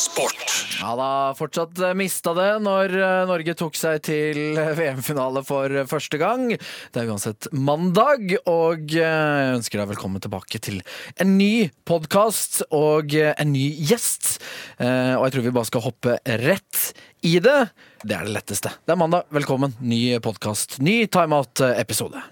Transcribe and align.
Sport. 0.00 0.44
Ja 0.80 0.94
da, 0.96 1.06
fortsatt 1.36 1.76
eh, 1.84 1.92
mista 1.98 2.32
det 2.36 2.46
når 2.64 2.94
eh, 2.96 3.16
Norge 3.28 3.52
tok 3.58 3.76
seg 3.76 3.98
til 4.06 4.38
VM-finale 4.56 5.42
for 5.44 5.74
første 5.90 6.16
gang. 6.20 6.46
Det 6.54 7.02
er 7.02 7.10
uansett 7.12 7.50
mandag, 7.52 8.32
og 8.48 8.94
eh, 8.96 9.04
jeg 9.04 9.58
ønsker 9.58 9.82
deg 9.82 9.90
velkommen 9.92 10.22
tilbake 10.24 10.62
til 10.64 10.80
en 11.20 11.34
ny 11.36 11.68
podkast 11.88 12.62
og 12.72 13.12
eh, 13.18 13.34
en 13.36 13.52
ny 13.52 13.66
gjest. 13.90 14.38
Eh, 14.80 15.12
Og 15.18 15.26
jeg 15.28 15.36
tror 15.36 15.46
vi 15.50 15.54
bare 15.58 15.68
skal 15.68 15.84
hoppe 15.84 16.16
rett 16.46 16.82
i 17.28 17.36
det. 17.44 17.58
Det 18.00 18.16
er 18.16 18.24
det 18.24 18.36
letteste. 18.38 18.72
Det 18.80 18.96
er 18.96 19.02
mandag. 19.04 19.28
Velkommen. 19.36 19.76
Ny 19.84 20.16
podkast, 20.24 20.78
ny 20.80 21.02
timeout-episode. 21.12 22.24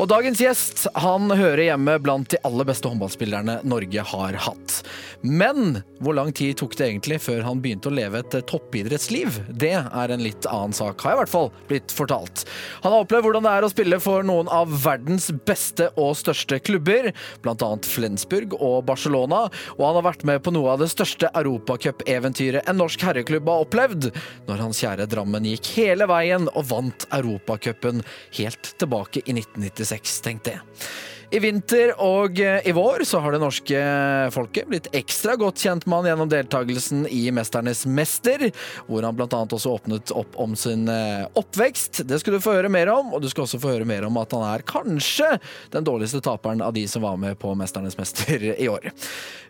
Og 0.00 0.06
dagens 0.08 0.40
gjest 0.40 0.86
han 0.96 1.28
hører 1.28 1.60
hjemme 1.66 1.98
blant 2.00 2.30
de 2.32 2.38
aller 2.48 2.64
beste 2.64 2.88
håndballspillerne 2.88 3.58
Norge 3.68 4.04
har 4.08 4.36
hatt. 4.46 4.76
Men 5.20 5.82
hvor 6.00 6.16
lang 6.16 6.30
tid 6.32 6.56
tok 6.56 6.72
det 6.78 6.86
egentlig 6.86 7.18
før 7.20 7.42
han 7.44 7.60
begynte 7.60 7.90
å 7.90 7.92
leve 7.92 8.22
et 8.22 8.36
toppidrettsliv? 8.48 9.36
Det 9.52 9.74
er 9.76 10.14
en 10.14 10.24
litt 10.24 10.48
annen 10.48 10.72
sak, 10.72 11.04
har 11.04 11.12
jeg 11.12 11.18
i 11.18 11.20
hvert 11.20 11.32
fall 11.34 11.50
blitt 11.68 11.92
fortalt. 11.92 12.46
Han 12.80 12.94
har 12.94 13.04
opplevd 13.04 13.26
hvordan 13.26 13.44
det 13.44 13.52
er 13.52 13.66
å 13.66 13.70
spille 13.72 13.98
for 14.00 14.24
noen 14.24 14.48
av 14.48 14.72
verdens 14.86 15.28
beste 15.44 15.90
og 16.00 16.14
største 16.16 16.62
klubber, 16.64 17.10
bl.a. 17.44 17.70
Flensburg 17.84 18.56
og 18.56 18.86
Barcelona, 18.88 19.42
og 19.76 19.84
han 19.84 20.00
har 20.00 20.08
vært 20.08 20.24
med 20.30 20.40
på 20.46 20.54
noe 20.56 20.78
av 20.78 20.80
det 20.80 20.88
største 20.94 21.28
europacup-eventyret 21.42 22.72
en 22.72 22.80
norsk 22.80 23.04
herreklubb 23.04 23.52
har 23.52 23.66
opplevd, 23.66 24.08
når 24.48 24.64
hans 24.64 24.80
kjære 24.80 25.10
Drammen 25.12 25.52
gikk 25.52 25.74
hele 25.76 26.08
veien 26.08 26.48
og 26.54 26.70
vant 26.72 27.04
Europacupen 27.12 28.00
helt 28.40 28.74
tilbake 28.80 29.26
i 29.26 29.36
1996 29.36 29.89
tenkte 30.24 30.54
jeg. 30.54 30.60
I 31.30 31.38
vinter 31.38 31.92
og 32.02 32.40
eh, 32.42 32.58
i 32.66 32.72
vår 32.74 33.04
så 33.06 33.20
har 33.22 33.30
det 33.32 33.38
norske 33.38 33.80
folket 34.34 34.66
blitt 34.66 34.88
ekstra 34.98 35.36
godt 35.38 35.62
kjent 35.62 35.84
med 35.86 36.00
han 36.00 36.08
gjennom 36.10 36.30
deltakelsen 36.32 37.04
i 37.06 37.20
Mesternes 37.34 37.84
mester, 37.86 38.48
hvor 38.88 39.06
han 39.06 39.14
bl.a. 39.14 39.28
også 39.30 39.76
åpnet 39.76 40.10
opp 40.10 40.34
om 40.42 40.56
sin 40.58 40.88
eh, 40.90 41.28
oppvekst. 41.38 42.02
Det 42.10 42.18
skal 42.18 42.34
du 42.34 42.42
få 42.42 42.56
høre 42.58 42.72
mer 42.72 42.90
om, 42.90 43.12
og 43.14 43.22
du 43.22 43.28
skal 43.30 43.46
også 43.46 43.60
få 43.62 43.76
høre 43.76 43.86
mer 43.86 44.08
om 44.08 44.18
at 44.18 44.34
han 44.34 44.42
er 44.48 44.66
kanskje 44.66 45.36
den 45.70 45.86
dårligste 45.86 46.18
taperen 46.26 46.64
av 46.66 46.74
de 46.74 46.82
som 46.90 47.06
var 47.06 47.20
med 47.20 47.38
på 47.38 47.54
Mesternes 47.54 47.98
mester 48.00 48.50
i 48.50 48.66
år. 48.66 48.90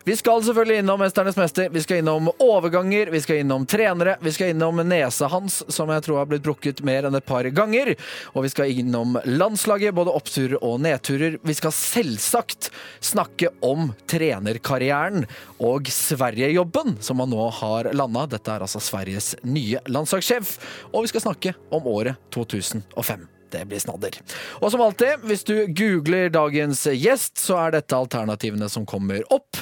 Vi 0.03 0.15
skal 0.17 0.43
selvfølgelig 0.43 0.79
innom 0.81 0.99
Mesternes 1.01 1.37
mester, 1.37 1.69
vi 1.69 1.81
skal 1.81 2.01
innom 2.01 2.29
overganger, 2.41 3.09
vi 3.13 3.21
skal 3.21 3.41
innom 3.41 3.65
trenere, 3.69 4.15
vi 4.21 4.31
skal 4.33 4.53
innom 4.53 4.81
nesa 4.85 5.27
hans, 5.29 5.61
som 5.67 5.89
jeg 5.93 6.05
tror 6.05 6.17
har 6.17 6.29
blitt 6.29 6.45
brukket 6.45 6.81
mer 6.85 7.05
enn 7.05 7.17
et 7.17 7.25
par 7.25 7.45
ganger, 7.53 7.93
og 8.33 8.45
vi 8.45 8.49
skal 8.49 8.73
innom 8.81 9.19
landslaget, 9.25 9.93
både 9.93 10.13
oppturer 10.17 10.57
og 10.57 10.79
nedturer. 10.81 11.37
Vi 11.45 11.57
skal 11.57 11.70
selvsagt 11.75 12.69
snakke 13.03 13.51
om 13.65 13.91
trenerkarrieren 14.11 15.25
og 15.63 15.89
Sverigejobben, 15.91 16.97
som 17.03 17.23
han 17.23 17.31
nå 17.33 17.49
har 17.61 17.91
landa. 17.97 18.27
Dette 18.31 18.53
er 18.53 18.65
altså 18.65 18.81
Sveriges 18.83 19.33
nye 19.43 19.81
landslagssjef, 19.91 20.57
og 20.91 21.05
vi 21.05 21.13
skal 21.13 21.27
snakke 21.27 21.55
om 21.73 21.87
året 21.91 22.19
2005. 22.35 23.29
Det 23.51 23.65
blir 23.67 23.81
snadder. 23.83 24.15
Og 24.63 24.71
som 24.71 24.81
alltid, 24.85 25.25
hvis 25.27 25.43
du 25.43 25.55
googler 25.75 26.31
dagens 26.31 26.85
gjest, 26.87 27.35
så 27.41 27.57
er 27.65 27.75
dette 27.75 27.97
alternativene 27.97 28.69
som 28.71 28.85
kommer 28.87 29.25
opp. 29.33 29.59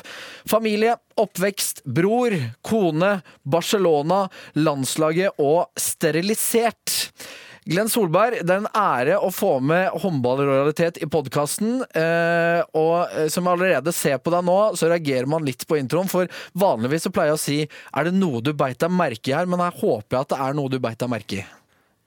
Familie, 0.50 0.94
oppvekst, 1.18 1.81
bror, 1.90 2.36
kone, 2.62 3.16
Barcelona, 3.42 4.28
landslaget 4.53 5.42
og 5.42 5.72
sterilisert. 5.80 7.16
Glenn 7.69 7.90
Solberg, 7.91 8.40
det 8.41 8.50
er 8.50 8.63
en 8.63 8.72
ære 8.74 9.18
å 9.22 9.28
få 9.30 9.59
med 9.62 9.91
håndballrojalitet 10.02 10.97
i 11.03 11.07
podkasten. 11.12 11.84
Eh, 11.85 12.63
og 12.74 13.13
eh, 13.13 13.28
som 13.30 13.46
jeg 13.46 13.59
allerede 13.59 13.94
ser 13.94 14.18
på 14.18 14.34
deg 14.34 14.47
nå, 14.47 14.57
så 14.80 14.90
reagerer 14.90 15.30
man 15.30 15.46
litt 15.46 15.68
på 15.69 15.78
introen. 15.78 16.09
For 16.09 16.25
vanligvis 16.57 17.06
så 17.06 17.13
pleier 17.13 17.35
jeg 17.35 17.38
å 17.38 17.44
si 17.44 17.59
er 17.69 18.09
det 18.09 18.16
noe 18.18 18.41
du 18.41 18.56
beit 18.57 18.81
deg 18.81 18.90
merke 18.90 19.30
i 19.30 19.38
her, 19.38 19.46
men 19.46 19.62
her 19.62 19.78
håper 19.84 20.18
jeg 20.18 20.25
at 20.25 20.34
det 20.34 20.44
er 20.47 20.57
noe 20.57 20.74
du 20.74 20.81
beit 20.81 20.97
deg 20.97 21.13
merke 21.13 21.44
i. 21.44 21.47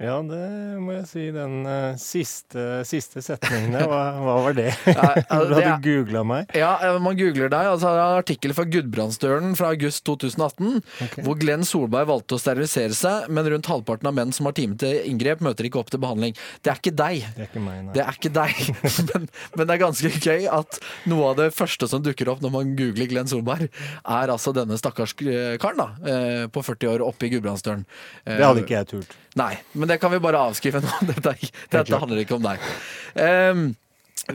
Ja, 0.02 0.16
det 0.26 0.46
må 0.82 0.96
jeg 0.96 1.04
si. 1.06 1.24
Den 1.30 1.62
uh, 1.62 1.94
siste, 2.00 2.62
siste 2.88 3.22
setningen 3.22 3.76
der, 3.76 3.86
hva, 3.86 4.00
hva 4.24 4.34
var 4.48 4.56
det? 4.56 4.72
Ja, 4.88 5.12
altså, 5.22 5.44
du 5.52 5.54
hadde 5.54 5.76
googla 5.84 6.24
meg? 6.26 6.50
Ja, 6.58 6.72
man 7.02 7.18
googler 7.18 7.52
deg. 7.52 7.68
Altså, 7.70 7.92
det 7.92 8.00
er 8.02 8.16
en 8.16 8.22
artikkel 8.24 8.54
fra 8.56 8.66
Gudbrandsdølen 8.66 9.54
fra 9.58 9.70
august 9.70 10.02
2018, 10.08 10.82
hvor 11.22 11.38
Glenn 11.38 11.62
Solberg 11.68 12.10
valgte 12.10 12.34
å 12.34 12.42
sterilisere 12.42 12.96
seg, 12.98 13.30
men 13.30 13.46
rundt 13.54 13.70
halvparten 13.70 14.10
av 14.10 14.16
menn 14.18 14.34
som 14.34 14.50
har 14.50 14.56
time 14.58 14.74
til 14.80 14.98
inngrep, 15.06 15.44
møter 15.46 15.70
ikke 15.70 15.82
opp 15.84 15.94
til 15.94 16.02
behandling. 16.02 16.34
Det 16.66 16.74
er 16.74 16.82
ikke 16.82 16.94
deg. 16.98 17.28
Det 17.36 17.46
er 17.46 17.50
ikke 17.52 17.62
meg, 17.62 17.78
nei. 17.86 17.94
Det 17.94 18.04
er 18.04 18.18
ikke 18.18 18.34
deg. 18.40 18.62
Men, 19.12 19.24
men 19.56 19.66
det 19.66 19.74
er 19.74 19.80
ganske 19.80 20.10
gøy 20.22 20.44
at 20.52 20.76
noe 21.10 21.32
av 21.32 21.38
det 21.40 21.48
første 21.54 21.88
som 21.90 22.02
dukker 22.04 22.28
opp 22.30 22.40
når 22.44 22.52
man 22.54 22.70
googler 22.78 23.08
Glenn 23.10 23.28
Solberg, 23.28 23.66
er 23.68 24.32
altså 24.32 24.54
denne 24.56 24.78
stakkars 24.78 25.12
eh, 25.20 25.56
karen 25.60 25.80
da, 25.80 25.88
eh, 26.08 26.44
på 26.52 26.62
40 26.64 26.92
år 26.94 27.04
oppe 27.04 27.26
i 27.26 27.32
Gudbrandsdølen. 27.34 27.84
Det 28.24 28.40
hadde 28.40 28.64
ikke 28.64 28.78
jeg 28.78 28.90
turt. 28.92 29.16
Nei, 29.38 29.52
men 29.72 29.91
det 29.92 30.00
kan 30.02 30.12
vi 30.12 30.20
bare 30.22 30.40
avskrive 30.48 30.82
nå. 30.82 30.90
Dette, 31.12 31.36
er 31.36 31.78
dette 31.78 32.02
handler 32.02 32.24
ikke 32.24 32.38
om 32.38 32.44
deg. 32.48 32.66
Um, 33.14 33.64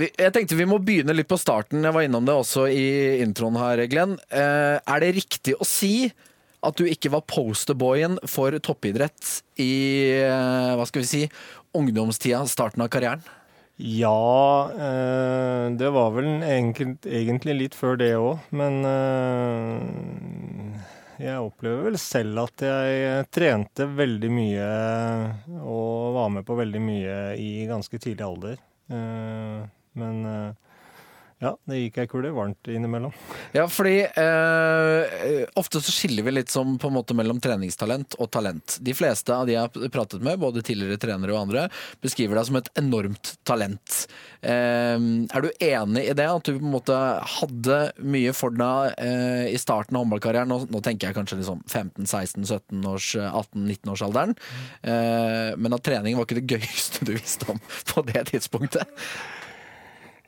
jeg 0.03 0.34
tenkte 0.35 0.57
vi 0.59 0.68
må 0.68 0.79
begynne 0.84 1.16
litt 1.16 1.29
på 1.29 1.40
starten. 1.40 1.85
Jeg 1.85 1.95
var 1.95 2.06
innom 2.06 2.25
det 2.28 2.35
også 2.35 2.68
i 2.69 2.88
introen 3.23 3.59
her, 3.59 3.85
Glenn. 3.91 4.18
Uh, 4.31 4.78
er 4.79 5.03
det 5.03 5.16
riktig 5.22 5.56
å 5.57 5.68
si 5.68 6.09
at 6.66 6.79
du 6.79 6.88
ikke 6.90 7.12
var 7.13 7.25
posterboyen 7.29 8.18
for 8.28 8.56
toppidrett 8.63 9.40
i 9.62 9.73
uh, 10.25 10.75
hva 10.78 10.88
skal 10.90 11.03
vi 11.03 11.09
si, 11.09 11.25
ungdomstida, 11.78 12.44
starten 12.50 12.84
av 12.84 12.91
karrieren? 12.94 13.25
Ja, 13.78 14.72
eh, 14.74 15.69
det 15.78 15.89
var 15.94 16.09
vel 16.16 16.41
egentlig, 16.41 16.95
egentlig 17.06 17.53
litt 17.59 17.75
før 17.78 18.00
det 18.01 18.16
òg, 18.18 18.39
men 18.50 18.79
eh, 18.89 20.76
jeg 21.22 21.41
opplever 21.41 21.88
vel 21.89 21.97
selv 22.01 22.44
at 22.44 22.63
jeg 22.67 23.28
trente 23.33 23.88
veldig 23.89 24.29
mye 24.33 24.67
og 25.63 26.13
var 26.17 26.31
med 26.35 26.45
på 26.47 26.57
veldig 26.59 26.81
mye 26.83 27.17
i 27.41 27.51
ganske 27.69 28.00
tidlig 28.01 28.25
alder. 28.28 28.61
Eh, 28.94 29.61
men 29.97 30.25
eh, 30.29 30.66
ja, 31.37 31.51
det 31.69 31.77
gikk 31.77 31.99
ei 32.01 32.07
kule 32.09 32.31
varmt 32.33 32.67
innimellom. 32.71 33.11
Ja, 33.53 33.67
fordi 33.69 33.99
eh, 34.07 35.43
ofte 35.59 35.77
så 35.85 35.93
skiller 35.93 36.25
vi 36.25 36.33
litt 36.33 36.49
som 36.49 36.79
på 36.81 36.89
en 36.89 36.95
måte 36.95 37.13
mellom 37.13 37.37
treningstalent 37.43 38.17
og 38.17 38.31
talent. 38.33 38.79
De 38.81 38.95
fleste 38.97 39.35
av 39.35 39.45
de 39.45 39.53
jeg 39.53 39.67
har 39.67 39.93
pratet 39.93 40.25
med, 40.25 40.39
både 40.41 40.63
tidligere 40.65 40.97
trenere 41.01 41.35
og 41.35 41.43
andre, 41.43 41.67
beskriver 42.01 42.39
deg 42.39 42.49
som 42.49 42.57
et 42.57 42.71
enormt 42.81 43.35
talent. 43.45 43.99
Eh, 44.41 44.97
er 44.97 45.45
du 45.45 45.51
enig 45.61 46.07
i 46.07 46.17
det? 46.17 46.25
At 46.25 46.49
du 46.49 46.57
på 46.57 46.65
en 46.65 46.73
måte 46.73 46.97
hadde 47.37 47.79
mye 48.01 48.33
for 48.33 48.57
deg 48.57 48.97
eh, 48.97 49.45
i 49.53 49.61
starten 49.61 49.93
av 49.93 50.07
håndballkarrieren? 50.07 50.49
Nå, 50.49 50.63
nå 50.73 50.81
tenker 50.81 51.11
jeg 51.11 51.19
kanskje 51.21 51.43
liksom 51.43 51.61
15-16-17-års, 51.69 53.13
18-19-årsalderen. 53.29 54.33
Eh, 54.81 55.53
men 55.53 55.77
at 55.77 55.85
trening 55.85 56.17
var 56.17 56.25
ikke 56.25 56.41
det 56.41 56.57
gøyeste 56.57 57.05
du 57.05 57.13
visste 57.13 57.53
om 57.53 57.61
på 57.93 58.09
det 58.09 58.31
tidspunktet. 58.33 58.89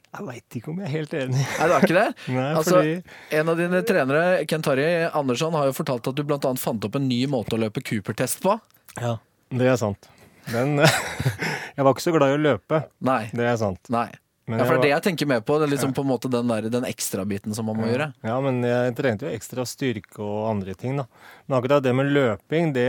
Jeg 0.10 0.26
veit 0.26 0.56
ikke 0.58 0.72
om 0.72 0.80
jeg 0.82 0.88
er 0.88 0.94
helt 0.96 1.12
enig. 1.20 1.42
Nei, 1.46 1.66
det 1.70 1.76
er 1.76 1.84
ikke 1.86 1.98
det? 2.00 2.06
Nei, 2.38 2.46
altså, 2.58 2.78
fordi 2.80 3.40
En 3.40 3.52
av 3.54 3.60
dine 3.60 3.82
trenere, 3.86 4.24
Kent 4.50 4.66
Tarjei 4.66 5.04
Andersson, 5.06 5.58
har 5.60 5.70
jo 5.70 5.76
fortalt 5.78 6.10
at 6.10 6.18
du 6.18 6.24
bl.a. 6.26 6.54
fant 6.58 6.88
opp 6.90 6.98
en 6.98 7.06
ny 7.10 7.20
måte 7.30 7.58
å 7.58 7.62
løpe 7.62 7.84
Cooper-test 7.86 8.42
på. 8.46 8.56
Ja, 8.98 9.18
det 9.54 9.70
er 9.70 9.78
sant. 9.82 10.10
Men 10.50 10.82
jeg 11.76 11.86
var 11.86 11.94
ikke 11.94 12.08
så 12.08 12.16
glad 12.16 12.34
i 12.34 12.40
å 12.40 12.42
løpe. 12.42 12.82
Nei. 13.06 13.22
Det 13.38 13.46
er 13.46 13.62
sant. 13.62 13.94
Nei. 13.94 14.08
Men 14.50 14.64
Ja, 14.64 14.66
for 14.66 14.80
det 14.80 14.80
er 14.80 14.86
det 14.88 14.94
jeg 14.96 15.06
tenker 15.12 15.28
mer 15.30 15.42
på. 15.46 15.60
Det 15.62 15.68
er 15.68 15.74
liksom 15.76 15.92
på 15.94 16.02
en 16.02 16.10
måte 16.10 16.30
den, 16.34 16.50
der, 16.50 16.66
den 16.74 16.88
ekstrabiten 16.90 17.54
som 17.54 17.68
man 17.70 17.78
må 17.78 17.92
gjøre. 17.92 18.08
Ja, 18.26 18.40
men 18.42 18.64
jeg 18.66 18.96
trente 18.98 19.28
jo 19.28 19.34
ekstra 19.38 19.62
styrke 19.70 20.24
og 20.26 20.48
andre 20.50 20.74
ting, 20.74 20.98
da. 20.98 21.06
Men 21.46 21.60
akkurat 21.60 21.86
det 21.86 21.94
med 21.94 22.10
løping, 22.16 22.72
det, 22.74 22.88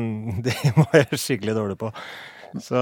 det 0.50 0.58
var 0.76 0.98
jeg 1.00 1.22
skikkelig 1.24 1.56
dårlig 1.56 1.78
på. 1.80 1.94
Så 2.64 2.78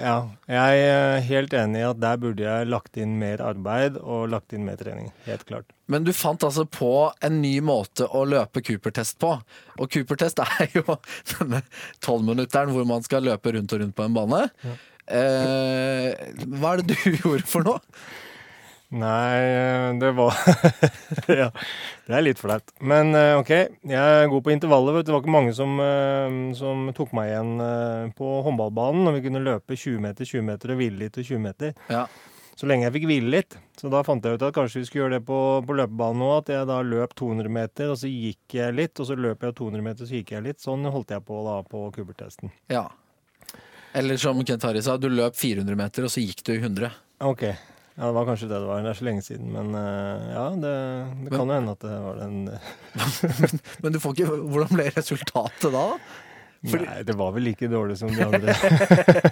ja, 0.00 0.14
jeg 0.48 0.84
er 0.88 1.18
helt 1.26 1.52
enig 1.56 1.82
i 1.82 1.88
at 1.88 2.00
der 2.00 2.20
burde 2.20 2.44
jeg 2.46 2.68
lagt 2.70 2.96
inn 3.00 3.18
mer 3.20 3.42
arbeid 3.44 3.98
og 4.00 4.30
lagt 4.32 4.54
inn 4.56 4.64
mer 4.64 4.78
trening. 4.80 5.10
Helt 5.26 5.44
klart. 5.48 5.68
Men 5.92 6.06
du 6.06 6.12
fant 6.16 6.44
altså 6.46 6.64
på 6.64 7.10
en 7.20 7.40
ny 7.42 7.58
måte 7.64 8.06
å 8.08 8.24
løpe 8.28 8.62
Cooper-test 8.64 9.18
på. 9.20 9.34
Og 9.76 9.92
Cooper-test 9.92 10.40
er 10.46 10.72
jo 10.78 10.96
denne 11.34 11.62
tolvminutteren 12.04 12.72
hvor 12.72 12.88
man 12.88 13.04
skal 13.04 13.28
løpe 13.28 13.52
rundt 13.56 13.76
og 13.76 13.84
rundt 13.84 13.96
på 13.98 14.08
en 14.08 14.16
bane. 14.16 14.42
Eh, 15.12 16.12
hva 16.56 16.74
er 16.74 16.82
det 16.82 16.96
du 16.96 17.16
gjorde 17.22 17.48
for 17.50 17.68
noe? 17.68 17.82
Nei, 18.92 19.36
eh, 19.40 19.94
det 19.96 20.10
var 20.12 20.36
Ja, 21.40 21.48
det 22.06 22.16
er 22.16 22.24
litt 22.26 22.40
flaut. 22.40 22.74
Men 22.84 23.14
eh, 23.16 23.38
OK, 23.40 23.52
jeg 23.88 23.96
er 24.18 24.28
god 24.28 24.44
på 24.44 24.52
intervaller. 24.52 25.00
Det 25.00 25.14
var 25.14 25.22
ikke 25.22 25.32
mange 25.32 25.54
som, 25.56 25.80
eh, 25.80 26.34
som 26.58 26.90
tok 26.96 27.14
meg 27.16 27.30
igjen 27.30 27.54
på 28.18 28.34
håndballbanen 28.48 29.06
når 29.08 29.16
vi 29.16 29.24
kunne 29.28 29.42
løpe 29.46 29.78
20 29.78 29.96
meter, 30.04 30.28
20 30.28 30.44
meter 30.50 30.74
og 30.74 30.82
hvile 30.82 31.06
litt 31.06 31.16
og 31.16 31.24
20 31.24 31.42
meter. 31.46 31.72
Ja. 31.88 32.04
Så 32.52 32.68
lenge 32.68 32.84
jeg 32.84 32.94
fikk 32.98 33.08
hvile 33.08 33.32
litt. 33.32 33.56
Så 33.80 33.88
da 33.90 34.04
fant 34.04 34.28
jeg 34.28 34.36
ut 34.36 34.44
at 34.44 34.54
kanskje 34.54 34.82
vi 34.82 34.86
skulle 34.90 35.06
gjøre 35.06 35.16
det 35.16 35.24
på, 35.26 35.40
på 35.64 35.78
løpebanen 35.80 36.26
òg. 36.28 36.34
At 36.42 36.52
jeg 36.52 36.68
da 36.68 36.82
løp 36.84 37.16
200 37.16 37.48
meter, 37.56 37.94
og 37.94 37.98
så 38.02 38.12
gikk 38.12 38.58
jeg 38.60 38.76
litt. 38.76 39.00
Og 39.00 39.08
så 39.08 39.16
løp 39.16 39.48
jeg 39.48 39.56
200 39.56 39.86
meter, 39.88 40.08
så 40.08 40.20
gikk 40.20 40.34
jeg 40.36 40.46
litt. 40.50 40.60
Sånn 40.60 40.84
holdt 40.84 41.16
jeg 41.16 41.24
på 41.24 41.40
da 41.48 41.56
på 41.64 41.86
kubertesten. 41.96 42.52
Ja. 42.70 42.90
Eller 43.96 44.20
som 44.20 44.38
Kent 44.44 44.68
Harry 44.68 44.84
sa, 44.84 45.00
du 45.00 45.08
løp 45.08 45.36
400 45.36 45.80
meter, 45.80 46.04
og 46.04 46.12
så 46.12 46.20
gikk 46.20 46.44
du 46.44 46.54
100. 46.58 46.92
OK. 47.24 47.48
Ja, 47.94 48.08
det 48.08 48.14
var 48.16 48.26
kanskje 48.26 48.48
det 48.48 48.58
det 48.58 48.66
var. 48.66 48.82
Det 48.82 48.90
er 48.92 48.98
så 48.98 49.06
lenge 49.06 49.22
siden. 49.22 49.48
Men 49.52 49.74
uh, 49.76 50.28
ja, 50.32 50.44
det, 50.64 50.74
det 51.26 51.32
kan 51.34 51.44
jo 51.44 51.56
hende 51.58 51.76
at 51.76 51.84
det 51.84 51.96
var 52.06 52.20
den 52.22 52.36
men, 52.48 53.62
men 53.84 53.94
du 53.94 53.98
får 54.00 54.16
ikke 54.16 54.36
Hvordan 54.52 54.76
ble 54.78 54.86
resultatet 54.96 55.74
da? 55.74 55.86
Fordi... 56.62 56.86
Nei, 56.86 57.00
det 57.02 57.16
var 57.18 57.32
vel 57.34 57.42
like 57.48 57.66
dårlig 57.66 57.96
som 57.98 58.12
de 58.14 58.22
andre, 58.22 58.54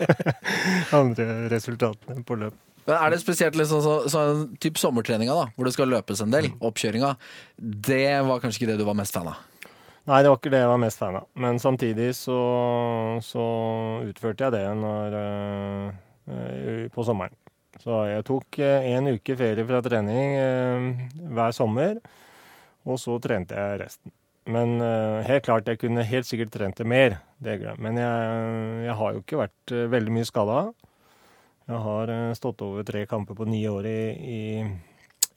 andre 1.01 1.27
resultatene 1.53 2.25
på 2.27 2.37
løp. 2.41 2.57
Men 2.89 2.97
Er 2.97 3.13
det 3.15 3.21
spesielt 3.23 3.55
liksom, 3.55 3.83
så, 3.85 3.95
så, 4.11 4.25
typ 4.59 4.81
sommertreninga, 4.83 5.37
da, 5.37 5.47
hvor 5.55 5.69
det 5.69 5.75
skal 5.77 5.93
løpes 5.93 6.25
en 6.25 6.35
del, 6.35 6.49
mm. 6.51 6.59
oppkjøringa, 6.67 7.13
det 7.87 8.09
var 8.27 8.43
kanskje 8.43 8.65
ikke 8.65 8.73
det 8.73 8.81
du 8.81 8.87
var 8.89 8.99
mest 8.99 9.15
fan 9.15 9.31
av? 9.31 9.39
Nei, 10.11 10.23
det 10.25 10.33
var 10.33 10.41
ikke 10.41 10.51
det 10.51 10.63
jeg 10.65 10.73
var 10.73 10.83
mest 10.83 10.99
fan 10.99 11.21
av. 11.21 11.29
Men 11.39 11.61
samtidig 11.63 12.09
så, 12.19 12.41
så 13.23 13.47
utførte 14.09 14.49
jeg 14.49 14.57
det 14.57 14.65
når, 14.81 15.19
øh, 15.21 16.89
på 16.91 17.07
sommeren. 17.07 17.37
Så 17.81 18.03
jeg 18.11 18.25
tok 18.29 18.59
eh, 18.61 18.89
en 18.93 19.09
uke 19.15 19.37
ferie 19.39 19.65
fra 19.65 19.81
trening 19.85 20.35
eh, 20.37 20.89
hver 21.33 21.55
sommer, 21.57 22.01
og 22.85 23.01
så 23.01 23.17
trente 23.23 23.57
jeg 23.57 23.81
resten. 23.81 24.13
Men 24.51 24.77
eh, 24.85 25.21
helt 25.29 25.47
klart, 25.47 25.69
jeg 25.69 25.81
kunne 25.81 26.05
helt 26.05 26.29
sikkert 26.29 26.53
trent 26.53 26.81
det 26.81 26.89
mer. 26.89 27.19
Det 27.41 27.57
Men 27.79 27.97
jeg, 27.97 28.45
jeg, 28.85 28.97
har 29.01 29.15
jo 29.15 29.25
ikke 29.25 29.41
vært 29.41 29.75
veldig 29.97 30.13
mye 30.13 30.29
skada. 30.29 30.61
Jeg 31.71 31.81
har 31.87 32.13
stått 32.35 32.63
over 32.67 32.85
tre 32.85 33.05
kamper 33.07 33.37
på 33.39 33.47
ni 33.49 33.63
år 33.71 33.87
i, 33.87 34.01
i 34.11 34.41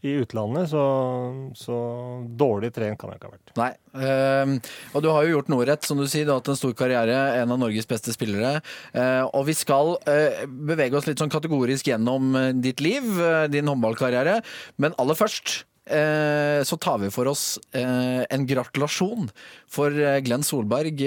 i 0.03 0.17
utlandet, 0.19 0.67
så, 0.73 0.83
så, 1.55 1.77
dårlig 2.27 2.73
trent 2.75 2.99
kan 2.99 3.13
jeg 3.13 3.21
ikke 3.21 3.29
ha 3.29 3.35
vært. 3.37 3.53
Nei, 3.59 3.69
uh, 3.95 4.71
og 4.91 5.05
du 5.05 5.09
har 5.13 5.23
jo 5.23 5.37
gjort 5.37 5.51
noe 5.53 5.67
rett, 5.69 5.87
som 5.87 5.99
du 5.99 6.05
sier. 6.11 6.27
Du 6.27 6.33
har 6.33 6.41
hatt 6.41 6.51
en 6.51 6.59
stor 6.59 6.73
karriere, 6.77 7.15
en 7.39 7.53
av 7.55 7.61
Norges 7.61 7.87
beste 7.87 8.11
spillere. 8.15 8.57
Uh, 8.91 9.23
og 9.31 9.47
vi 9.47 9.55
skal 9.55 9.95
uh, 10.03 10.43
bevege 10.43 10.99
oss 10.99 11.07
litt 11.07 11.23
sånn 11.23 11.31
kategorisk 11.31 11.87
gjennom 11.87 12.35
eh, 12.35 12.49
ditt 12.59 12.83
liv, 12.83 13.05
din 13.53 13.69
håndballkarriere. 13.71 14.41
Men 14.81 14.97
aller 15.01 15.17
først 15.17 15.63
så 15.83 16.77
tar 16.79 17.01
vi 17.01 17.09
for 17.11 17.27
oss 17.27 17.57
en 17.75 18.45
gratulasjon 18.47 19.25
for 19.67 19.91
Glenn 20.23 20.45
Solberg. 20.47 21.01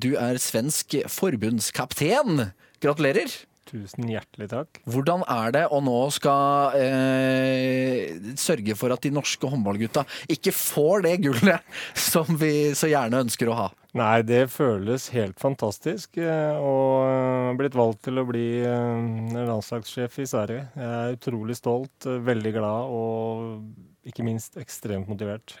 Du 0.00 0.08
er 0.16 0.40
svensk 0.40 0.96
forbundskaptein. 1.12 2.46
Gratulerer! 2.80 3.28
Tusen 3.68 4.08
hjertelig 4.08 4.48
takk. 4.52 4.80
Hvordan 4.88 5.24
er 5.28 5.52
det 5.54 5.64
å 5.68 5.80
nå 5.84 5.98
skal 6.14 6.76
eh, 6.78 8.16
sørge 8.40 8.76
for 8.78 8.94
at 8.94 9.04
de 9.04 9.12
norske 9.12 9.50
håndballgutta 9.50 10.06
ikke 10.32 10.54
får 10.56 11.04
det 11.04 11.18
gullet 11.26 11.82
som 12.08 12.30
vi 12.40 12.72
så 12.78 12.88
gjerne 12.90 13.26
ønsker 13.26 13.52
å 13.52 13.58
ha? 13.58 13.68
Nei, 13.96 14.20
det 14.22 14.50
føles 14.52 15.08
helt 15.14 15.38
fantastisk. 15.40 16.18
Og 16.20 17.08
eh, 17.08 17.54
blitt 17.58 17.76
valgt 17.78 18.04
til 18.06 18.20
å 18.20 18.26
bli 18.28 18.60
eh, 18.60 19.38
landslagssjef 19.48 20.20
i 20.20 20.28
Sverige. 20.28 20.66
Jeg 20.76 20.90
er 20.98 21.16
utrolig 21.16 21.56
stolt, 21.58 22.06
eh, 22.06 22.20
veldig 22.24 22.52
glad 22.58 22.92
og 22.92 24.08
ikke 24.08 24.26
minst 24.26 24.56
ekstremt 24.60 25.08
motivert. 25.10 25.56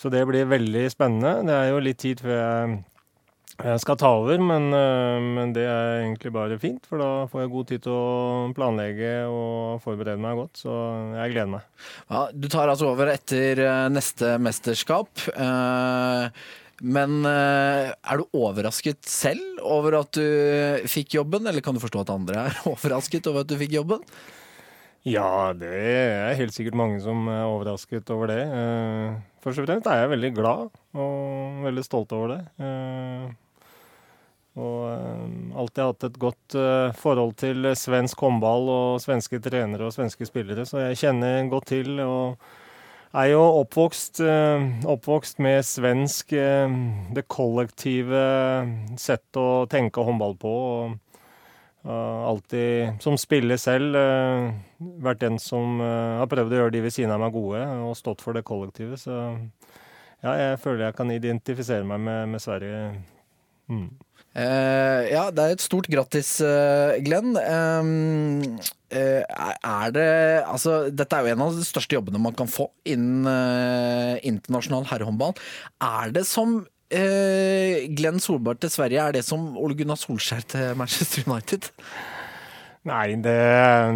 Så 0.00 0.08
det 0.08 0.22
blir 0.24 0.48
veldig 0.48 0.86
spennende. 0.88 1.42
Det 1.44 1.56
er 1.58 1.66
jo 1.68 1.82
litt 1.84 1.98
tid 2.00 2.22
før 2.24 2.38
jeg 2.38 2.78
jeg 3.60 3.80
skal 3.82 3.96
ta 4.00 4.10
over, 4.20 4.40
men, 4.40 4.70
eh, 4.72 5.18
men, 5.20 5.52
det 5.56 5.66
er 5.68 6.04
egentlig 6.04 6.32
bare 6.32 6.58
fint. 6.60 6.86
For 6.88 7.00
da 7.00 7.10
får 7.30 7.42
jeg 7.42 7.52
god 7.52 7.68
tid 7.68 7.82
til 7.84 7.92
å 7.96 8.52
planlegge 8.56 9.12
og 9.28 9.82
forberede 9.84 10.20
meg 10.22 10.38
godt. 10.40 10.62
Så 10.62 10.76
jeg 11.18 11.34
gleder 11.34 11.52
meg. 11.58 11.66
Ja, 12.08 12.22
du 12.32 12.48
tar 12.52 12.72
altså 12.72 12.90
over 12.92 13.12
etter 13.12 13.60
eh, 13.66 13.86
neste 13.92 14.34
mesterskap. 14.42 15.12
Eh, 15.34 16.42
men 16.80 17.26
er 17.28 18.16
du 18.16 18.38
overrasket 18.40 19.04
selv 19.04 19.58
over 19.68 19.98
at 19.98 20.16
du 20.16 20.86
fikk 20.88 21.18
jobben, 21.18 21.44
eller 21.44 21.60
kan 21.60 21.76
du 21.76 21.82
forstå 21.82 22.06
at 22.06 22.12
andre 22.14 22.46
er 22.46 22.62
overrasket 22.72 23.28
over 23.28 23.44
at 23.44 23.50
du 23.50 23.58
fikk 23.60 23.76
jobben? 23.76 24.00
Ja, 25.04 25.52
det 25.56 25.68
er 25.68 26.38
helt 26.40 26.56
sikkert 26.56 26.78
mange 26.80 27.02
som 27.04 27.28
er 27.28 27.44
overrasket 27.52 28.08
over 28.16 28.32
det. 28.32 28.40
Først 29.44 29.60
og 29.60 29.68
fremst 29.68 29.92
er 29.92 30.02
jeg 30.02 30.12
veldig 30.14 30.32
glad 30.40 30.72
og 30.96 31.62
veldig 31.68 31.84
stolt 31.84 32.16
over 32.16 32.32
det. 32.38 32.40
Alltid 35.60 35.84
hatt 35.84 36.06
et 36.08 36.16
godt 36.20 36.56
uh, 36.56 36.94
forhold 36.96 37.34
til 37.42 37.68
svensk 37.76 38.22
håndball 38.24 38.70
og 38.72 39.02
svenske 39.02 39.40
trenere 39.44 39.88
og 39.88 39.94
svenske 39.94 40.28
spillere, 40.28 40.64
så 40.68 40.86
jeg 40.86 41.00
kjenner 41.02 41.50
godt 41.52 41.70
til. 41.74 42.00
og 42.00 42.40
er 43.10 43.32
jo 43.32 43.42
oppvokst, 43.60 44.22
uh, 44.22 44.86
oppvokst 44.88 45.40
med 45.42 45.66
svensk 45.66 46.30
Det 46.30 47.26
kollektive 47.28 48.24
sett 48.96 49.36
å 49.36 49.66
tenke 49.70 50.06
håndball 50.06 50.36
på. 50.40 50.56
og 50.80 50.98
alltid, 51.90 53.00
som 53.00 53.14
spiller 53.16 53.56
selv, 53.56 53.96
vært 55.00 55.22
den 55.22 55.38
som 55.40 55.80
har 55.80 56.28
prøvd 56.28 56.52
å 56.52 56.58
gjøre 56.58 56.74
de 56.74 56.82
ved 56.84 56.92
siden 56.92 57.14
av 57.14 57.22
meg 57.22 57.32
gode, 57.32 57.62
og 57.86 57.96
stått 57.96 58.20
for 58.20 58.36
det 58.36 58.42
kollektivet. 58.44 59.00
Så 59.00 59.16
ja, 60.20 60.34
jeg 60.36 60.58
føler 60.60 60.90
jeg 60.90 60.96
kan 60.98 61.12
identifisere 61.14 61.86
meg 61.88 62.02
med, 62.04 62.28
med 62.34 62.42
Sverige. 62.44 62.82
Mm. 63.72 63.88
Uh, 64.30 65.02
ja, 65.10 65.24
det 65.34 65.42
er 65.42 65.56
et 65.56 65.62
stort 65.62 65.88
grattis, 65.90 66.36
uh, 66.44 66.94
Glenn. 67.02 67.34
Um, 67.34 68.44
uh, 68.94 69.22
er 69.26 69.94
det 69.96 70.10
Altså, 70.46 70.84
dette 70.94 71.16
er 71.16 71.26
jo 71.26 71.34
en 71.34 71.42
av 71.48 71.58
de 71.58 71.66
største 71.66 71.96
jobbene 71.96 72.22
man 72.22 72.36
kan 72.38 72.50
få 72.50 72.68
innen 72.86 73.26
internasjonal 74.22 74.86
herrehåndball. 74.92 75.34
Er 75.82 76.14
det 76.14 76.26
som 76.28 76.62
Glenn 76.90 78.18
Solberg 78.18 78.58
til 78.62 78.70
Sverige, 78.72 79.02
er 79.02 79.14
det 79.14 79.20
som 79.22 79.52
Ole 79.58 79.76
Gunnar 79.78 79.98
Solskjær 79.98 80.42
til 80.50 80.72
Manchester 80.78 81.22
United? 81.22 81.68
Nei, 82.90 83.12
det, 83.14 83.36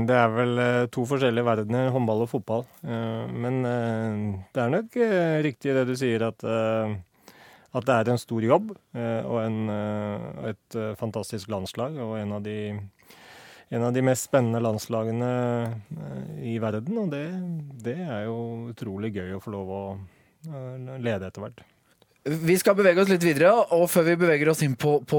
det, 0.06 0.14
er 0.14 0.30
vel 0.30 0.60
to 0.94 1.02
forskjellige 1.08 1.46
verdener, 1.46 1.90
håndball 1.90 2.22
og 2.22 2.30
fotball. 2.30 2.62
Men 2.84 3.64
det 3.66 4.62
er 4.62 4.70
nok 4.76 5.00
riktig 5.42 5.74
det 5.74 5.88
du 5.90 5.96
sier, 5.98 6.28
at 6.28 6.46
at 7.74 7.86
det 7.88 7.94
er 7.94 8.12
en 8.12 8.20
stor 8.22 8.44
jobb 8.44 8.72
eh, 8.94 9.26
og 9.26 9.40
en, 9.42 9.58
eh, 9.72 10.50
et 10.52 10.78
eh, 10.78 10.94
fantastisk 10.98 11.50
landslag. 11.50 11.98
Og 11.98 12.16
en 12.20 12.36
av, 12.36 12.44
de, 12.44 12.56
en 13.74 13.86
av 13.88 13.94
de 13.94 14.04
mest 14.06 14.28
spennende 14.28 14.62
landslagene 14.62 15.30
i 16.46 16.56
verden. 16.62 17.02
Og 17.02 17.10
det, 17.14 17.26
det 17.84 17.98
er 18.04 18.28
jo 18.28 18.38
utrolig 18.70 19.14
gøy 19.16 19.34
å 19.34 19.42
få 19.42 19.56
lov 19.56 19.74
å 19.74 19.84
lede 21.00 21.30
etter 21.30 21.42
hvert. 21.42 21.64
Vi 22.24 22.54
skal 22.56 22.72
bevege 22.72 23.02
oss 23.02 23.10
litt 23.10 23.20
videre, 23.20 23.50
og 23.76 23.82
før 23.92 24.06
vi 24.06 24.14
beveger 24.16 24.48
oss 24.48 24.62
inn 24.64 24.78
på, 24.80 24.94
på 25.04 25.18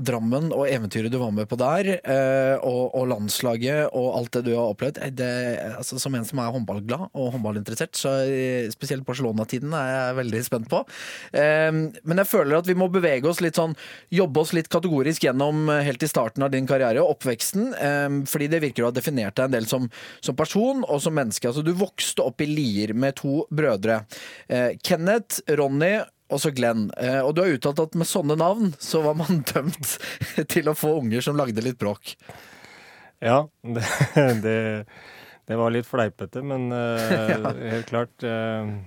Drammen 0.00 0.46
og 0.56 0.62
eventyret 0.72 1.12
du 1.12 1.18
var 1.20 1.34
med 1.36 1.44
på 1.50 1.56
der, 1.60 1.90
eh, 2.00 2.54
og, 2.64 2.94
og, 2.96 3.02
landslaget 3.10 3.90
og 3.92 4.06
alt 4.16 4.38
det 4.38 4.46
du 4.46 4.54
har 4.54 4.70
opplevd 4.72 5.02
det, 5.18 5.34
altså, 5.74 5.98
Som 6.00 6.14
en 6.16 6.24
som 6.24 6.40
er 6.40 6.54
håndballglad 6.54 7.10
og 7.12 7.26
håndballinteressert, 7.34 7.92
så 7.92 8.14
spesielt 8.72 9.04
Barcelona-tiden 9.04 9.74
er 9.76 9.90
jeg 9.90 10.14
veldig 10.16 10.40
spent 10.46 10.70
på. 10.70 10.80
Eh, 11.36 11.68
men 11.76 12.22
jeg 12.22 12.30
føler 12.30 12.56
at 12.56 12.70
vi 12.70 12.76
må 12.78 12.88
bevege 12.88 13.28
oss 13.28 13.42
litt 13.44 13.60
sånn, 13.60 13.76
jobbe 14.08 14.40
oss 14.40 14.54
litt 14.56 14.70
kategorisk 14.72 15.26
gjennom 15.26 15.68
eh, 15.68 15.82
helt 15.90 16.06
i 16.06 16.08
starten 16.08 16.46
av 16.46 16.54
din 16.54 16.68
karriere, 16.70 17.04
oppveksten, 17.04 17.74
eh, 17.74 18.06
fordi 18.30 18.48
det 18.54 18.62
virker 18.64 18.86
å 18.86 18.88
ha 18.88 18.96
definert 18.96 19.36
deg 19.36 19.50
en 19.50 19.58
del 19.58 19.68
som, 19.68 19.90
som, 20.24 20.38
person 20.40 20.88
og 20.88 21.04
som 21.04 21.20
menneske. 21.20 21.52
Altså, 21.52 21.66
du 21.66 21.74
vokste 21.76 22.24
opp 22.24 22.40
i 22.40 22.48
Lier 22.48 22.94
med 22.96 23.18
to 23.20 23.42
brødre. 23.52 24.00
Eh, 24.48 24.80
Kenneth, 24.80 25.44
Ronny 25.60 25.98
også 26.34 26.52
Glenn. 26.54 26.88
Eh, 27.00 27.20
og 27.20 27.34
du 27.34 27.42
har 27.42 27.54
uttalt 27.54 27.82
at 27.82 27.96
med 27.98 28.08
sånne 28.08 28.36
navn 28.40 28.74
så 28.82 29.02
var 29.04 29.18
man 29.18 29.42
dømt 29.52 29.96
til 30.50 30.70
å 30.70 30.76
få 30.78 30.96
unger 31.00 31.24
som 31.24 31.38
lagde 31.38 31.64
litt 31.64 31.80
bråk. 31.80 32.14
Ja, 33.20 33.44
det, 33.76 33.84
det, 34.44 34.56
det 35.50 35.58
var 35.60 35.74
litt 35.74 35.88
fleipete, 35.88 36.42
men 36.46 36.70
uh, 36.72 37.28
ja. 37.34 37.52
helt 37.74 37.90
klart. 37.90 38.14
Uh, 38.24 38.80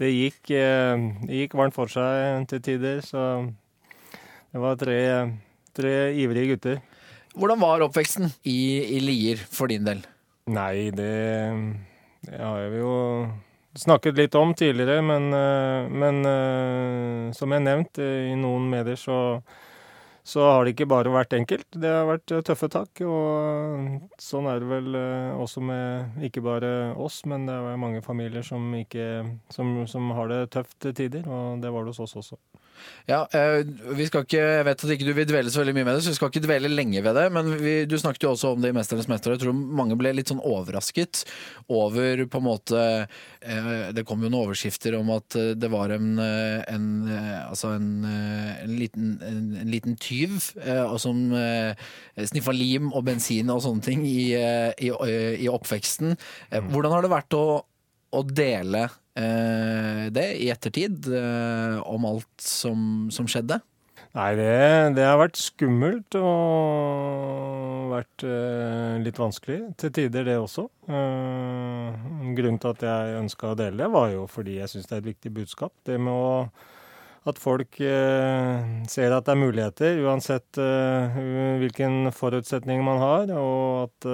det 0.00 0.12
gikk, 0.12 0.52
uh, 0.54 1.26
gikk, 1.30 1.56
varmt 1.58 1.76
for 1.76 1.90
seg 1.90 2.46
til 2.50 2.62
tider, 2.64 3.02
så 3.06 3.24
det 4.52 4.62
var 4.62 4.78
tre, 4.80 5.00
tre 5.74 5.94
ivrige 6.20 6.54
gutter. 6.54 6.82
Hvordan 7.32 7.62
var 7.62 7.82
oppveksten 7.86 8.28
i, 8.44 8.58
i 8.98 9.00
Lier 9.00 9.40
for 9.40 9.72
din 9.72 9.86
del? 9.88 10.02
Nei, 10.52 10.90
det, 10.92 11.14
det 12.26 12.38
har 12.42 12.68
vi 12.68 12.82
jo 12.82 12.96
snakket 13.78 14.18
litt 14.18 14.34
om 14.34 14.54
tidligere, 14.54 15.02
men, 15.02 15.32
eh, 15.32 15.88
men 15.88 16.24
eh, 16.28 17.32
som 17.36 17.52
jeg 17.52 17.64
nevnt, 17.64 17.98
i 17.98 18.34
noen 18.38 18.68
medier, 18.70 18.98
så, 19.00 19.18
så 20.22 20.46
har 20.48 20.64
det 20.64 20.74
ikke 20.74 20.88
bare 20.92 21.12
vært 21.12 21.36
enkelt. 21.38 21.68
Det 21.74 21.90
har 21.90 22.08
vært 22.08 22.34
tøffe 22.46 22.68
tak. 22.72 23.02
Og 23.06 24.08
sånn 24.22 24.48
er 24.50 24.62
det 24.62 24.70
vel 24.70 24.98
også 25.42 25.64
med 25.64 26.24
ikke 26.28 26.44
bare 26.44 26.72
oss, 27.00 27.22
men 27.26 27.48
det 27.48 27.56
er 27.56 27.80
mange 27.80 28.04
familier 28.04 28.46
som, 28.46 28.68
ikke, 28.78 29.08
som, 29.52 29.74
som 29.90 30.12
har 30.18 30.30
det 30.32 30.42
tøft 30.54 30.78
til 30.84 30.96
tider. 30.96 31.26
Og 31.26 31.62
det 31.64 31.72
var 31.72 31.84
det 31.86 31.96
hos 31.96 32.04
oss 32.06 32.20
også. 32.22 32.40
Ja, 33.08 33.24
eh, 33.34 33.64
vi 33.96 34.06
skal 34.06 34.22
ikke, 34.22 34.38
Jeg 34.38 34.66
vet 34.68 34.84
at 34.84 34.92
ikke 34.94 35.06
du 35.08 35.12
vil 35.16 35.26
dvele 35.26 35.50
så 35.50 35.62
veldig 35.62 35.74
mye 35.74 35.86
med 35.88 35.96
det, 35.96 36.04
så 36.04 36.12
vi 36.12 36.18
skal 36.18 36.30
ikke 36.30 36.44
dvele 36.44 36.70
lenge 36.70 37.02
ved 37.02 37.16
det. 37.18 37.24
Men 37.34 37.50
vi, 37.58 37.74
du 37.88 37.96
snakket 37.98 38.26
jo 38.26 38.32
også 38.34 38.52
om 38.54 38.62
det 38.62 38.70
i 38.70 38.76
'Mesternes 38.76 39.08
mester'. 39.10 39.34
Jeg 39.34 39.42
tror 39.42 39.56
mange 39.56 39.98
ble 39.98 40.12
litt 40.14 40.30
sånn 40.30 40.42
overrasket 40.42 41.24
over 41.68 42.24
på 42.26 42.38
en 42.38 42.46
måte 42.46 42.78
eh, 43.42 43.90
Det 43.92 44.06
kom 44.06 44.22
jo 44.22 44.30
noen 44.30 44.46
overskrifter 44.46 44.94
om 44.98 45.10
at 45.16 45.36
eh, 45.36 45.52
det 45.58 45.70
var 45.72 45.90
en, 45.90 46.18
en 46.18 46.86
altså 47.48 47.74
en, 47.74 48.04
en, 48.04 48.76
liten, 48.78 49.18
en, 49.22 49.70
liten, 49.70 49.96
tyv 50.02 50.38
som 50.98 51.18
sniffa 52.16 52.52
lim 52.54 52.92
og 52.92 53.04
bensin 53.04 53.50
og 53.52 53.60
sånne 53.62 53.84
ting 53.84 54.06
i, 54.06 54.32
i, 54.32 54.88
i 55.44 55.48
oppveksten. 55.50 56.16
Hvordan 56.70 56.94
har 56.94 57.04
det 57.04 57.12
vært 57.12 57.36
å, 57.36 57.44
å 58.12 58.22
dele 58.26 58.86
det 59.14 60.28
i 60.40 60.48
ettertid, 60.52 61.04
eh, 61.12 61.76
om 61.84 62.06
alt 62.08 62.32
som, 62.40 63.10
som 63.12 63.28
skjedde? 63.28 63.60
Nei, 64.12 64.34
det, 64.36 64.48
det, 64.98 65.04
har 65.08 65.16
vært 65.16 65.38
skummelt 65.40 66.16
og 66.20 67.92
vært 67.94 68.24
eh, 68.28 68.98
litt 69.00 69.16
vanskelig 69.16 69.70
til 69.80 69.92
tider, 69.96 70.26
det 70.28 70.34
også. 70.36 70.66
Eh, 70.84 72.02
grunnen 72.36 72.60
til 72.60 72.74
at 72.74 72.84
jeg 72.84 73.14
ønska 73.22 73.54
å 73.54 73.56
dele 73.56 73.80
det, 73.80 73.88
var 73.94 74.10
jo 74.12 74.26
fordi 74.28 74.58
jeg 74.58 74.68
syns 74.68 74.90
det 74.90 74.98
er 74.98 75.00
et 75.00 75.08
viktig 75.14 75.32
budskap. 75.38 75.72
Det 75.88 75.96
med 75.96 76.12
å, 76.12 76.34
at 77.32 77.40
folk 77.40 77.80
eh, 77.80 78.68
ser 78.92 79.16
at 79.16 79.30
det 79.30 79.32
er 79.32 79.40
muligheter, 79.46 80.02
uansett 80.04 80.60
eh, 80.60 81.16
hvilken 81.62 82.12
forutsetning 82.12 82.84
man 82.84 83.00
har. 83.00 83.32
Og 83.32 83.86
at 83.86 84.10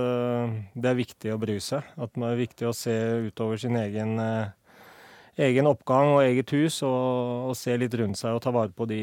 det 0.78 0.92
er 0.92 1.02
viktig 1.02 1.34
å 1.34 1.40
bry 1.42 1.58
seg. 1.58 1.90
At 1.98 2.14
det 2.14 2.30
er 2.30 2.38
viktig 2.44 2.70
å 2.70 2.76
se 2.86 2.94
utover 3.26 3.58
sin 3.58 3.74
egen 3.82 4.14
eh, 4.22 4.54
egen 5.38 5.68
oppgang 5.70 6.14
og 6.16 6.22
eget 6.24 6.50
hus, 6.56 6.80
og, 6.86 7.50
og, 7.50 7.56
se 7.58 7.76
litt 7.78 7.94
rundt 7.98 8.18
seg 8.18 8.36
og 8.36 8.42
ta 8.44 8.52
vare 8.54 8.74
på 8.74 8.88
de 8.90 9.02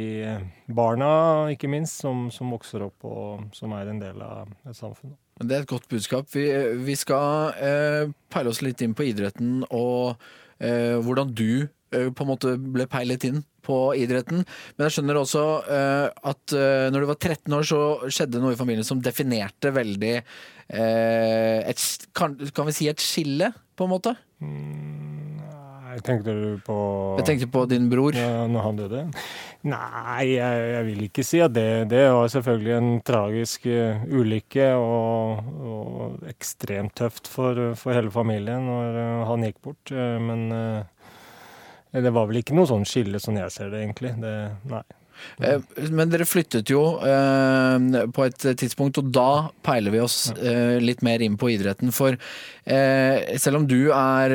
barna, 0.68 1.12
ikke 1.54 1.70
minst, 1.72 2.02
som, 2.04 2.28
som 2.34 2.52
vokser 2.54 2.84
opp 2.86 3.08
og 3.08 3.48
som 3.56 3.76
er 3.78 3.92
en 3.92 4.02
del 4.02 4.22
av 4.24 4.52
et 4.68 4.78
samfunn. 4.78 5.16
Det 5.42 5.52
er 5.52 5.66
et 5.66 5.72
godt 5.72 5.90
budskap. 5.92 6.30
Vi, 6.32 6.46
vi 6.88 6.96
skal 6.96 7.56
eh, 7.60 8.12
peile 8.32 8.52
oss 8.52 8.62
litt 8.64 8.84
inn 8.86 8.96
på 8.96 9.08
idretten 9.10 9.66
og 9.68 10.16
eh, 10.64 10.96
hvordan 11.04 11.34
du 11.36 11.66
eh, 11.66 12.08
på 12.08 12.24
en 12.24 12.30
måte 12.30 12.56
ble 12.60 12.88
peilet 12.92 13.28
inn 13.28 13.42
på 13.66 13.80
idretten. 14.00 14.46
Men 14.76 14.88
jeg 14.88 14.96
skjønner 14.96 15.20
også 15.20 15.44
eh, 15.76 16.08
at 16.32 16.56
eh, 16.56 16.88
når 16.94 17.04
du 17.04 17.10
var 17.12 17.20
13 17.20 17.58
år, 17.58 17.68
så 17.68 17.82
skjedde 18.08 18.44
noe 18.44 18.56
i 18.56 18.60
familien 18.60 18.88
som 18.88 19.04
definerte 19.04 19.74
veldig 19.76 20.16
eh, 20.16 21.60
et, 21.66 21.84
kan, 22.16 22.38
kan, 22.56 22.70
vi 22.70 22.78
si 22.78 22.90
et 22.92 23.04
skille, 23.04 23.52
på 23.76 23.90
en 23.90 23.96
måte? 23.98 24.16
Mm. 24.40 25.15
Tenkte 26.04 26.34
du 26.36 26.48
på 26.66 26.76
Jeg 27.20 27.28
tenkte 27.30 27.48
på 27.54 27.64
din 27.70 27.88
bror. 27.92 28.16
Ja, 28.18 28.46
når 28.52 28.66
han 28.66 28.80
døde? 28.80 29.04
Nei, 29.66 30.26
jeg, 30.36 30.66
jeg, 30.74 30.86
vil 30.90 31.06
ikke 31.08 31.26
si 31.26 31.40
at 31.42 31.54
det 31.56 31.88
Det 31.90 32.04
var 32.14 32.28
selvfølgelig 32.34 32.74
en 32.76 32.90
tragisk 33.06 33.70
uh, 33.70 34.04
ulykke 34.10 34.68
og, 34.78 35.54
og, 35.72 36.20
ekstremt 36.30 36.96
tøft 37.00 37.30
for, 37.32 37.62
for 37.80 37.96
hele 37.96 38.12
familien 38.14 38.68
når 38.68 39.00
uh, 39.00 39.24
han 39.32 39.48
gikk 39.48 39.62
bort. 39.64 39.94
Uh, 39.94 40.20
men 40.22 40.46
det 41.96 42.12
var 42.12 42.28
vel 42.28 42.42
ikke 42.42 42.56
noe 42.58 42.68
sånn 42.68 42.84
skille, 42.88 43.22
sånn 43.24 43.40
jeg 43.40 43.54
ser 43.56 43.72
det, 43.72 43.86
egentlig. 43.86 44.12
Det, 44.20 44.36
nei. 44.68 44.84
Eh, 45.42 45.60
men 45.92 46.12
dere 46.12 46.28
flyttet 46.28 46.72
jo 46.72 46.84
eh, 47.04 48.06
på 48.16 48.28
et 48.28 48.48
tidspunkt, 48.62 49.00
og 49.02 49.12
da 49.16 49.48
peiler 49.66 49.94
vi 49.96 50.04
oss 50.04 50.20
eh, 50.36 50.78
litt 50.84 51.04
mer 51.06 51.24
inn 51.26 51.38
på 51.40 51.52
idretten. 51.56 51.94
For 51.96 52.18
selv 52.66 53.60
om 53.60 53.66
du 53.70 53.92
er, 53.94 54.32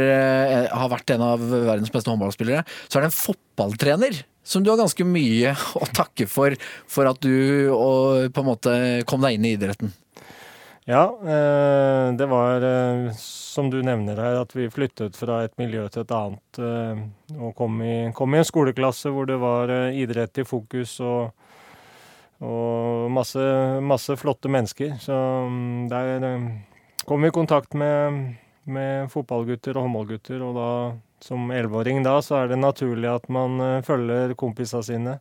har 0.71 0.91
vært 0.93 1.11
en 1.11 1.25
av 1.27 1.41
verdens 1.43 1.91
beste 1.91 2.13
håndballspillere, 2.13 2.61
så 2.87 3.01
er 3.01 3.03
det 3.03 3.09
en 3.09 3.17
fotballtrener 3.17 4.21
som 4.47 4.63
du 4.63 4.71
har 4.71 4.79
ganske 4.79 5.03
mye 5.03 5.51
å 5.83 5.89
takke 5.91 6.29
for, 6.31 6.55
for 6.87 7.11
at 7.11 7.19
du 7.25 7.75
på 8.31 8.45
en 8.45 8.47
måte 8.47 8.77
kom 9.11 9.27
deg 9.27 9.35
inn 9.35 9.49
i 9.49 9.57
idretten. 9.57 9.91
Ja, 10.91 11.05
eh, 11.23 12.07
det 12.19 12.27
var 12.27 12.65
som 13.51 13.71
du 13.71 13.81
nevner 13.83 14.17
her, 14.17 14.41
at 14.45 14.55
vi 14.57 14.69
flyttet 14.71 15.17
fra 15.19 15.43
et 15.45 15.57
miljø 15.59 15.85
til 15.91 16.05
et 16.05 16.15
annet. 16.15 16.61
Eh, 16.63 17.01
og 17.41 17.55
kom 17.59 17.81
i, 17.83 17.95
kom 18.17 18.35
i 18.35 18.41
en 18.41 18.47
skoleklasse 18.47 19.11
hvor 19.15 19.27
det 19.29 19.39
var 19.43 19.73
eh, 19.75 19.99
idrett 20.03 20.41
i 20.41 20.47
fokus 20.47 20.97
og, 21.03 21.49
og 22.47 23.11
masse, 23.15 23.43
masse, 23.83 24.17
flotte 24.21 24.51
mennesker. 24.53 24.95
Så 25.03 25.17
mm, 25.51 25.89
der 25.91 26.29
eh, 26.29 26.47
kom 27.09 27.27
vi 27.27 27.33
i 27.33 27.35
kontakt 27.35 27.75
med, 27.75 28.23
med 28.71 29.11
fotballgutter 29.13 29.77
og 29.77 29.89
håndballgutter. 29.89 30.47
Og 30.47 30.57
da, 30.61 30.71
som 31.27 31.51
elleveåring 31.51 32.05
da, 32.07 32.17
så 32.25 32.43
er 32.43 32.53
det 32.53 32.61
naturlig 32.63 33.11
at 33.11 33.27
man 33.33 33.83
følger 33.87 34.37
kompisene 34.39 34.87
sine. 34.87 35.19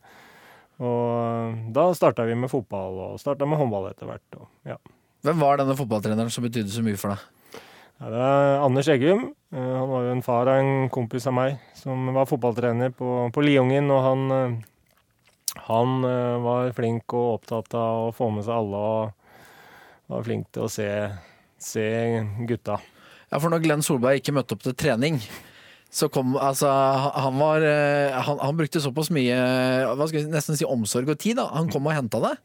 Og 0.80 1.58
da 1.76 1.90
starta 1.98 2.24
vi 2.30 2.38
med 2.40 2.52
fotball, 2.52 3.02
og 3.10 3.20
starta 3.20 3.50
med 3.50 3.60
håndball 3.60 3.90
etter 3.90 4.08
hvert. 4.08 4.40
Og, 4.40 4.48
ja. 4.70 4.78
Hvem 5.26 5.42
var 5.42 5.60
denne 5.60 5.76
fotballtreneren 5.76 6.32
som 6.32 6.46
betydde 6.46 6.72
så 6.72 6.84
mye 6.84 7.00
for 7.00 7.12
deg? 7.12 7.64
Ja, 8.00 8.10
det 8.14 8.20
er 8.24 8.62
Anders 8.64 8.88
Eggum. 8.88 9.26
Eh, 9.52 9.72
han 9.76 9.90
var 9.92 10.06
jo 10.06 10.12
en 10.14 10.24
far 10.24 10.48
av 10.48 10.62
en 10.62 10.88
kompis 10.94 11.28
av 11.28 11.36
meg 11.36 11.58
som 11.76 12.08
var 12.16 12.30
fotballtrener 12.30 12.94
på, 12.96 13.28
på 13.36 13.44
Liungen. 13.44 13.92
Og 13.92 14.00
han, 14.06 14.22
eh, 14.32 15.58
han 15.66 15.98
eh, 16.08 16.38
var 16.46 16.72
flink 16.78 17.12
og 17.12 17.34
opptatt 17.34 17.76
av 17.76 18.06
å 18.06 18.14
få 18.16 18.30
med 18.32 18.48
seg 18.48 18.56
alle 18.56 18.84
og 18.94 20.14
var 20.16 20.24
flink 20.26 20.48
til 20.56 20.70
å 20.70 20.72
se, 20.72 20.88
se 21.60 21.86
gutta. 22.48 22.80
Ja, 23.28 23.42
for 23.42 23.52
når 23.52 23.66
Glenn 23.66 23.84
Solberg 23.86 24.24
ikke 24.24 24.38
møtte 24.40 24.56
opp 24.56 24.64
til 24.64 24.78
trening, 24.80 25.20
så 25.92 26.08
kom 26.14 26.36
Altså, 26.38 26.70
han 26.70 27.38
var 27.42 27.64
Han, 27.66 28.40
han 28.40 28.58
brukte 28.58 28.82
såpass 28.82 29.10
mye 29.10 29.34
jeg 29.34 30.30
nesten 30.30 30.58
si 30.58 30.66
omsorg 30.66 31.10
og 31.10 31.20
tid, 31.20 31.38
da. 31.42 31.50
Han 31.58 31.70
kom 31.74 31.90
og 31.90 31.98
henta 31.98 32.22
deg. 32.24 32.42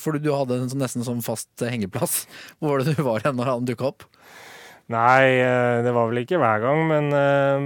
For 0.00 0.16
du 0.16 0.30
hadde 0.32 0.56
en 0.56 0.70
sånn, 0.72 0.80
nesten 0.80 1.04
sånn 1.04 1.20
fast 1.24 1.60
hengeplass. 1.60 2.24
Hvor 2.58 2.74
var 2.74 2.84
det 2.84 2.94
du 2.96 3.04
var 3.04 3.26
hen 3.26 3.36
når 3.36 3.50
han 3.50 3.68
dukka 3.68 3.90
opp? 3.92 4.06
Nei, 4.92 5.40
eh, 5.40 5.80
det 5.80 5.92
var 5.96 6.10
vel 6.10 6.20
ikke 6.20 6.36
hver 6.36 6.60
gang, 6.60 6.82
men 6.90 7.06
eh, 7.16 7.62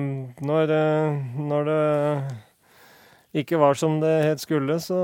når, 0.47 0.71
eh, 0.71 1.17
når 1.51 1.65
det 1.67 3.41
ikke 3.43 3.59
var 3.59 3.75
som 3.75 3.97
det 3.99 4.13
helt 4.23 4.43
skulle, 4.43 4.77
så 4.79 4.99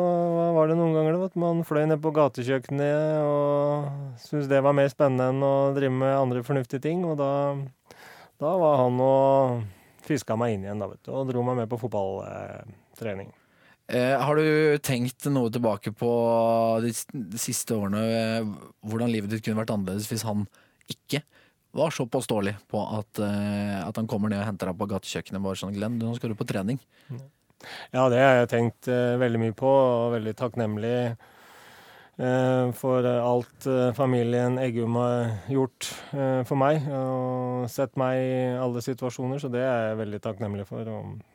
var 0.55 0.71
det 0.71 0.77
noen 0.79 0.95
ganger 0.95 1.19
at 1.27 1.35
man 1.35 1.65
fløy 1.67 1.83
ned 1.91 1.99
på 2.05 2.15
gatekjøkkenet 2.15 3.19
og 3.27 3.91
syntes 4.23 4.47
det 4.51 4.63
var 4.63 4.79
mer 4.79 4.93
spennende 4.93 5.27
enn 5.33 5.43
å 5.43 5.55
drive 5.75 5.99
med 6.05 6.15
andre 6.15 6.47
fornuftige 6.47 6.87
ting. 6.87 7.03
Og 7.03 7.19
da, 7.19 7.33
da 8.39 8.55
var 8.63 8.79
han 8.85 9.03
og 9.03 9.67
fiska 10.07 10.39
meg 10.39 10.55
inn 10.55 10.69
igjen 10.69 10.87
da, 10.87 10.93
vet 10.95 11.03
du, 11.03 11.11
og 11.19 11.27
dro 11.33 11.43
meg 11.43 11.65
med 11.65 11.73
på 11.73 11.83
fotballtrening. 11.83 13.35
Eh, 13.85 14.17
har 14.17 14.39
du 14.39 14.79
tenkt 14.81 15.27
noe 15.29 15.51
tilbake 15.53 15.93
på 15.93 16.11
de 16.81 16.93
siste 17.41 17.77
årene, 17.77 18.01
hvordan 18.81 19.13
livet 19.13 19.35
ditt 19.35 19.45
kunne 19.45 19.61
vært 19.61 19.75
annerledes 19.75 20.09
hvis 20.09 20.25
han 20.25 20.47
ikke 20.89 21.21
var 21.75 21.93
så 21.93 22.07
påståelig 22.09 22.55
på 22.71 22.81
at, 22.81 23.19
uh, 23.19 23.83
at 23.83 23.97
han 23.99 24.07
kommer 24.09 24.31
ned 24.31 24.39
og 24.39 24.47
henter 24.47 24.71
deg 24.71 24.79
på 24.79 24.87
gatekjøkkenet 24.93 25.43
bare 25.43 25.59
sånn 25.59 25.75
Glenn, 25.75 25.99
nå 25.99 26.13
skal 26.17 26.31
du 26.33 26.39
på 26.39 26.47
trening. 26.47 26.79
Ja, 27.91 28.07
det 28.13 28.21
har 28.23 28.39
jeg 28.39 28.51
tenkt 28.53 28.89
veldig 28.89 29.41
mye 29.43 29.57
på, 29.57 29.69
og 29.69 30.15
veldig 30.15 30.35
takknemlig 30.37 30.97
for 32.79 33.07
alt 33.09 33.67
familien 33.97 34.61
Eggum 34.63 34.99
har 35.01 35.33
gjort 35.51 35.89
for 36.47 36.61
meg. 36.61 36.85
Og 36.93 37.65
sett 37.73 37.97
meg 37.99 38.21
i 38.21 38.37
alle 38.61 38.85
situasjoner, 38.85 39.41
så 39.43 39.51
det 39.51 39.65
er 39.65 39.89
jeg 39.89 40.03
veldig 40.05 40.21
takknemlig 40.29 40.69
for. 40.69 40.93
Og. 40.93 41.34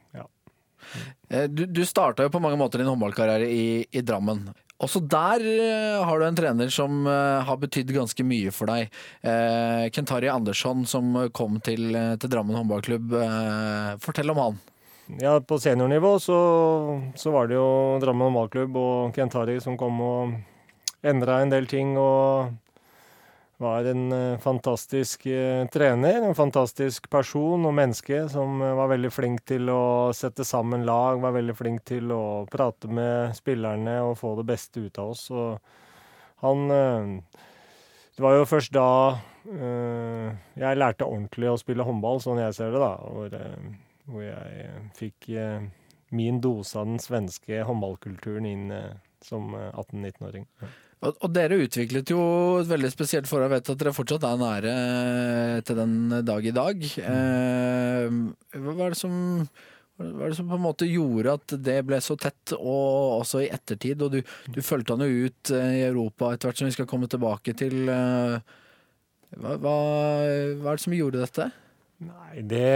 Du, 1.50 1.65
du 1.65 1.84
starta 1.86 2.25
jo 2.25 2.31
på 2.34 2.41
mange 2.41 2.58
måter 2.58 2.81
din 2.81 2.89
håndballkarriere 2.89 3.46
i, 3.50 3.86
i 3.91 4.01
Drammen. 4.01 4.48
Også 4.79 5.01
der 5.03 5.43
uh, 5.43 6.05
har 6.08 6.19
du 6.19 6.25
en 6.25 6.38
trener 6.38 6.72
som 6.74 7.03
uh, 7.05 7.43
har 7.46 7.60
betydd 7.62 7.91
ganske 7.93 8.24
mye 8.25 8.53
for 8.55 8.72
deg. 8.72 8.89
Kentari 9.93 10.31
Andersson 10.31 10.86
som 10.89 11.13
kom 11.36 11.60
til, 11.65 11.91
til 11.93 12.31
Drammen 12.31 12.58
håndballklubb. 12.58 13.13
fortell 14.01 14.31
om 14.34 14.41
han. 14.41 14.60
Ja, 15.19 15.39
På 15.41 15.60
seniornivå 15.60 16.19
så, 16.19 16.39
så 17.15 17.31
var 17.31 17.48
det 17.50 17.58
jo 17.58 18.00
Drammen 18.01 18.29
håndballklubb 18.29 18.77
og 18.77 19.15
Kentari 19.15 19.60
som 19.62 19.77
kom 19.77 20.01
og 20.05 20.34
endra 21.01 21.41
en 21.41 21.53
del 21.53 21.67
ting. 21.67 21.98
og 21.98 22.53
var 23.59 23.85
en 23.85 24.11
eh, 24.11 24.37
fantastisk 24.39 25.25
eh, 25.25 25.67
trener, 25.67 26.21
en 26.21 26.35
fantastisk 26.35 27.09
person 27.11 27.65
og 27.67 27.73
menneske 27.75 28.21
som 28.31 28.61
eh, 28.63 28.75
var 28.77 28.87
veldig 28.93 29.11
flink 29.11 29.43
til 29.51 29.67
å 29.73 30.13
sette 30.15 30.45
sammen 30.47 30.85
lag, 30.87 31.19
var 31.19 31.35
veldig 31.35 31.55
flink 31.59 31.83
til 31.91 32.13
å 32.15 32.45
prate 32.51 32.87
med 32.87 33.35
spillerne 33.35 33.97
og 34.05 34.15
få 34.21 34.37
det 34.39 34.47
beste 34.47 34.85
ut 34.85 35.01
av 35.03 35.11
oss. 35.11 35.25
Og 35.35 35.59
han 36.45 36.71
Det 38.15 38.23
var 38.23 38.37
jo 38.37 38.47
først 38.47 38.71
da 38.71 39.19
jeg 39.43 40.79
lærte 40.79 41.07
ordentlig 41.07 41.49
å 41.51 41.59
spille 41.59 41.83
håndball, 41.83 42.19
sånn 42.23 42.39
jeg 42.39 42.55
ser 42.55 42.71
det, 42.71 42.79
da. 42.79 42.95
Hvor, 42.95 43.35
hvor 44.07 44.23
jeg 44.23 44.69
fikk 44.95 45.27
min 46.15 46.39
dose 46.39 46.79
av 46.79 46.87
den 46.87 46.99
svenske 46.99 47.63
håndballkulturen 47.67 48.47
inn 48.47 48.71
som 49.23 49.51
18-19-åring. 49.55 50.47
Og, 51.00 51.27
dere 51.32 51.62
utviklet 51.63 52.12
jo 52.12 52.20
et 52.60 52.68
veldig 52.68 52.89
spesielt 52.91 53.27
forhold. 53.29 53.48
Jeg 53.48 53.56
vet 53.56 53.70
at 53.72 53.82
dere 53.82 53.96
fortsatt 53.96 54.25
er 54.27 54.39
nære 54.41 54.72
til 55.68 55.77
den 55.79 55.94
dag 56.27 56.48
i 56.50 56.56
dag. 56.56 56.82
Eh, 56.84 58.18
hva 58.60 58.74
er 58.75 58.96
det 58.96 59.00
som 59.00 59.13
er 60.00 60.32
det 60.32 60.36
som 60.38 60.48
på 60.48 60.56
en 60.56 60.63
måte 60.63 60.88
gjorde 60.88 61.38
at 61.39 61.56
det 61.60 61.77
ble 61.88 62.00
så 62.03 62.15
tett, 62.20 62.53
og 62.56 63.20
også 63.22 63.46
i 63.46 63.50
ettertid? 63.51 64.03
Og 64.03 64.18
du, 64.18 64.20
du 64.51 64.60
fulgte 64.63 64.96
han 64.96 65.08
jo 65.08 65.29
ut 65.29 65.53
i 65.56 65.86
Europa 65.88 66.34
etter 66.34 66.50
hvert 66.50 66.62
som 66.62 66.70
vi 66.70 66.75
skal 66.75 66.88
komme 66.91 67.08
tilbake 67.12 67.56
til. 67.60 67.88
Hva, 67.88 69.56
hva, 69.56 69.75
hva 70.60 70.72
er 70.72 70.79
det 70.79 70.84
som 70.84 70.96
gjorde 70.96 71.24
dette? 71.24 71.50
Nei, 72.00 72.41
det, 72.48 72.68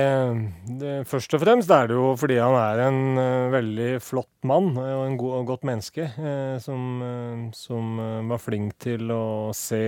det, 0.82 0.94
Først 1.08 1.32
og 1.38 1.39
fremst 1.46 1.72
er 1.72 1.88
det 1.88 1.96
jo 1.96 2.10
fordi 2.20 2.42
han 2.42 2.58
er 2.60 2.82
en 2.89 2.98
uh, 3.15 3.53
veldig 3.53 3.92
flott 4.03 4.48
mann 4.50 4.74
og 4.75 5.03
en 5.06 5.15
god, 5.20 5.36
og 5.38 5.53
godt 5.53 5.63
menneske. 5.70 6.10
Uh, 6.18 6.58
som, 6.63 7.00
uh, 7.00 7.46
som 7.56 8.01
var 8.32 8.42
flink 8.44 8.75
til 8.84 9.13
å 9.15 9.53
se, 9.56 9.86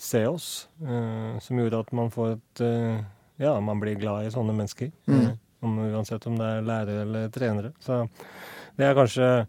se 0.00 0.24
oss. 0.30 0.48
som 1.44 1.60
gjorde 1.60 1.82
at 1.84 1.92
man 1.96 2.10
får 2.14 2.38
et 2.38 2.64
Ja, 3.42 3.58
man 3.60 3.80
blir 3.82 3.98
glad 4.00 4.24
i 4.24 4.32
sånne 4.32 4.54
mennesker. 4.56 4.92
Mm. 5.10 5.36
Om, 5.64 5.78
uansett 5.90 6.26
om 6.30 6.36
det 6.38 6.48
er 6.48 6.66
lærere 6.66 7.04
eller 7.04 7.30
trenere. 7.34 7.72
Så 7.84 8.04
det 8.78 8.88
er 8.88 8.96
kanskje 8.96 9.28
Eh, 9.28 9.46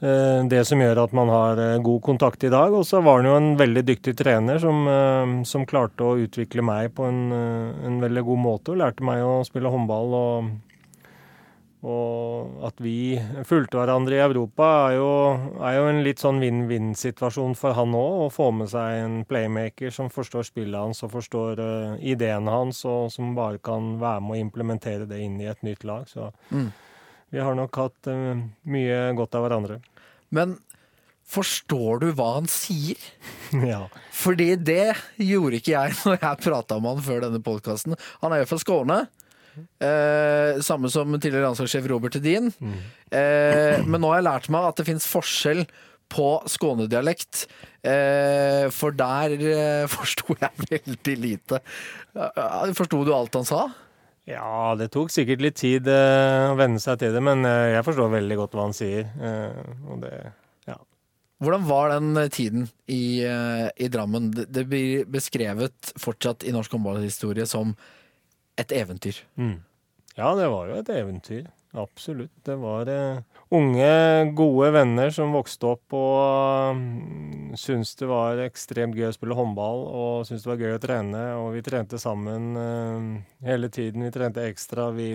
det 0.00 0.62
som 0.64 0.80
gjør 0.80 1.02
at 1.02 1.12
man 1.16 1.28
har 1.28 1.60
eh, 1.60 1.82
god 1.84 2.00
kontakt 2.02 2.44
i 2.48 2.52
dag. 2.52 2.72
Og 2.72 2.86
så 2.88 3.02
var 3.04 3.20
han 3.20 3.28
jo 3.28 3.36
en 3.36 3.52
veldig 3.60 3.84
dyktig 3.84 4.16
trener 4.16 4.60
som, 4.62 4.86
eh, 4.88 5.36
som 5.44 5.68
klarte 5.68 6.06
å 6.06 6.16
utvikle 6.24 6.64
meg 6.64 6.94
på 6.96 7.04
en, 7.10 7.28
en, 7.34 8.00
veldig 8.00 8.24
god 8.30 8.42
måte. 8.46 8.72
Og 8.72 8.80
lærte 8.80 9.04
meg 9.04 9.24
å 9.26 9.42
spille 9.44 9.72
håndball. 9.72 10.16
Og, 10.16 10.50
og 11.90 12.64
at 12.68 12.80
vi 12.80 13.20
fulgte 13.48 13.76
hverandre 13.76 14.16
i 14.16 14.24
Europa 14.24 14.66
er 14.88 14.96
jo, 14.98 15.12
er 15.60 15.78
jo 15.78 15.86
en 15.92 16.02
litt 16.04 16.24
sånn 16.24 16.40
vinn-vinn-situasjon 16.40 17.56
for 17.60 17.76
han 17.76 17.96
òg. 17.96 18.24
Å 18.24 18.32
få 18.32 18.50
med 18.56 18.72
seg 18.72 19.04
en 19.04 19.22
playmaker 19.28 19.92
som 19.92 20.08
forstår 20.12 20.48
spillet 20.48 20.80
hans 20.80 21.04
og 21.04 21.12
forstår 21.12 21.60
uh, 21.60 21.96
ideene 22.00 22.52
hans, 22.52 22.86
og 22.88 23.12
som 23.12 23.34
bare 23.36 23.60
kan 23.64 23.98
være 24.00 24.24
med 24.24 24.36
å 24.36 24.44
implementere 24.48 25.08
det 25.08 25.20
inn 25.24 25.40
i 25.40 25.48
et 25.52 25.60
nytt 25.66 25.84
lag. 25.88 26.08
Så 26.08 26.32
mm. 26.52 26.70
Vi 27.30 27.42
har 27.42 27.56
nok 27.58 27.78
hatt 27.80 28.10
uh, 28.10 28.42
mye 28.70 28.98
godt 29.18 29.38
av 29.38 29.46
hverandre. 29.46 29.78
Men 30.34 30.58
forstår 31.30 32.02
du 32.02 32.10
hva 32.18 32.34
han 32.40 32.50
sier? 32.50 32.98
Ja. 33.50 33.88
Fordi 34.14 34.52
det 34.62 34.92
gjorde 35.18 35.58
ikke 35.58 35.72
jeg 35.74 35.94
når 36.06 36.20
jeg 36.20 36.42
prata 36.44 36.76
med 36.78 36.92
han 36.94 37.02
før 37.02 37.24
denne 37.24 37.40
podkasten. 37.42 37.96
Han 38.22 38.34
er 38.34 38.44
jo 38.44 38.50
fra 38.52 38.60
Skåne. 38.62 38.98
Eh, 39.82 40.60
samme 40.62 40.90
som 40.92 41.10
tidligere 41.16 41.48
landslagssjef 41.48 41.88
Robert 41.90 42.14
Edin. 42.20 42.50
Mm. 42.62 42.76
Eh, 43.10 43.82
men 43.82 43.98
nå 43.98 44.12
har 44.12 44.20
jeg 44.20 44.28
lært 44.28 44.50
meg 44.54 44.68
at 44.68 44.78
det 44.78 44.86
fins 44.86 45.08
forskjell 45.10 45.64
på 46.10 46.28
skånedialekt. 46.50 47.44
Eh, 47.86 48.66
for 48.74 48.94
der 48.96 49.36
eh, 49.38 49.84
forsto 49.96 50.36
jeg 50.40 50.66
veldig 50.70 51.16
lite. 51.26 51.62
Eh, 52.14 52.74
forsto 52.76 53.02
du 53.06 53.14
alt 53.16 53.38
han 53.38 53.48
sa? 53.48 53.68
Ja, 54.28 54.74
det 54.78 54.90
tok 54.94 55.10
sikkert 55.12 55.42
litt 55.42 55.56
tid 55.58 55.88
uh, 55.88 56.52
å 56.52 56.58
venne 56.58 56.80
seg 56.82 57.00
til 57.00 57.14
det, 57.16 57.22
men 57.24 57.46
uh, 57.46 57.70
jeg 57.72 57.86
forstår 57.86 58.12
veldig 58.12 58.36
godt 58.42 58.56
hva 58.56 58.66
han 58.68 58.76
sier. 58.76 59.08
Og 59.88 60.02
det, 60.04 60.12
ja. 60.68 60.76
Hvordan 61.40 61.64
var 61.70 61.94
den 61.94 62.20
tiden 62.34 62.68
i, 62.86 63.22
i 63.24 63.88
Drammen? 63.92 64.28
Det, 64.36 64.46
det, 64.52 64.66
blir 64.70 65.08
beskrevet 65.10 65.94
fortsatt 65.98 66.44
i 66.44 66.54
norsk 66.54 66.76
håndballhistorie 66.76 67.48
som 67.48 67.72
et 68.60 68.74
eventyr. 68.76 69.22
Mm. 69.40 69.56
Ja, 70.18 70.34
det 70.36 70.50
var 70.52 70.68
jo 70.68 70.78
et 70.82 70.92
eventyr. 70.92 71.48
Absolutt. 71.72 72.32
Det 72.42 72.56
var 72.58 72.88
uh, 72.88 73.20
unge, 73.54 73.90
gode 74.34 74.72
venner 74.74 75.12
som 75.14 75.34
vokste 75.34 75.68
opp 75.70 75.94
og 75.94 76.74
um, 76.74 77.52
syntes 77.54 77.94
det 78.00 78.08
var 78.10 78.42
ekstremt 78.42 78.98
gøy 78.98 79.06
å 79.06 79.14
spille 79.14 79.36
håndball 79.38 79.84
og 79.86 80.26
syntes 80.26 80.42
det 80.46 80.50
var 80.50 80.64
gøy 80.64 80.74
å 80.74 80.82
trene. 80.82 81.22
Og 81.38 81.52
vi 81.54 81.62
trente 81.66 82.02
sammen 82.02 82.50
uh, 82.58 83.46
hele 83.46 83.70
tiden. 83.70 84.02
Vi 84.02 84.10
trente 84.16 84.48
ekstra. 84.50 84.88
Vi, 84.98 85.12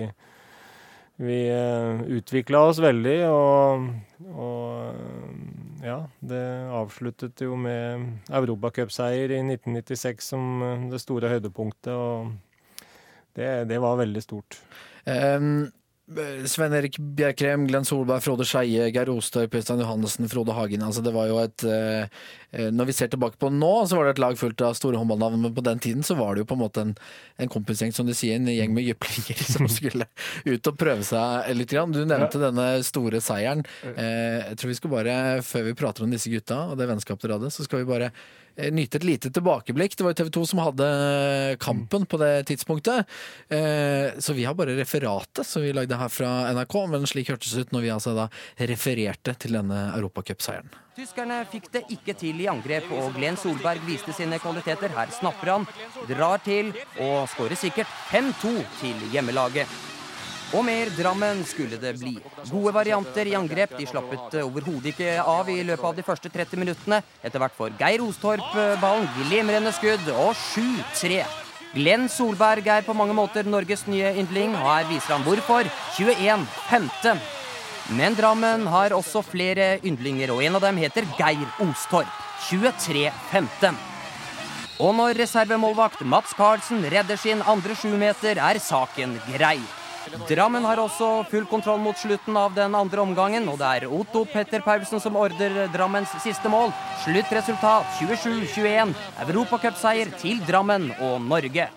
vi 1.19 1.41
uh, 1.51 2.07
utvikla 2.15 2.63
oss 2.71 2.79
veldig, 2.83 3.19
og, 3.27 3.91
og 4.31 5.83
ja, 5.83 6.01
det 6.23 6.43
avsluttet 6.71 7.43
jo 7.43 7.59
med 7.59 8.31
europacupseier 8.31 9.35
i 9.35 9.43
1996 9.43 10.31
som 10.31 10.67
det 10.87 11.03
store 11.03 11.35
høydepunktet, 11.35 11.91
og 11.91 12.85
det, 13.35 13.65
det 13.67 13.83
var 13.83 13.99
veldig 13.99 14.23
stort. 14.23 14.63
Um 15.03 15.65
Sven 16.45 16.73
Erik 16.77 16.99
Bjerkrem, 16.99 17.63
Glenn 17.65 17.85
Solberg, 17.85 18.21
Frode 18.21 18.45
Skeie, 18.45 18.91
Geir 18.93 19.09
Ostøy, 19.09 19.47
Øystein 19.49 19.79
Johannessen, 19.81 20.27
Frode 20.29 20.53
Hagen. 20.53 20.83
Altså 20.85 21.01
det 21.01 21.13
var 21.15 21.31
jo 21.31 21.39
et 21.41 21.65
eh, 21.65 22.69
Når 22.71 22.85
vi 22.91 22.93
ser 22.93 23.09
tilbake 23.09 23.39
på 23.41 23.49
nå, 23.49 23.71
så 23.89 23.97
var 23.97 24.05
det 24.05 24.13
et 24.13 24.21
lag 24.21 24.37
fullt 24.37 24.61
av 24.61 24.77
store 24.77 25.01
håndballnavn, 25.01 25.41
men 25.41 25.55
på 25.55 25.65
den 25.65 25.81
tiden 25.81 26.05
så 26.05 26.13
var 26.19 26.35
det 26.35 26.43
jo 26.43 26.49
på 26.51 26.59
en 26.59 26.61
måte 26.61 26.85
en, 26.85 26.93
en 27.41 27.51
kompisgjeng, 27.51 27.91
som 27.91 28.05
du 28.05 28.13
sier, 28.13 28.37
en 28.37 28.53
gjeng 28.53 28.77
med 28.77 28.85
jyplinger 28.85 29.41
som 29.55 29.65
skulle 29.71 30.05
ut 30.45 30.71
og 30.71 30.77
prøve 30.77 31.01
seg 31.09 31.49
litt. 31.57 31.73
Du 31.73 32.05
nevnte 32.05 32.37
ja. 32.37 32.45
denne 32.51 32.69
store 32.85 33.23
seieren. 33.25 33.65
Eh, 33.95 34.51
jeg 34.51 34.61
tror 34.61 34.75
vi 34.75 34.79
skal 34.81 34.97
bare, 34.99 35.19
før 35.41 35.69
vi 35.71 35.77
prater 35.81 36.05
om 36.05 36.13
disse 36.13 36.29
gutta 36.29 36.67
og 36.69 36.77
det 36.77 36.91
vennskapet 36.91 37.25
dere 37.25 37.39
hadde, 37.39 37.53
så 37.55 37.65
skal 37.65 37.81
vi 37.81 37.93
bare 37.95 38.13
Eh, 38.13 38.44
nyte 38.55 38.99
et 38.99 39.07
lite 39.07 39.31
tilbakeblikk. 39.33 39.97
Det 39.97 40.05
var 40.05 40.13
jo 40.13 40.19
TV 40.21 40.31
2 40.37 40.45
som 40.51 40.61
hadde 40.63 40.87
kampen 41.61 42.05
på 42.09 42.19
det 42.21 42.31
tidspunktet. 42.51 43.09
Eh, 43.49 44.15
så 44.19 44.35
vi 44.37 44.45
har 44.47 44.55
bare 44.57 44.77
referatet 44.77 45.47
som 45.47 45.63
vi 45.65 45.73
lagde 45.75 45.99
her 45.99 46.11
fra 46.11 46.31
NRK, 46.55 46.77
men 46.93 47.07
slik 47.09 47.33
hørtes 47.33 47.55
det 47.55 47.67
ut 47.67 47.75
når 47.75 47.85
vi 47.85 47.93
altså 47.95 48.15
da 48.17 48.29
refererte 48.71 49.35
til 49.41 49.57
denne 49.59 49.87
europacupseieren. 49.95 50.71
Tyskerne 50.95 51.41
fikk 51.51 51.67
det 51.73 51.81
ikke 51.91 52.13
til 52.15 52.39
i 52.39 52.47
angrep, 52.47 52.87
og 52.95 53.17
Glenn 53.17 53.35
Solberg 53.39 53.83
viste 53.83 54.15
sine 54.15 54.39
kvaliteter. 54.39 54.93
Her 54.95 55.11
snapper 55.11 55.51
han, 55.51 55.67
drar 56.07 56.39
til 56.45 56.71
og 57.03 57.27
skårer 57.33 57.59
sikkert 57.59 57.91
5-2 58.13 58.55
til 58.79 59.03
hjemmelaget. 59.11 59.94
Og 60.53 60.65
mer 60.67 60.91
Drammen 60.93 61.41
skulle 61.47 61.79
det 61.81 61.95
bli. 61.99 62.17
Gode 62.51 62.73
varianter 62.75 63.25
i 63.27 63.33
angrep. 63.37 63.73
De 63.79 63.87
slappet 63.89 64.37
overhodet 64.43 64.91
ikke 64.93 65.15
av 65.23 65.49
i 65.49 65.61
løpet 65.65 65.87
av 65.89 65.95
de 65.97 66.05
første 66.05 66.29
30 66.29 66.61
minuttene. 66.61 67.01
Etter 67.25 67.41
hvert 67.41 67.57
får 67.57 67.73
Geir 67.79 68.03
Ostorp 68.05 68.53
eh, 68.53 68.75
ballen. 68.81 69.09
Glimrende 69.23 69.73
skudd 69.75 70.05
og 70.13 70.35
7-3. 70.53 71.23
Glenn 71.75 72.05
Solberg 72.07 72.67
er 72.71 72.85
på 72.87 72.93
mange 72.95 73.15
måter 73.17 73.43
Norges 73.43 73.83
nye 73.89 74.13
yndling, 74.15 74.53
her 74.55 74.85
viser 74.87 75.17
han 75.17 75.25
hvorfor. 75.25 75.67
21-15. 75.97 77.19
Men 77.97 78.15
Drammen 78.15 78.63
har 78.71 78.95
også 78.95 79.25
flere 79.25 79.75
yndlinger, 79.83 80.31
og 80.31 80.39
en 80.45 80.55
av 80.55 80.63
dem 80.63 80.79
heter 80.79 81.09
Geir 81.19 81.49
Ostorp. 81.65 82.21
23-15. 82.47 83.75
Og 84.83 84.91
når 84.95 85.19
reservemålvakt 85.19 86.01
Mats 86.07 86.33
Carlsen 86.35 86.83
redder 86.91 87.19
sin 87.19 87.43
andre 87.43 87.75
sjumeter, 87.79 88.39
er 88.39 88.59
saken 88.59 89.19
grei. 89.33 89.59
Drammen 90.29 90.65
har 90.65 90.77
også 90.81 91.07
full 91.31 91.47
kontroll 91.49 91.79
mot 91.81 91.97
slutten 91.97 92.37
av 92.37 92.53
den 92.53 92.75
andre 92.77 93.01
omgangen, 93.01 93.47
og 93.49 93.57
det 93.61 93.71
er 93.79 93.87
Otto 93.89 94.21
Petter 94.29 94.61
Paulsen 94.65 95.01
som 95.01 95.17
ordrer 95.17 95.65
Drammens 95.73 96.13
siste 96.23 96.51
mål. 96.51 96.73
Sluttresultat 97.01 97.97
27-21. 97.97 98.93
Europacupseier 99.25 100.13
til 100.21 100.43
Drammen 100.45 100.91
og 100.99 101.17
Norge. 101.25 101.67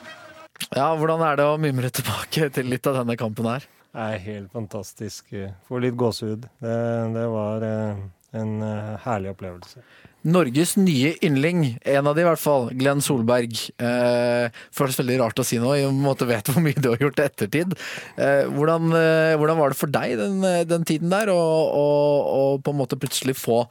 Ja, 0.75 0.91
Hvordan 0.99 1.25
er 1.25 1.39
det 1.41 1.49
å 1.49 1.57
mimre 1.61 1.89
tilbake 1.95 2.51
til 2.53 2.69
litt 2.69 2.87
av 2.91 3.01
denne 3.01 3.17
kampen 3.17 3.49
her? 3.49 3.65
Det 3.89 4.05
er 4.05 4.25
helt 4.27 4.53
fantastisk. 4.53 5.33
Får 5.67 5.83
litt 5.83 5.97
gåsehud. 5.99 6.45
Det, 6.61 6.79
det 7.15 7.27
var 7.33 7.65
eh, 7.65 8.03
en 8.37 8.61
eh, 8.63 8.95
herlig 9.07 9.33
opplevelse. 9.33 9.83
Norges 10.29 10.75
nye 10.77 11.13
yndling, 11.25 11.63
en 11.87 12.09
av 12.11 12.17
de 12.17 12.25
i 12.25 12.27
hvert 12.27 12.43
fall, 12.43 12.69
Glenn 12.77 13.01
Solberg. 13.05 13.55
Eh, 13.81 14.63
føles 14.75 14.99
veldig 14.99 15.19
rart 15.23 15.41
å 15.41 15.47
si 15.47 15.61
noe, 15.63 15.77
i 15.79 15.87
en 15.87 16.01
måte 16.03 16.27
vet 16.29 16.51
hvor 16.51 16.63
mye 16.65 16.79
du 16.79 16.91
har 16.91 17.05
gjort 17.05 17.23
i 17.23 17.27
ettertid. 17.29 17.77
Eh, 18.19 18.45
hvordan, 18.51 18.91
eh, 18.99 19.35
hvordan, 19.39 19.61
var 19.61 19.73
det 19.73 19.81
for 19.81 19.95
deg 19.95 20.17
den, 20.21 20.43
den 20.69 20.89
tiden 20.89 21.15
der, 21.15 21.31
å 21.33 22.59
på 22.59 22.75
en 22.75 22.81
måte 22.81 22.99
plutselig 23.01 23.39
få 23.39 23.63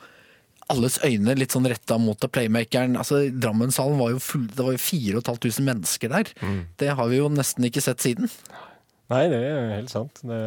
alles 0.72 0.98
øyne 1.06 1.36
litt 1.38 1.54
sånn 1.56 1.68
retta 1.70 2.00
mot 2.02 2.30
playmakeren? 2.32 2.98
Altså, 3.00 3.26
Drammenshallen 3.28 4.00
var 4.00 4.16
jo 4.16 4.24
full, 4.24 4.48
det 4.48 4.64
var 4.64 4.74
jo 4.78 4.84
4500 4.88 5.68
mennesker 5.68 6.16
der. 6.16 6.34
Mm. 6.42 6.62
Det 6.80 6.96
har 6.96 7.12
vi 7.12 7.22
jo 7.22 7.30
nesten 7.34 7.68
ikke 7.68 7.84
sett 7.84 8.04
siden. 8.04 8.32
Nei, 9.12 9.28
det 9.32 9.44
er 9.52 9.72
helt 9.78 9.94
sant. 9.94 10.24
Det 10.24 10.42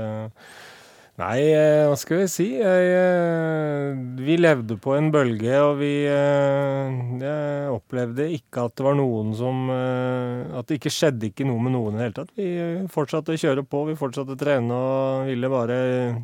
Nei, 1.21 1.51
eh, 1.53 1.85
hva 1.85 1.97
skal 2.01 2.23
vi 2.23 2.27
si? 2.33 2.47
Jeg, 2.57 2.85
eh, 2.97 3.91
vi 4.25 4.39
levde 4.39 4.79
på 4.81 4.95
en 4.97 5.11
bølge, 5.13 5.53
og 5.61 5.75
vi 5.83 5.91
eh, 6.09 7.67
opplevde 7.69 8.25
ikke 8.39 8.65
at 8.65 8.79
det 8.79 8.87
var 8.87 8.97
noen 8.97 9.35
som 9.37 9.69
At 9.69 10.71
det 10.71 10.79
ikke 10.79 10.93
skjedde 10.95 11.29
ikke 11.29 11.45
noe 11.45 11.61
med 11.61 11.75
noen 11.75 11.99
i 11.99 11.99
det 11.99 12.07
hele 12.07 12.17
tatt. 12.17 12.33
Vi 12.39 12.49
fortsatte 12.95 13.37
å 13.37 13.41
kjøre 13.43 13.67
på, 13.69 13.83
vi 13.91 13.99
fortsatte 14.01 14.33
å 14.33 14.41
trene 14.41 14.79
og 14.79 15.29
ville 15.29 15.53
bare 15.53 15.79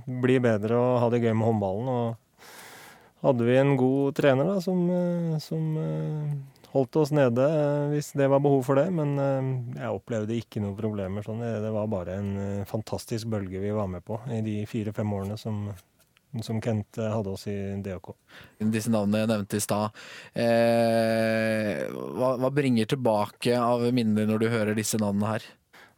bli 0.06 0.38
bedre 0.40 0.80
og 0.80 1.00
ha 1.02 1.11
det 1.12 1.20
gøy 1.26 1.35
med 1.35 1.48
håndballen. 1.50 1.92
Og 1.92 3.26
hadde 3.26 3.50
vi 3.50 3.61
en 3.61 3.76
god 3.76 4.16
trener 4.16 4.48
da, 4.48 4.56
som, 4.64 4.80
som 5.44 5.76
holdt 6.76 7.00
oss 7.00 7.12
nede 7.16 7.42
eh, 7.42 7.88
hvis 7.92 8.12
det 8.18 8.28
var 8.32 8.42
behov 8.44 8.62
for 8.68 8.78
det. 8.78 8.86
Men 8.94 9.16
eh, 9.22 9.50
jeg 9.80 9.98
opplevde 9.98 10.38
ikke 10.38 10.62
noen 10.62 10.78
problemer. 10.78 11.26
Sånn. 11.26 11.42
Det 11.42 11.74
var 11.74 11.90
bare 11.92 12.20
en 12.20 12.32
eh, 12.42 12.64
fantastisk 12.68 13.30
bølge 13.32 13.62
vi 13.62 13.74
var 13.74 13.90
med 13.90 14.06
på 14.06 14.20
i 14.32 14.42
de 14.46 14.62
fire-fem 14.70 15.18
årene 15.18 15.40
som 15.40 15.68
som 16.44 16.58
Kent 16.60 16.98
hadde 17.00 17.30
oss 17.32 17.46
i 17.48 17.54
DHK. 17.80 18.10
Disse 18.68 18.90
navnene 18.92 19.22
jeg 19.22 19.30
nevnte 19.30 19.56
i 19.56 19.62
stad. 19.64 20.00
Eh, 20.36 21.86
hva, 21.88 22.34
hva, 22.42 22.50
bringer 22.52 22.90
tilbake 22.90 23.54
av 23.56 23.86
minner 23.96 24.28
når 24.28 24.42
du 24.42 24.50
hører 24.52 24.76
disse 24.76 25.00
navnene 25.00 25.30
her? 25.30 25.46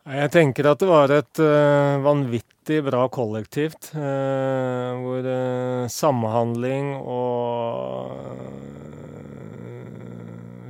Jeg 0.08 0.30
tenker 0.32 0.70
at 0.70 0.80
det 0.80 0.86
var 0.88 1.12
et 1.12 1.40
uh, 1.42 2.00
vanvittig 2.00 2.78
bra 2.86 3.02
kollektivt. 3.12 3.90
Uh, 3.92 4.96
hvor 5.02 5.26
uh, 5.26 5.84
samhandling 5.92 6.94
og 7.02 8.67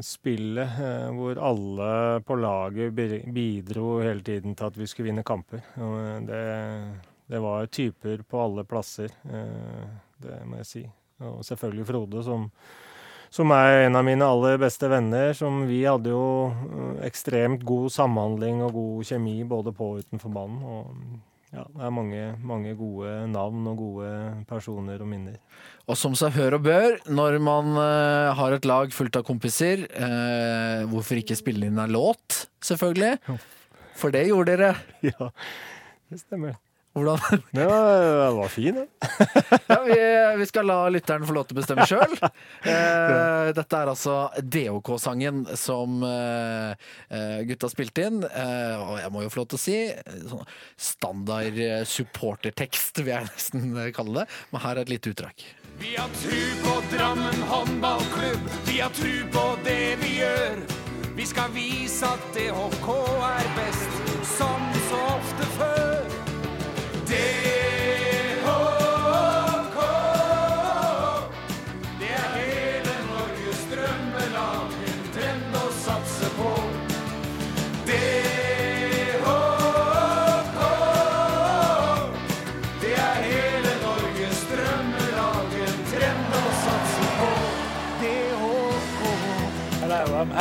spillet 0.05 0.79
hvor 1.17 1.41
alle 1.51 1.91
på 2.27 2.37
laget 2.39 2.95
bidro 3.35 3.99
hele 4.03 4.23
tiden 4.27 4.57
til 4.59 4.69
at 4.69 4.79
vi 4.79 4.87
skulle 4.87 5.11
vinne 5.11 5.25
kamper. 5.27 5.63
Det, 6.27 6.43
det, 7.27 7.41
var 7.43 7.67
typer 7.67 8.23
på 8.23 8.43
alle 8.45 8.65
plasser, 8.69 9.15
det 10.23 10.39
må 10.47 10.61
jeg 10.61 10.71
si. 10.71 10.85
Og 11.27 11.45
selvfølgelig 11.45 11.87
Frode, 11.89 12.23
som 12.25 12.47
som 13.31 13.51
er 13.53 13.85
en 13.87 13.97
av 13.99 14.05
mine 14.07 14.25
aller 14.25 14.59
beste 14.61 14.89
venner. 14.89 15.33
Som 15.37 15.65
vi 15.69 15.83
hadde 15.85 16.13
jo 16.13 16.25
eh, 16.49 17.07
ekstremt 17.09 17.65
god 17.69 17.93
samhandling 17.93 18.63
og 18.65 18.77
god 18.77 19.11
kjemi 19.11 19.37
både 19.49 19.75
på 19.77 19.93
og 19.93 20.05
utenfor 20.05 20.33
banen. 20.35 20.63
Og 20.65 21.28
ja, 21.55 21.65
det 21.65 21.85
er 21.87 21.93
mange, 21.95 22.23
mange 22.45 22.75
gode 22.77 23.13
navn 23.33 23.67
og 23.71 23.81
gode 23.81 24.11
personer 24.51 25.01
og 25.01 25.09
minner. 25.09 25.39
Og 25.89 25.97
som 25.97 26.17
seg 26.19 26.35
hør 26.37 26.59
og 26.59 26.67
bør, 26.67 26.99
når 27.09 27.39
man 27.41 27.73
uh, 27.79 28.37
har 28.37 28.57
et 28.57 28.69
lag 28.69 28.93
fullt 28.93 29.17
av 29.17 29.25
kompiser, 29.25 29.87
uh, 29.97 30.85
hvorfor 30.93 31.23
ikke 31.23 31.39
spille 31.39 31.71
inn 31.71 31.81
en 31.81 31.95
låt, 31.95 32.45
selvfølgelig? 32.61 33.39
For 33.99 34.15
det 34.15 34.29
gjorde 34.29 34.57
dere. 34.57 34.75
Ja, 35.09 35.31
det 36.13 36.21
stemmer. 36.21 36.59
Hvordan? 36.99 37.43
Ja, 37.57 37.69
det 38.29 38.37
var 38.37 38.49
fin, 38.53 38.75
den. 38.75 38.89
ja, 39.69 39.79
vi, 39.87 39.99
vi, 40.41 40.47
skal 40.51 40.69
la 40.69 40.79
lytteren 40.93 41.27
få 41.29 41.37
lov 41.37 41.49
til 41.49 41.57
å 41.57 41.61
bestemme 41.63 41.87
sjøl. 41.89 42.19
Eh, 42.69 43.49
dette 43.55 43.79
er 43.79 43.89
altså 43.91 44.15
DOK-sangen 44.43 45.45
som 45.57 46.03
eh, 46.05 46.73
eh, 47.15 47.39
gutta 47.49 47.71
spilte 47.71 48.05
inn. 48.09 48.19
Eh, 48.27 48.75
og 48.83 48.99
jeg 49.01 49.13
må 49.15 49.23
jo 49.25 49.31
få 49.33 49.41
lov 49.41 49.49
til 49.53 49.59
å 49.59 49.63
si 49.63 49.77
sånn 50.29 50.45
standard 50.89 51.61
supportertekst, 51.89 53.03
vil 53.03 53.15
jeg 53.15 53.29
nesten 53.31 53.79
kalle 53.97 54.23
det. 54.23 54.27
Men 54.53 54.65
her 54.67 54.77
er 54.77 54.85
et 54.85 54.93
lite 54.93 55.15
utdrag. 55.15 55.47
Vi 55.79 55.95
har 55.97 56.11
tru 56.21 56.43
på 56.65 56.75
Drammen 56.97 57.43
håndballklubb, 57.53 58.53
vi 58.67 58.81
har 58.81 58.91
tru 58.99 59.15
på 59.33 59.47
det 59.65 59.97
vi 60.03 60.19
gjør. 60.19 60.61
Vi 61.19 61.27
skal 61.27 61.51
vise 61.55 62.07
at 62.07 62.27
DHK 62.35 62.89
er 63.27 63.49
best, 63.57 63.98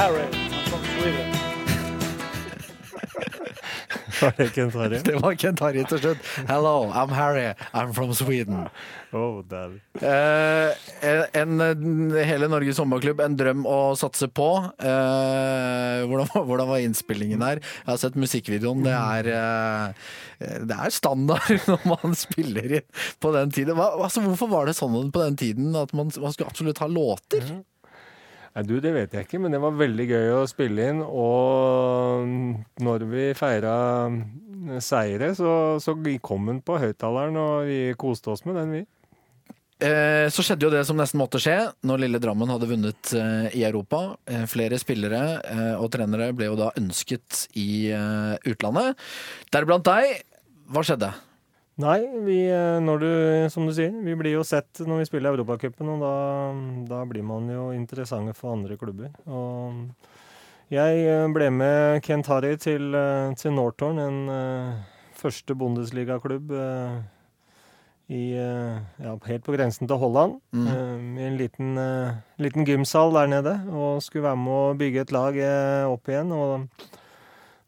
I'm 0.08 0.14
Harry. 0.14 0.28
I'm 0.32 0.70
from 0.70 0.84
Sweden. 0.96 1.32
Var 4.22 4.34
det 4.38 4.50
Kent 4.50 4.74
Harry? 4.74 5.00
Det 5.04 5.16
var 5.16 5.36
Kent 5.36 5.60
Harry 5.60 5.84
til 5.84 6.00
slutt. 6.00 6.30
Hello, 6.48 6.88
I'm 6.96 7.12
Harry. 7.12 7.50
I'm 7.74 7.92
from 7.94 8.14
Sweden. 8.16 8.70
Oh, 9.12 9.44
eh, 9.52 10.72
en, 11.36 11.60
hele 12.16 12.48
Norges 12.48 12.80
håndballklubb, 12.80 13.20
en 13.20 13.36
drøm 13.36 13.68
å 13.68 13.96
satse 14.00 14.32
på. 14.32 14.48
Eh, 14.80 16.08
hvordan, 16.08 16.32
hvordan, 16.48 16.72
var 16.72 16.88
innspillingen 16.88 17.44
der? 17.44 17.60
Jeg 17.60 17.92
har 17.92 18.00
sett 18.00 18.16
musikkvideoen. 18.16 18.88
Det 18.88 18.96
er, 18.96 19.32
eh, 19.36 19.88
det 20.72 20.82
er 20.88 21.00
standard 21.04 21.52
når 21.74 21.84
man 21.98 22.16
spiller 22.16 22.80
inn 22.80 22.92
på 23.20 23.36
den 23.36 23.52
tiden. 23.52 23.76
Hva, 23.76 23.92
altså, 24.08 24.24
hvorfor 24.24 24.56
var 24.56 24.72
det 24.72 24.80
sånn 24.80 25.12
på 25.12 25.28
den 25.28 25.36
tiden 25.44 25.76
at 25.76 25.92
man, 25.92 26.16
man 26.16 26.32
skulle 26.32 26.56
absolutt 26.56 26.80
ha 26.80 26.88
låter? 26.88 27.44
Mm. 27.44 27.66
Nei, 28.58 28.64
du, 28.66 28.80
Det 28.82 28.90
vet 28.90 29.12
jeg 29.14 29.28
ikke, 29.28 29.38
men 29.44 29.54
det 29.54 29.62
var 29.62 29.76
veldig 29.78 30.06
gøy 30.10 30.32
å 30.34 30.46
spille 30.50 30.90
inn. 30.90 31.02
Og 31.06 32.26
når 32.82 33.04
vi 33.12 33.26
feira 33.38 33.78
seire, 34.82 35.30
så, 35.38 35.52
så 35.78 35.94
kom 36.26 36.50
den 36.50 36.64
på 36.66 36.80
høyttaleren, 36.82 37.38
og 37.38 37.68
vi 37.70 37.82
koste 38.02 38.34
oss 38.34 38.42
med 38.50 38.58
den, 38.58 38.74
vi. 38.74 38.82
Eh, 39.78 40.26
så 40.34 40.42
skjedde 40.42 40.66
jo 40.66 40.72
det 40.74 40.82
som 40.90 40.98
nesten 40.98 41.20
måtte 41.22 41.38
skje 41.38 41.68
når 41.86 42.02
lille 42.02 42.22
Drammen 42.24 42.50
hadde 42.50 42.72
vunnet 42.72 43.14
eh, 43.14 43.60
i 43.60 43.62
Europa. 43.68 44.18
Eh, 44.26 44.48
flere 44.50 44.82
spillere 44.82 45.22
og 45.78 45.92
trenere 45.94 46.32
ble 46.34 46.50
jo 46.50 46.58
da 46.58 46.72
ønsket 46.82 47.46
i 47.62 47.94
utlandet. 48.50 48.98
Deriblant 49.54 49.86
deg. 49.86 50.26
Hva 50.74 50.82
skjedde? 50.82 51.14
Nei, 51.78 52.00
vi, 52.26 52.40
eh, 52.50 52.80
når 52.82 53.02
du, 53.04 53.10
som 53.54 53.68
du 53.68 53.74
sier, 53.76 53.92
vi 54.02 54.16
blir 54.18 54.34
jo 54.34 54.46
sett 54.48 54.80
når 54.82 55.04
vi 55.04 55.10
spiller 55.12 55.36
Europacupen, 55.36 55.92
og 55.94 56.02
da, 56.02 56.14
da, 56.90 57.04
blir 57.06 57.26
man 57.26 57.46
jo 57.54 57.68
interessante 57.76 58.34
for 58.34 58.56
andre 58.56 58.80
klubber. 58.82 59.12
Og 59.30 59.84
jeg 60.74 61.04
eh, 61.06 61.28
ble 61.36 61.52
med 61.54 62.02
Kent 62.08 62.32
Harry 62.34 62.56
til, 62.58 62.90
eh, 62.98 63.30
til 63.38 63.54
Northorn, 63.54 64.02
en 64.02 64.18
uh, 64.26 64.82
første 65.22 65.54
Bundesliga-klubb 65.54 66.50
uh, 66.50 66.98
i, 68.10 68.24
uh, 68.34 68.82
ja, 68.98 69.14
helt 69.30 69.46
på 69.46 69.54
grensen 69.54 69.86
til 69.86 70.02
Holland. 70.02 70.40
Mm. 70.58 71.14
I 71.22 71.30
en 71.30 71.38
liten, 71.38 71.76
liten 72.42 72.66
gymsal 72.66 73.14
der 73.14 73.30
nede, 73.38 73.60
og 73.70 74.02
skulle 74.02 74.32
være 74.32 74.42
med 74.42 74.64
å 74.64 74.78
bygge 74.82 75.06
et 75.06 75.14
lag 75.14 75.38
opp 75.94 76.10
igjen. 76.10 76.34
og 76.34 76.66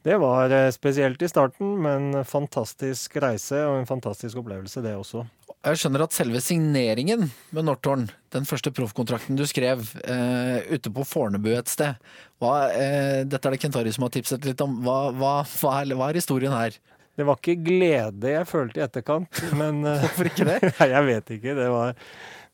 det 0.07 0.15
var 0.21 0.49
eh, 0.49 0.69
spesielt 0.71 1.21
i 1.21 1.27
starten, 1.27 1.73
men 1.83 2.23
fantastisk 2.23 3.17
reise 3.19 3.59
og 3.67 3.81
en 3.81 3.89
fantastisk 3.89 4.39
opplevelse, 4.39 4.83
det 4.85 4.93
også. 4.95 5.25
Jeg 5.59 5.81
skjønner 5.81 6.05
at 6.05 6.15
selve 6.15 6.39
signeringen 6.39 7.25
med 7.51 7.65
Northorn, 7.67 8.05
den 8.31 8.45
første 8.47 8.71
proffkontrakten 8.71 9.35
du 9.35 9.43
skrev 9.49 9.81
uh, 9.83 10.59
ute 10.71 10.91
på 10.95 11.03
Fornebu 11.03 11.49
et 11.51 11.67
sted 11.67 11.97
hva, 12.39 12.53
uh, 12.71 13.25
Dette 13.27 13.41
er 13.49 13.55
det 13.55 13.59
Kentari 13.59 13.91
som 13.91 14.05
har 14.05 14.13
tipset 14.13 14.47
litt 14.47 14.61
om. 14.63 14.77
Hva, 14.85 15.09
hva, 15.11 15.33
hva, 15.43 15.73
er, 15.81 15.91
hva, 15.99 16.07
er, 16.07 16.21
historien 16.21 16.55
her? 16.55 16.77
Det 17.19 17.25
var 17.27 17.41
ikke 17.41 17.57
glede 17.65 18.31
jeg 18.31 18.47
følte 18.47 18.79
i 18.79 18.85
etterkant, 18.85 19.41
men 19.59 19.81
uh, 19.83 19.97
Hvorfor 20.05 20.31
ikke 20.31 20.47
det? 20.47 20.61
Nei, 20.77 20.87
jeg 20.93 21.09
vet 21.09 21.33
ikke. 21.35 21.57
Det 21.59 21.67
var, 21.75 21.99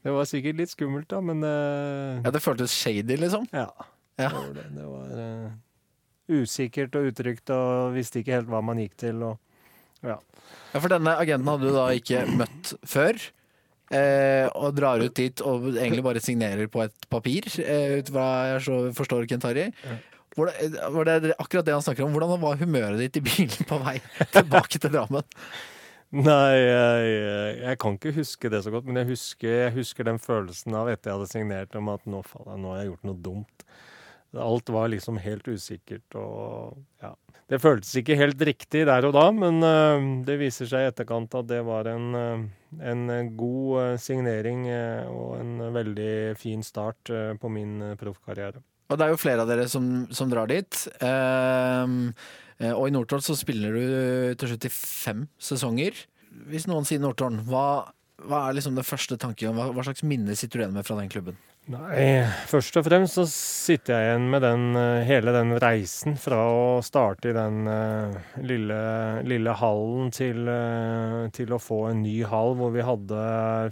det 0.01 0.15
var, 0.17 0.31
sikkert 0.31 0.63
litt 0.63 0.73
skummelt, 0.73 1.05
da, 1.13 1.21
men 1.21 1.45
Ja, 1.45 2.33
Det 2.33 2.41
føltes 2.41 2.73
shady, 2.73 3.21
liksom? 3.21 3.45
Ja. 3.53 3.69
ja. 4.17 4.33
Det 4.33 4.33
var, 4.33 4.49
det. 4.57 4.65
Det 4.79 4.89
var 4.89 5.53
usikkert 6.31 6.95
og 6.97 7.11
utrygt 7.11 7.51
og 7.53 7.95
visste 7.95 8.21
ikke 8.21 8.39
helt 8.39 8.51
hva 8.51 8.61
man 8.65 8.81
gikk 8.81 8.95
til. 9.05 9.21
Og, 9.25 9.39
ja. 10.05 10.17
ja, 10.17 10.79
For 10.79 10.91
denne 10.91 11.17
agenten 11.21 11.51
hadde 11.51 11.69
du 11.69 11.75
da 11.77 11.89
ikke 11.95 12.25
møtt 12.39 12.75
før? 12.87 13.19
Eh, 13.93 14.47
og 14.57 14.73
drar 14.73 15.03
ut 15.03 15.13
dit 15.13 15.41
og 15.45 15.67
egentlig 15.75 16.01
bare 16.05 16.21
signerer 16.23 16.69
på 16.73 16.81
et 16.81 17.07
papir, 17.11 17.45
eh, 17.61 17.99
ut 17.99 18.09
hva 18.09 18.27
jeg 18.55 18.95
forstår 18.97 19.27
Kentari. 19.29 19.69
Ja. 19.69 19.97
Hvordan, 20.35 20.73
var 20.91 21.07
det 21.07 21.35
akkurat 21.39 21.67
det 21.67 21.75
han 21.77 21.83
snakker 21.85 22.03
om? 22.03 22.11
Hvordan 22.11 22.41
var 22.41 22.57
humøret 22.59 22.99
ditt 22.99 23.21
i 23.21 23.23
bilen 23.23 23.69
på 23.69 23.77
vei 23.85 23.99
tilbake 24.35 24.81
til 24.81 24.91
Drammen? 24.91 25.23
Nei, 26.15 26.55
jeg, 26.59 27.13
jeg, 27.61 27.77
kan 27.81 27.95
ikke 27.97 28.13
huske 28.15 28.49
det 28.51 28.61
så 28.63 28.71
godt, 28.71 28.85
men 28.87 29.01
jeg 29.01 29.09
husker, 29.13 29.51
jeg 29.65 29.73
husker 29.75 30.07
den 30.07 30.19
følelsen 30.21 30.75
av 30.77 30.91
etter 30.91 31.11
jeg 31.11 31.17
hadde 31.17 31.31
signert 31.31 31.75
om 31.75 31.89
at 31.91 32.05
nå, 32.07 32.21
nå 32.55 32.71
har 32.71 32.81
jeg 32.81 32.91
gjort 32.91 33.07
noe 33.09 33.21
dumt. 33.25 33.65
Alt 34.41 34.69
var 34.73 34.89
liksom 34.91 35.19
helt 35.21 35.47
usikkert 35.47 36.17
og 36.19 36.77
ja. 37.03 37.13
Det 37.45 37.59
føltes 37.61 37.91
ikke 37.99 38.17
helt 38.17 38.39
riktig 38.41 38.85
der 38.89 39.05
og 39.05 39.13
da, 39.13 39.27
men 39.35 39.59
uh, 39.61 40.01
det 40.25 40.39
viser 40.41 40.69
seg 40.69 40.81
i 40.81 40.89
etterkant 40.89 41.35
at 41.37 41.45
det 41.49 41.59
var 41.67 41.85
en, 41.91 42.07
uh, 42.17 42.79
en 42.81 43.03
god 43.37 43.75
uh, 43.77 43.97
signering 44.01 44.65
og 45.11 45.35
en 45.37 45.67
veldig 45.75 46.15
fin 46.41 46.65
start 46.65 47.13
på 47.41 47.51
min 47.53 47.77
proffkarriere. 47.99 48.63
Og 48.89 48.97
det 48.97 49.05
er 49.05 49.13
jo 49.13 49.21
flere 49.21 49.45
av 49.45 49.49
dere 49.49 49.67
som, 49.69 49.85
som 50.13 50.29
drar 50.29 50.49
dit. 50.49 50.81
Og 51.01 52.83
i 52.85 52.93
Nordtårn 52.93 53.23
så 53.25 53.33
spiller 53.37 53.73
du 53.73 53.85
til 54.37 54.51
slutt 54.51 54.67
i 54.67 54.73
fem 54.73 55.23
sesonger. 55.41 55.97
Hvis 56.51 56.67
noen 56.69 56.85
sier 56.85 57.01
Nordtårn, 57.01 57.41
hva, 57.49 57.89
hva 58.29 58.43
er 58.45 58.59
liksom 58.59 58.77
det 58.77 58.85
første 58.85 59.17
tanken? 59.21 59.57
Hva, 59.57 59.71
hva 59.73 59.85
slags 59.87 60.05
minne 60.05 60.37
sitter 60.37 60.61
du 60.61 60.65
igjen 60.65 60.77
med 60.77 60.85
fra 60.85 60.99
den 60.99 61.09
klubben? 61.09 61.39
Nei, 61.65 62.21
først 62.45 62.75
og 62.77 62.83
fremst 62.85 63.15
så 63.17 63.23
sitter 63.25 63.95
jeg 63.95 64.09
igjen 64.11 64.25
med 64.29 64.43
den, 64.45 64.65
eh, 64.77 65.05
hele 65.07 65.31
den 65.33 65.55
reisen 65.57 66.13
fra 66.21 66.43
å 66.45 66.65
starte 66.85 67.31
i 67.31 67.33
den 67.33 67.65
uh, 67.65 68.13
lille, 68.45 68.77
lille, 69.25 69.55
hallen 69.57 70.11
til, 70.13 70.43
uh, 70.45 71.25
til, 71.33 71.55
å 71.55 71.57
få 71.57 71.79
en 71.89 72.03
ny 72.05 72.19
hall 72.29 72.53
hvor 72.59 72.69
vi 72.75 72.85
hadde 72.85 73.17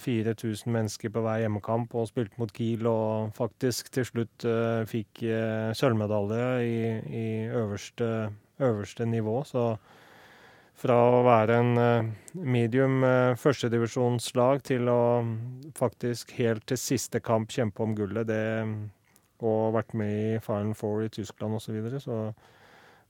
4000 0.01 0.73
mennesker 0.73 1.13
på 1.13 1.21
hver 1.21 1.43
hjemmekamp 1.43 1.93
og 1.93 2.09
spilte 2.09 2.41
mot 2.41 2.53
Kiel 2.55 2.89
og 2.89 3.35
faktisk 3.37 3.93
til 3.93 4.09
slutt 4.09 4.47
fikk 4.89 5.21
sølvmedalje 5.77 6.47
i, 6.65 6.77
i 7.13 7.27
øverste, 7.53 8.09
øverste, 8.57 9.05
nivå. 9.05 9.43
Så 9.45 9.75
fra 10.83 10.97
å 11.15 11.21
være 11.23 11.59
en 11.61 11.79
uh, 11.79 12.09
medium 12.43 13.03
uh, 13.05 13.37
førstedivisjonslag 13.39 14.63
til 14.67 14.89
å 14.91 15.01
faktisk 15.77 16.35
helt 16.39 16.65
til 16.67 16.79
siste 16.79 17.21
kamp 17.23 17.53
kjempe 17.53 17.85
om 17.85 17.95
gullet. 17.95 18.27
Det, 18.27 18.41
og 19.43 19.75
vært 19.75 19.95
med 19.99 20.13
i 20.13 20.41
Final 20.43 20.75
Four 20.77 21.05
i 21.05 21.11
Tyskland 21.11 21.55
osv. 21.57 21.69
Så, 21.69 21.75
videre. 21.75 22.01
så 22.03 22.17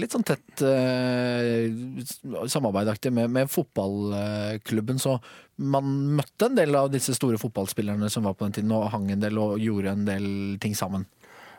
litt 0.00 0.14
sånn 0.16 0.26
tett 0.26 0.62
uh, 0.66 2.42
samarbeidaktig 2.50 3.12
med, 3.14 3.30
med, 3.30 3.50
fotballklubben, 3.52 4.98
så 4.98 5.20
man 5.62 5.92
møtte 6.18 6.48
en 6.48 6.58
del 6.58 6.74
av 6.74 6.90
disse 6.90 7.14
store 7.14 7.38
fotballspillerne 7.38 8.10
som 8.10 8.26
var 8.26 8.34
på 8.34 8.48
den 8.48 8.58
tiden, 8.58 8.74
og 8.74 8.90
hang 8.90 9.06
en 9.14 9.22
del 9.22 9.38
og 9.38 9.62
gjorde 9.62 9.94
en 9.94 10.08
del 10.08 10.26
ting 10.62 10.74
sammen. 10.74 11.06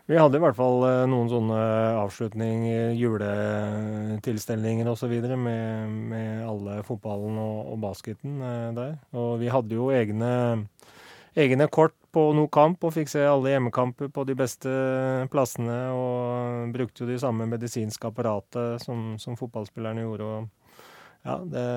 Vi 0.07 0.15
hadde 0.15 0.39
i 0.39 0.43
hvert 0.43 0.55
fall 0.55 0.85
eh, 0.87 1.01
noen 1.11 1.27
sånne 1.27 1.55
avslutninger, 1.99 2.93
juletilstelninger 2.95 4.87
osv. 4.87 5.11
Med, 5.35 5.97
med 6.13 6.45
alle 6.47 6.77
fotballen 6.87 7.35
og, 7.43 7.73
og 7.73 7.81
basketen 7.83 8.37
eh, 8.39 8.69
der. 8.77 8.93
Og 9.19 9.33
vi 9.41 9.51
hadde 9.51 9.75
jo 9.75 9.89
egne 9.91 10.31
egne 11.37 11.67
kort 11.69 11.93
på 12.17 12.23
noe 12.33 12.49
kamp 12.49 12.81
og 12.87 12.95
fikk 12.95 13.11
se 13.11 13.21
alle 13.25 13.53
hjemmekamper 13.53 14.09
på 14.13 14.23
de 14.25 14.35
beste 14.37 14.71
plassene. 15.33 15.77
Og 15.93 16.73
brukte 16.73 17.03
jo 17.03 17.11
de 17.11 17.19
samme 17.21 17.45
medisinske 17.49 18.09
apparatet 18.09 18.81
som, 18.83 19.13
som 19.21 19.37
fotballspillerne 19.37 20.05
gjorde. 20.07 20.31
Og 20.31 21.27
ja, 21.27 21.37
det, 21.53 21.67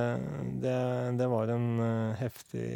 det, 0.63 0.79
det 1.21 1.29
var 1.31 1.53
en 1.53 1.69
uh, 1.83 2.17
heftig 2.21 2.71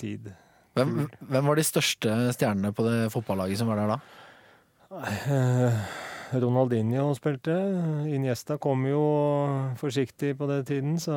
tid. 0.00 0.30
Hvem, 0.76 1.06
hvem, 1.20 1.50
var 1.50 1.58
de 1.58 1.66
største 1.66 2.14
stjernene 2.36 2.72
på 2.76 2.86
det 2.86 2.96
fotballaget 3.12 3.60
som 3.60 3.68
var 3.72 3.82
der 3.82 3.92
da? 3.92 4.00
Uh, 4.92 5.82
Ronaldinho 6.32 7.10
spilte. 7.16 7.56
Iniesta 8.08 8.56
kom 8.62 8.86
jo 8.88 9.02
forsiktig 9.80 10.36
på 10.38 10.48
den 10.48 10.64
tiden, 10.68 11.00
så 11.00 11.16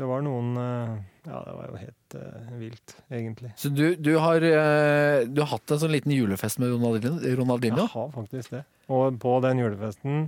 det 0.00 0.08
var 0.08 0.22
noen 0.24 0.54
uh, 0.56 0.94
ja, 1.26 1.42
det 1.44 1.52
var 1.58 1.66
jo 1.68 1.78
helt 1.80 2.14
uh, 2.16 2.54
vilt, 2.60 2.94
egentlig. 3.12 3.52
Så 3.60 3.68
du, 3.68 3.92
du, 4.00 4.14
har, 4.22 4.40
uh, 4.40 5.26
du, 5.28 5.42
har, 5.42 5.50
hatt 5.52 5.74
en 5.74 5.82
sånn 5.82 5.92
liten 5.92 6.14
julefest 6.14 6.60
med 6.62 6.72
Ronaldinho? 6.72 7.84
Jeg 7.84 7.92
har 7.92 8.10
faktisk 8.14 8.56
det. 8.56 8.64
Og 8.90 9.20
på 9.20 9.36
den 9.44 9.62
julefesten 9.62 10.26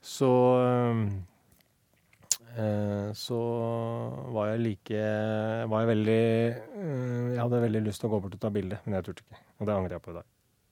så 0.00 0.30
Så 3.16 3.38
var 4.32 4.48
jeg 4.50 4.62
like 4.64 5.00
Var 5.70 5.82
jeg 5.82 5.88
veldig 5.90 6.22
Jeg 7.34 7.38
hadde 7.38 7.60
veldig 7.62 7.82
lyst 7.84 8.00
til 8.00 8.08
å 8.08 8.12
gå 8.14 8.20
bort 8.24 8.36
og 8.38 8.40
ta 8.40 8.50
bilde, 8.52 8.78
men 8.84 8.96
jeg 8.96 9.06
turte 9.10 9.24
ikke. 9.26 9.40
Og 9.60 9.68
det 9.68 9.74
angrer 9.76 9.96
jeg 9.98 10.04
på 10.06 10.14
i 10.14 10.16
dag. 10.16 10.28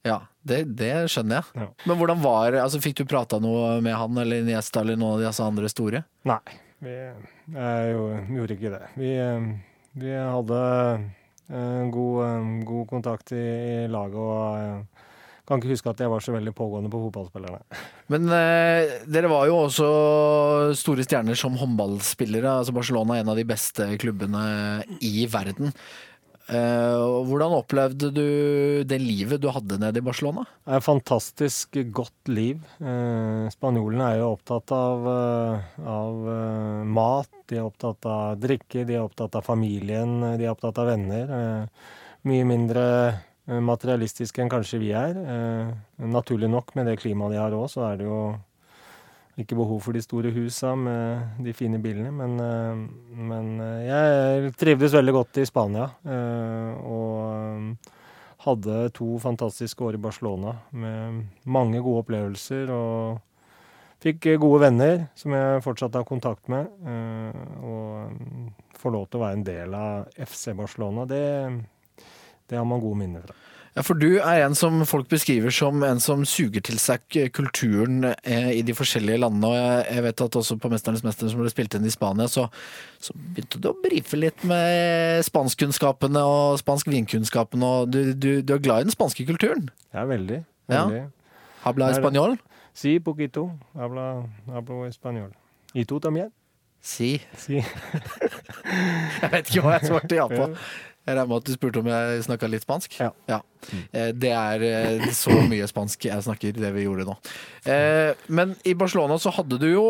Ja, 0.07 0.17
det, 0.41 0.63
det 0.79 0.93
skjønner 1.13 1.41
jeg. 1.41 1.61
Ja. 1.61 1.69
Men 1.91 1.99
hvordan 1.99 2.23
var 2.23 2.57
altså 2.63 2.81
Fikk 2.81 3.01
du 3.01 3.05
prata 3.09 3.39
noe 3.43 3.77
med 3.85 3.97
han 3.99 4.17
eller 4.23 4.47
Niesta 4.47 4.81
eller 4.81 4.97
noen 4.99 5.19
av 5.19 5.27
de 5.27 5.45
andre 5.45 5.71
store? 5.71 6.03
Nei. 6.29 6.41
Vi 6.79 6.95
jo, 7.91 8.03
gjorde 8.37 8.55
ikke 8.55 8.71
det. 8.71 8.85
Vi, 8.95 9.11
vi 9.99 10.13
hadde 10.15 10.61
uh, 11.51 11.83
god, 11.91 12.63
god, 12.63 12.85
kontakt 12.87 13.33
i, 13.35 13.43
i 13.83 13.91
laget 13.91 14.19
og 14.19 14.99
kan 15.49 15.57
ikke 15.57 15.73
huske 15.73 15.89
at 15.89 16.01
jeg 16.03 16.11
var 16.11 16.21
så 16.21 16.33
veldig 16.35 16.51
pågående 16.53 16.91
på 16.93 16.99
fotballspillerne. 17.07 17.79
Men 18.13 18.29
eh, 18.33 18.99
dere 19.09 19.31
var 19.31 19.47
jo 19.49 19.63
også 19.63 19.87
store 20.77 21.05
stjerner 21.05 21.37
som 21.37 21.57
håndballspillere. 21.57 22.59
altså 22.61 22.75
Barcelona 22.75 23.17
er 23.17 23.25
en 23.25 23.31
av 23.33 23.39
de 23.39 23.47
beste 23.49 23.87
klubbene 24.01 24.43
i 25.01 25.25
verden. 25.31 25.73
Uh, 26.49 27.21
hvordan 27.29 27.53
opplevde 27.59 28.07
du 28.09 28.23
det 28.89 28.97
livet 28.97 29.41
du 29.41 29.51
hadde 29.53 29.77
nede 29.77 30.01
i 30.01 30.05
Barcelona? 30.05 30.47
Det 30.65 30.73
er 30.73 30.81
et 30.81 30.87
fantastisk 30.87 31.77
godt 31.93 32.31
liv. 32.31 32.63
Uh, 32.81 33.45
spanjolene 33.53 34.07
er 34.07 34.17
jo 34.23 34.31
opptatt 34.33 34.73
av, 34.73 35.05
uh, 35.05 35.85
av 35.93 36.31
mat, 36.89 37.29
de 37.51 37.59
er 37.59 37.69
opptatt 37.69 38.09
av 38.09 38.41
drikke, 38.41 38.81
de 38.81 38.97
er 38.97 39.05
opptatt 39.05 39.37
av 39.37 39.45
familien, 39.45 40.17
de 40.41 40.47
er 40.47 40.53
opptatt 40.53 40.81
av 40.81 40.89
venner. 40.89 41.69
mye 42.25 42.45
mindre 42.45 42.83
materialistiske 43.49 44.41
enn 44.41 44.51
kanskje 44.51 44.81
vi 44.81 44.91
er. 44.93 45.15
naturlig 45.97 46.49
nok, 46.49 46.75
med 46.75 46.85
det 46.85 46.99
klimaet 47.01 47.33
de 47.33 47.39
har 47.41 47.55
òg, 47.57 47.65
så 47.71 47.87
er 47.89 47.97
det 47.97 48.05
jo 48.05 48.19
ikke 49.43 49.57
behov 49.57 49.79
for 49.85 49.95
de 49.95 50.01
store 50.03 50.31
husa 50.35 50.73
med 50.77 51.39
de 51.43 51.53
fine 51.55 51.79
bilene, 51.81 52.11
men, 52.11 52.35
eh, 52.43 52.81
men 53.29 53.47
eh, 53.63 53.85
jeg 53.87 54.51
trivdes 54.59 54.95
veldig 54.97 55.15
godt 55.15 55.39
i 55.41 55.47
Spania. 55.47 55.87
Eh, 56.03 56.73
og 56.83 57.95
hadde 58.45 58.75
to 58.95 59.17
fantastiske 59.19 59.83
år 59.83 59.97
i 59.97 60.03
Barcelona 60.03 60.55
med 60.71 61.25
mange 61.45 61.81
gode 61.83 62.05
opplevelser. 62.05 62.71
Og 62.71 63.19
fikk 63.99 64.29
gode 64.39 64.61
venner 64.63 65.01
som 65.19 65.35
jeg 65.35 65.63
fortsatt 65.65 65.97
har 65.99 66.07
kontakt 66.07 66.47
med. 66.47 66.69
Og 67.59 68.71
får 68.79 68.95
lov 68.95 69.09
til 69.09 69.19
å 69.19 69.25
være 69.25 69.39
en 69.41 69.43
del 69.43 69.75
av 69.75 70.07
FC 70.23 70.55
Barcelona, 70.55 71.03
det, 71.03 71.25
det 72.47 72.55
har 72.55 72.67
man 72.67 72.79
gode 72.79 73.01
minner 73.01 73.27
fra. 73.27 73.35
Ja, 73.75 73.83
For 73.85 73.99
du 73.99 74.17
er 74.17 74.43
en 74.43 74.55
som 74.57 74.81
folk 74.89 75.09
beskriver 75.11 75.53
som 75.53 75.83
en 75.85 76.01
som 76.03 76.25
suger 76.27 76.63
til 76.65 76.79
seg 76.81 77.03
kulturen 77.35 78.11
eh, 78.23 78.49
i 78.57 78.63
de 78.65 78.73
forskjellige 78.75 79.21
landene. 79.21 79.51
og 79.51 79.85
Jeg 79.93 80.03
vet 80.03 80.23
at 80.25 80.37
også 80.41 80.57
på 80.57 80.71
'Mesternes 80.71 81.03
mester', 81.05 81.29
som 81.29 81.39
ble 81.41 81.49
spilt 81.53 81.75
inn 81.77 81.85
i 81.85 81.93
Spania, 81.93 82.27
så, 82.27 82.47
så 82.99 83.13
begynte 83.13 83.61
du 83.61 83.69
å 83.69 83.77
brife 83.83 84.17
litt 84.17 84.43
med 84.43 85.23
spanskkunnskapene 85.25 86.23
og 86.25 86.59
spansk 86.59 86.89
vinkunnskapene. 86.89 87.65
og 87.65 87.93
du, 87.93 88.13
du, 88.13 88.41
du, 88.41 88.53
er 88.53 88.65
glad 88.65 88.81
i 88.81 88.89
den 88.89 88.97
spanske 88.97 89.25
kulturen? 89.25 89.69
Ja, 89.93 90.05
veldig. 90.05 90.43
veldig. 90.67 91.01
Ja. 91.03 91.07
Habla 91.63 91.91
español? 91.91 92.37
Si 92.73 92.99
poquito. 92.99 93.51
Habla, 93.75 94.23
hablo 94.47 94.85
español. 94.87 95.33
Y 95.73 95.85
tú 95.85 95.99
también? 95.99 96.31
Si. 96.81 97.21
si. 97.35 97.59
jeg 99.21 99.31
vet 99.31 99.49
ikke 99.49 99.63
hva 99.65 99.75
jeg 99.77 99.89
svarte 99.91 100.15
ja 100.15 100.27
på. 100.31 100.47
Jeg 101.09 101.17
regner 101.17 101.29
med 101.31 101.41
at 101.41 101.47
du 101.47 101.55
spurte 101.55 101.81
om 101.81 101.89
jeg 101.89 102.21
snakka 102.27 102.47
litt 102.51 102.65
spansk? 102.65 102.99
Ja. 103.01 103.09
ja. 103.29 103.39
Eh, 103.89 104.11
det 104.13 104.29
er 104.29 104.65
eh, 104.67 105.07
så 105.17 105.33
mye 105.49 105.65
spansk 105.69 106.05
jeg 106.05 106.25
snakker, 106.27 106.53
det 106.53 106.69
vi 106.75 106.85
gjorde 106.85 107.07
nå. 107.07 107.17
Eh, 107.65 108.13
men 108.29 108.53
i 108.69 108.75
Barcelona 108.77 109.17
så 109.21 109.33
hadde 109.33 109.57
du 109.61 109.67
jo 109.71 109.85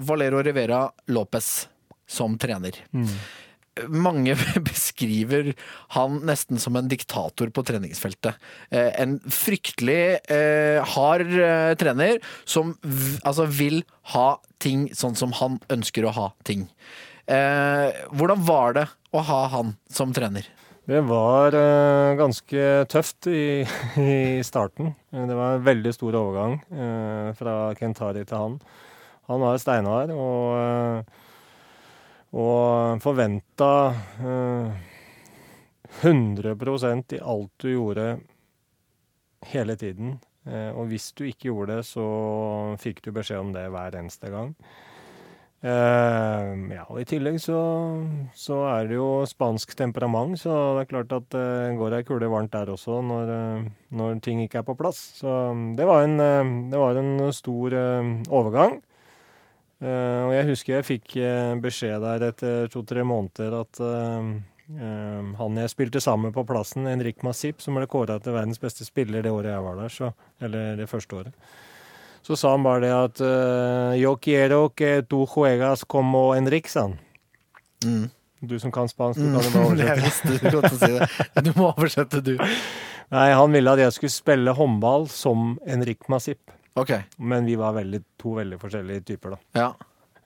Valero 0.00 0.42
Rivera 0.46 0.84
Lopez 1.10 1.50
som 2.06 2.38
trener. 2.38 2.78
Mm. 2.94 3.10
Mange 3.90 4.38
beskriver 4.70 5.52
han 5.96 6.22
nesten 6.28 6.62
som 6.62 6.78
en 6.78 6.90
diktator 6.90 7.50
på 7.50 7.66
treningsfeltet. 7.66 8.38
En 8.70 9.18
fryktelig 9.26 10.20
hard 10.94 11.34
trener 11.82 12.18
som 12.44 12.76
altså 13.26 13.46
vil 13.50 13.82
ha 14.14 14.28
ting 14.62 14.86
sånn 14.94 15.18
som 15.18 15.34
han 15.40 15.58
ønsker 15.72 16.06
å 16.06 16.14
ha 16.14 16.32
ting. 16.46 16.68
Hvordan 17.30 18.40
var 18.42 18.74
det 18.74 18.86
å 19.14 19.22
ha 19.22 19.40
han 19.52 19.76
som 19.86 20.10
trener? 20.16 20.48
Det 20.90 21.00
var 21.06 21.54
eh, 21.54 22.16
ganske 22.18 22.62
tøft 22.90 23.28
i, 23.30 23.62
i, 23.96 24.42
starten. 24.42 24.94
Det 25.10 25.36
var 25.38 25.54
en 25.54 25.66
veldig 25.66 25.92
stor 25.94 26.16
overgang 26.18 26.56
eh, 26.74 27.28
fra 27.38 27.54
Kentari 27.78 28.24
til 28.26 28.40
han. 28.40 28.56
Han 29.30 29.44
var 29.44 29.60
steinhard 29.62 30.10
og 30.10 30.56
uh, 30.58 31.18
Og 32.34 32.98
forventa 33.04 33.70
eh, 34.18 34.82
100% 36.02 37.14
i 37.14 37.22
alt 37.22 37.52
du 37.62 37.70
gjorde 37.70 38.08
hele 39.50 39.76
tiden. 39.78 40.18
Eh, 40.46 40.70
og 40.74 40.90
hvis 40.90 41.10
du 41.14 41.24
ikke 41.28 41.50
gjorde 41.50 41.78
det, 41.78 41.86
så 41.86 42.06
fikk 42.82 43.02
du 43.04 43.12
beskjed 43.14 43.42
om 43.42 43.54
det 43.54 43.68
hver 43.70 43.98
eneste 43.98 44.30
gang. 44.30 44.54
Uh, 45.60 46.56
ja, 46.72 46.86
og 46.88 47.02
I 47.02 47.04
tillegg 47.04 47.36
så, 47.36 47.58
så, 48.32 48.62
er 48.70 48.86
det 48.88 48.96
jo 48.96 49.26
spansk 49.28 49.74
temperament, 49.76 50.38
så 50.40 50.54
det 50.78 50.86
er 50.86 50.88
klart 50.88 51.12
at 51.12 51.26
det 51.34 51.42
uh, 51.44 51.76
går 51.76 51.98
ei 51.98 52.06
kule 52.08 52.30
varmt 52.32 52.54
der 52.54 52.72
også 52.72 53.02
når, 53.04 53.28
uh, 53.28 53.66
når, 53.92 54.22
ting 54.24 54.40
ikke 54.40 54.62
er 54.62 54.64
på 54.64 54.76
plass. 54.78 55.02
Så 55.20 55.34
det 55.76 55.84
var 55.84 56.06
en, 56.06 56.16
det 56.72 56.80
var 56.80 56.96
en 56.96 57.28
stor 57.36 57.76
overgang. 57.76 58.80
og 59.80 60.32
jeg 60.34 60.48
husker 60.48 60.74
jeg 60.74 60.84
fikk 60.84 61.14
beskjed 61.64 62.02
der 62.04 62.24
etter 62.26 62.66
to-tre 62.72 63.04
måneder 63.04 63.60
at 63.60 63.80
han 63.80 65.56
jeg 65.60 65.72
spilte 65.72 66.00
sammen 66.00 66.32
på 66.32 66.44
plassen, 66.44 66.86
Henrik 66.86 67.24
Masip, 67.24 67.60
som 67.60 67.76
ble 67.76 67.88
kåra 67.88 68.18
til 68.20 68.36
verdens 68.36 68.60
beste 68.60 68.84
spiller 68.84 69.24
det 69.24 69.32
året 69.32 69.52
jeg 69.52 69.64
var 69.64 69.80
der, 69.80 69.92
så, 69.92 70.12
eller 70.40 70.76
det 70.76 70.88
første 70.88 71.16
året. 71.16 71.50
Så 72.26 72.36
sa 72.36 72.52
han 72.54 72.64
bare 72.64 72.84
det 72.84 72.92
at 72.94 73.20
uh, 73.24 73.96
Yo 73.98 74.16
quiero 74.20 74.68
que 74.76 75.02
tu 75.08 75.24
juegas 75.26 75.84
como 75.84 76.30
Henrik, 76.34 76.68
sa. 76.68 76.90
Mm. 77.84 78.10
Du 78.40 78.58
som 78.60 78.72
kan 78.72 78.88
spansk, 78.88 79.20
du 79.20 79.26
kan 79.26 79.42
jo 79.44 79.50
bare 79.50 79.66
oversette. 79.66 79.88
jeg 79.90 80.04
visste 80.04 80.28
du 80.30 80.38
kom 80.38 80.62
til 80.64 80.76
å 80.76 80.80
si 80.80 80.92
det. 80.94 81.10
Du 81.46 81.52
må 81.56 81.68
oversette, 81.74 82.22
du. 82.24 82.34
Nei, 83.10 83.28
han 83.34 83.52
ville 83.52 83.74
at 83.74 83.82
jeg 83.82 83.96
skulle 83.96 84.14
spille 84.14 84.54
håndball 84.56 85.08
som 85.12 85.54
Henrik 85.66 86.08
Masip. 86.12 86.52
Okay. 86.78 87.02
Men 87.18 87.48
vi 87.48 87.56
var 87.58 87.74
veldig, 87.76 88.00
to 88.20 88.36
veldig 88.38 88.58
forskjellige 88.62 89.04
typer, 89.10 89.34
da. 89.34 89.40
Ja. 89.60 89.70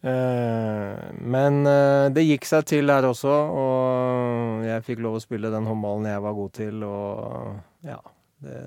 Eh, 0.05 0.99
men 1.25 1.63
eh, 1.67 2.11
det 2.13 2.27
gikk 2.27 2.45
seg 2.45 2.67
til 2.69 2.93
der 2.93 3.07
også, 3.09 3.33
og 3.33 4.67
jeg 4.67 4.85
fikk 4.85 5.01
lov 5.05 5.17
å 5.17 5.23
spille 5.25 5.53
den 5.55 5.65
håndballen 5.71 6.11
jeg 6.11 6.25
var 6.27 6.37
god 6.37 6.53
til. 6.61 6.85
Og 6.85 7.89
ja, 7.89 7.99
det 8.45 8.61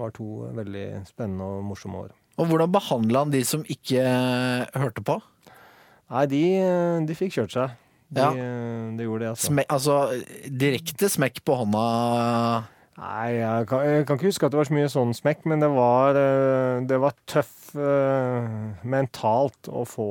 var 0.00 0.16
to 0.16 0.48
veldig 0.56 0.86
spennende 1.10 1.50
og 1.58 1.66
morsomme 1.68 2.06
år. 2.06 2.10
Og 2.40 2.48
hvordan 2.48 2.72
behandla 2.72 3.24
han 3.26 3.32
de 3.34 3.42
som 3.46 3.64
ikke 3.68 4.02
eh, 4.02 4.80
hørte 4.80 5.04
på? 5.04 5.18
Nei, 6.12 6.26
de, 6.28 6.42
de 7.08 7.16
fikk 7.16 7.36
kjørt 7.38 7.54
seg. 7.54 7.78
De, 8.12 8.20
ja. 8.20 8.30
de 8.92 9.06
gjorde 9.06 9.24
det, 9.24 9.32
altså. 9.32 9.48
Sme 9.48 9.64
altså 9.72 9.96
direkte 10.60 11.08
smekk 11.08 11.40
på 11.48 11.56
hånda? 11.62 11.84
Nei, 13.00 13.28
jeg 13.38 13.68
kan, 13.70 13.84
jeg 13.88 14.04
kan, 14.04 14.18
ikke 14.18 14.28
huske 14.28 14.46
at 14.48 14.52
det 14.52 14.60
var 14.60 14.68
så 14.68 14.76
mye 14.76 14.90
sånn 14.92 15.14
smekk, 15.16 15.46
men 15.48 15.64
det 15.64 15.70
var, 15.72 16.18
det 16.84 16.98
var 17.00 17.16
tøff 17.24 17.72
mentalt 18.84 19.70
å 19.72 19.86
få, 19.88 20.08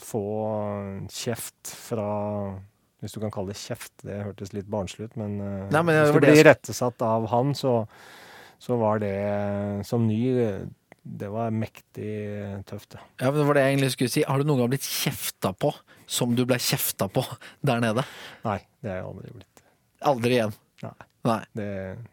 få 0.00 0.24
kjeft 1.12 1.74
fra 1.76 2.08
Hvis 3.04 3.12
du 3.12 3.20
kan 3.20 3.34
kalle 3.34 3.52
det 3.52 3.60
kjeft, 3.60 3.92
det 4.06 4.22
hørtes 4.24 4.54
litt 4.56 4.70
barnslig 4.72 5.10
ut, 5.10 5.18
men, 5.20 5.36
Nei, 5.68 5.82
men 5.84 5.98
hvis 5.98 6.16
du 6.16 6.22
blir 6.24 6.46
rettesatt 6.48 7.04
av 7.04 7.28
han, 7.34 7.52
så, 7.58 7.82
så 8.56 8.80
var 8.80 9.04
det 9.04 9.16
som 9.84 10.08
ny 10.08 10.22
det 11.02 11.28
var 11.32 11.50
mektig 11.54 12.12
tøft. 12.68 12.94
Ja, 13.18 13.30
men 13.30 13.40
det 13.40 13.46
var 13.48 13.58
det 13.58 13.64
jeg 13.64 13.74
egentlig 13.74 13.92
skulle 13.96 14.12
si. 14.14 14.22
Har 14.26 14.38
du 14.38 14.46
noen 14.46 14.62
gang 14.62 14.70
blitt 14.74 14.86
kjefta 14.86 15.50
på 15.54 15.72
som 16.06 16.36
du 16.38 16.44
ble 16.46 16.58
kjefta 16.62 17.08
på 17.10 17.24
der 17.66 17.82
nede? 17.82 18.04
Nei, 18.46 18.60
det 18.84 18.92
har 18.92 19.00
jeg 19.00 19.08
aldri 19.08 19.34
blitt. 19.34 19.66
Aldri 20.12 20.38
igjen? 20.38 20.54
Nei. 20.82 20.94
Nei. 21.22 21.42
Det, 21.54 21.68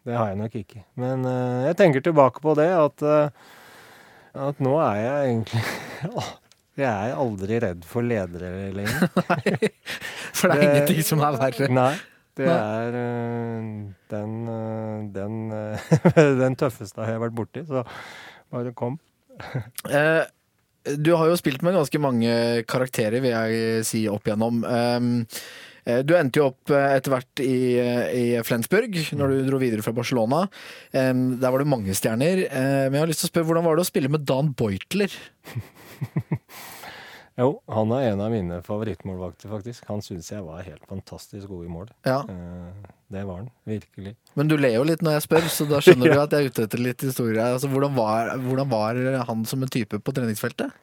det, 0.06 0.14
har 0.14 0.28
jeg 0.30 0.38
nok 0.38 0.60
ikke. 0.60 0.84
Men 1.02 1.24
uh, 1.26 1.66
jeg 1.66 1.78
tenker 1.80 2.04
tilbake 2.06 2.42
på 2.42 2.54
det, 2.58 2.68
at 2.74 3.06
uh, 3.06 3.56
at 4.30 4.60
nå 4.62 4.76
er 4.78 5.00
jeg 5.00 5.32
egentlig 5.32 5.62
Jeg 6.80 7.10
er 7.10 7.18
aldri 7.18 7.56
redd 7.60 7.82
for 7.84 8.06
ledere 8.06 8.70
lenger. 8.72 9.08
Nei, 9.26 9.70
for 10.32 10.48
det 10.48 10.54
er 10.54 10.60
det, 10.60 10.68
ingenting 10.68 11.02
som 11.04 11.20
er 11.26 11.34
verre. 11.36 11.66
Nei. 11.76 11.90
Det 12.38 12.46
er 12.46 12.94
uh, 12.94 13.64
den, 14.14 14.36
den, 15.12 15.34
den, 16.40 16.56
tøffeste 16.56 17.02
jeg 17.02 17.18
har 17.18 17.20
vært 17.20 17.36
borti, 17.36 17.66
så 17.68 17.82
bare 18.52 18.74
kom. 18.76 18.98
du 21.00 21.10
har 21.14 21.30
jo 21.30 21.40
spilt 21.40 21.64
med 21.66 21.76
ganske 21.78 22.02
mange 22.02 22.30
karakterer, 22.70 23.20
vil 23.22 23.34
jeg 23.34 23.84
si, 23.88 24.06
opp 24.10 24.26
igjennom. 24.28 24.62
Um, 24.64 25.10
Eh, 25.90 26.00
du 26.04 26.14
endte 26.16 26.40
jo 26.40 26.48
opp 26.50 26.72
eh, 26.74 26.96
etter 26.98 27.14
hvert 27.14 27.42
i, 27.44 27.56
eh, 27.80 28.06
i, 28.12 28.24
Flensburg, 28.46 28.96
når 29.16 29.32
du 29.32 29.48
dro 29.48 29.60
videre 29.62 29.84
fra 29.84 29.94
Barcelona. 29.96 30.44
Der 30.92 31.52
var 31.52 31.62
det 31.62 31.70
mange 31.70 31.94
stjerner. 31.96 32.44
Men 32.50 32.96
jeg 32.96 33.04
har 33.04 33.10
lyst 33.10 33.24
til 33.24 33.30
å 33.30 33.32
spørre, 33.34 33.50
hvordan 33.50 33.66
var 33.66 33.78
det 33.78 33.86
å 33.86 33.90
spille 33.90 34.12
med 34.12 34.26
Dan 34.28 34.52
Beutler? 34.56 35.14
jo, 37.40 37.54
han 37.72 37.92
er 37.96 38.10
en 38.10 38.22
av 38.24 38.32
mine 38.32 38.60
favorittmålvakter, 38.66 39.50
faktisk. 39.50 39.86
Han 39.88 40.04
syns 40.04 40.30
jeg 40.32 40.44
var 40.44 40.62
helt 40.66 40.84
fantastisk 40.90 41.48
god 41.50 41.66
i 41.66 41.72
mål. 41.72 41.88
Ja. 42.06 42.20
Det 43.10 43.24
var 43.26 43.40
han, 43.40 43.48
virkelig. 43.68 44.14
Men 44.38 44.50
du 44.50 44.56
ler 44.60 44.76
jo 44.76 44.84
litt 44.86 45.02
når 45.02 45.18
jeg 45.18 45.26
spør, 45.26 45.48
så 45.50 45.66
da 45.70 45.80
skjønner 45.84 46.10
du 46.14 46.20
at 46.20 46.36
jeg 46.36 46.46
er 46.46 46.52
ute 46.52 46.66
etter 46.68 46.84
litt 46.84 47.06
historie. 47.06 47.42
Altså, 47.42 47.70
hvordan, 47.72 47.96
var, 47.96 48.34
hvordan 48.44 48.70
var 48.70 49.00
han 49.30 49.44
som 49.48 49.64
en 49.64 49.72
type 49.72 49.98
på 49.98 50.16
treningsfeltet? 50.16 50.76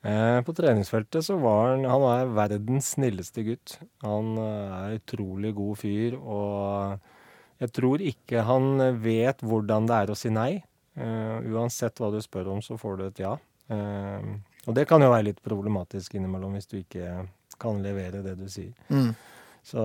Eh, 0.00 0.38
på 0.46 0.54
treningsfeltet 0.56 1.26
så 1.26 1.34
var 1.36 1.74
han 1.74 1.82
Han 1.84 2.04
er 2.08 2.30
verdens 2.32 2.94
snilleste 2.94 3.44
gutt. 3.44 3.76
Han 4.00 4.32
eh, 4.40 4.76
er 4.78 5.00
utrolig 5.00 5.52
god 5.58 5.80
fyr, 5.82 6.16
og 6.16 7.60
jeg 7.60 7.72
tror 7.76 8.00
ikke 8.00 8.46
han 8.48 8.80
vet 9.02 9.42
hvordan 9.44 9.88
det 9.88 9.98
er 9.98 10.12
å 10.12 10.16
si 10.16 10.32
nei. 10.32 10.52
Uh, 11.00 11.38
uansett 11.54 12.00
hva 12.00 12.08
du 12.12 12.18
spør 12.20 12.48
om, 12.56 12.60
så 12.64 12.74
får 12.80 12.96
du 12.98 13.02
et 13.06 13.20
ja. 13.22 13.34
Uh, 13.70 14.40
og 14.70 14.76
det 14.78 14.86
kan 14.88 15.02
jo 15.02 15.10
være 15.12 15.28
litt 15.32 15.42
problematisk 15.44 16.14
innimellom 16.16 16.54
hvis 16.56 16.70
du 16.70 16.78
ikke 16.80 17.24
kan 17.60 17.82
levere 17.84 18.22
det 18.24 18.36
du 18.38 18.46
sier. 18.48 18.72
Mm. 18.88 19.10
Så 19.66 19.82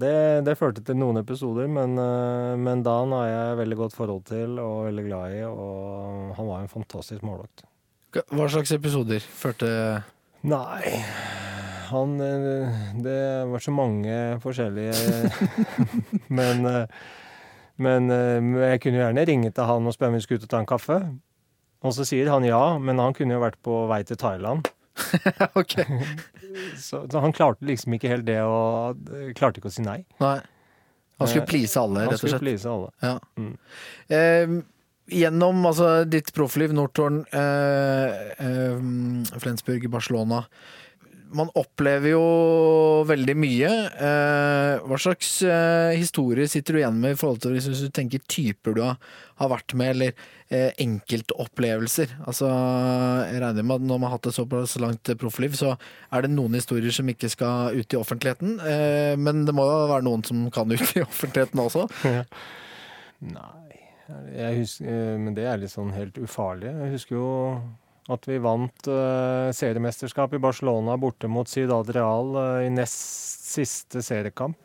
det, 0.00 0.14
det, 0.46 0.54
førte 0.56 0.80
til 0.86 0.96
noen 0.96 1.20
episoder, 1.20 1.66
men, 1.68 1.98
uh, 2.00 2.54
men 2.56 2.80
Dan 2.86 3.12
har 3.12 3.26
jeg 3.28 3.58
veldig 3.60 3.78
godt 3.82 3.96
forhold 3.98 4.24
til 4.30 4.56
og 4.62 4.86
veldig 4.86 5.04
glad 5.04 5.36
i, 5.36 5.42
og 5.44 6.32
han 6.38 6.48
var 6.48 6.62
en 6.62 6.72
fantastisk 6.72 7.26
målvakt. 7.26 7.66
Hva 8.12 8.46
slags 8.52 8.72
episoder 8.74 9.24
førte 9.24 9.68
Nei 10.44 10.90
Han 11.88 12.18
eh, 12.20 12.80
Det 13.00 13.20
var 13.48 13.62
så 13.64 13.72
mange 13.72 14.16
forskjellige 14.42 14.92
men, 16.38 16.66
eh, 16.68 17.04
men, 17.80 18.10
eh, 18.12 18.68
jeg 18.72 18.82
kunne 18.84 19.00
gjerne 19.00 19.24
ringe 19.28 19.52
til 19.52 19.68
han 19.68 19.88
og 19.88 19.96
spørre 19.96 20.12
om 20.12 20.18
vi 20.18 20.24
skulle 20.24 20.42
ut 20.42 20.48
og 20.48 20.52
ta 20.52 20.60
en 20.60 20.68
kaffe. 20.68 20.98
Og 21.82 21.94
så 21.96 22.06
sier 22.06 22.30
han 22.30 22.46
ja, 22.46 22.62
men 22.78 23.00
han 23.02 23.14
kunne 23.16 23.36
jo 23.36 23.42
vært 23.42 23.58
på 23.66 23.84
vei 23.90 24.02
til 24.06 24.18
Thailand. 24.20 24.68
ok. 25.60 25.78
så, 26.86 27.02
så, 27.10 27.22
han 27.22 27.34
klarte 27.34 27.66
liksom 27.66 27.96
ikke 27.96 28.12
helt 28.12 28.28
det, 28.28 28.40
og 28.46 29.00
klarte 29.38 29.62
ikke 29.62 29.72
å 29.72 29.74
si 29.74 29.84
nei. 29.86 30.02
Nei. 30.22 30.38
Han 31.22 31.30
skulle 31.30 31.46
please 31.46 31.78
alle, 31.78 32.06
rett 32.06 32.16
og 32.16 32.22
slett. 32.22 32.32
Han 32.32 32.38
skulle 32.38 32.44
please 32.46 32.70
alle. 32.70 32.92
Ja. 33.02 33.16
Mm. 33.38 33.52
Eh, 34.16 34.54
gjennom 35.22 35.66
altså, 35.68 35.90
ditt 36.08 36.32
proffliv, 36.34 36.74
Northorn, 36.74 37.22
eh, 37.30 38.22
eh, 38.42 39.36
Flensburg, 39.42 39.86
Barcelona 39.92 40.42
Man 41.32 41.50
opplever 41.58 42.12
jo 42.12 42.24
veldig 43.08 43.34
mye. 43.38 43.70
Eh, 44.06 44.82
hva 44.84 44.98
slags 45.00 45.30
eh, 45.46 45.94
historier 45.96 46.48
sitter 46.50 46.76
du 46.76 46.80
igjen 46.82 47.00
med 47.00 47.14
i 47.14 47.18
forhold 47.18 47.40
til 47.42 47.56
hvis 47.56 47.68
du 47.80 47.88
tenker 47.94 48.22
typer 48.30 48.76
du 48.76 48.82
har, 48.84 48.98
vært 49.50 49.74
med, 49.78 49.94
eller 49.94 50.12
eh, 50.52 50.70
enkeltopplevelser? 50.84 52.14
Altså, 52.28 52.50
jeg 53.30 53.42
regner 53.44 53.66
med 53.66 53.80
at 53.80 53.88
når 53.88 54.02
man 54.02 54.10
har 54.10 54.16
hatt 54.18 54.30
et 54.30 54.38
såpass 54.38 54.76
langt 54.82 55.12
proffliv, 55.20 55.56
så 55.58 55.74
er 56.12 56.26
det 56.26 56.34
noen 56.34 56.58
historier 56.60 56.94
som 56.94 57.08
ikke 57.08 57.32
skal 57.32 57.78
ut 57.78 57.96
i 57.96 58.00
offentligheten. 58.00 58.58
Men 59.22 59.44
det 59.48 59.56
må 59.56 59.66
jo 59.68 59.90
være 59.90 60.06
noen 60.06 60.24
som 60.28 60.44
kan 60.54 60.70
ut 60.72 60.96
i 60.96 61.04
offentligheten 61.08 61.64
også? 61.64 61.88
Ja. 62.04 62.24
Nei 63.22 63.72
Husker, 64.58 65.16
men 65.16 65.32
det 65.36 65.46
er 65.48 65.60
litt 65.62 65.72
sånn 65.72 65.92
helt 65.94 66.18
ufarlig. 66.20 66.68
Jeg 66.68 66.92
husker 66.96 67.16
jo 67.16 67.28
at 68.10 68.26
vi 68.26 68.38
vant 68.42 68.88
uh, 68.90 69.52
seriemesterskap 69.54 70.34
i 70.34 70.40
Barcelona 70.42 70.96
borte 70.98 71.28
mot 71.30 71.48
Ciudad 71.48 71.90
Real 71.94 72.34
uh, 72.34 72.64
i 72.64 72.70
nest 72.72 73.46
siste 73.52 74.02
seriekamp. 74.02 74.58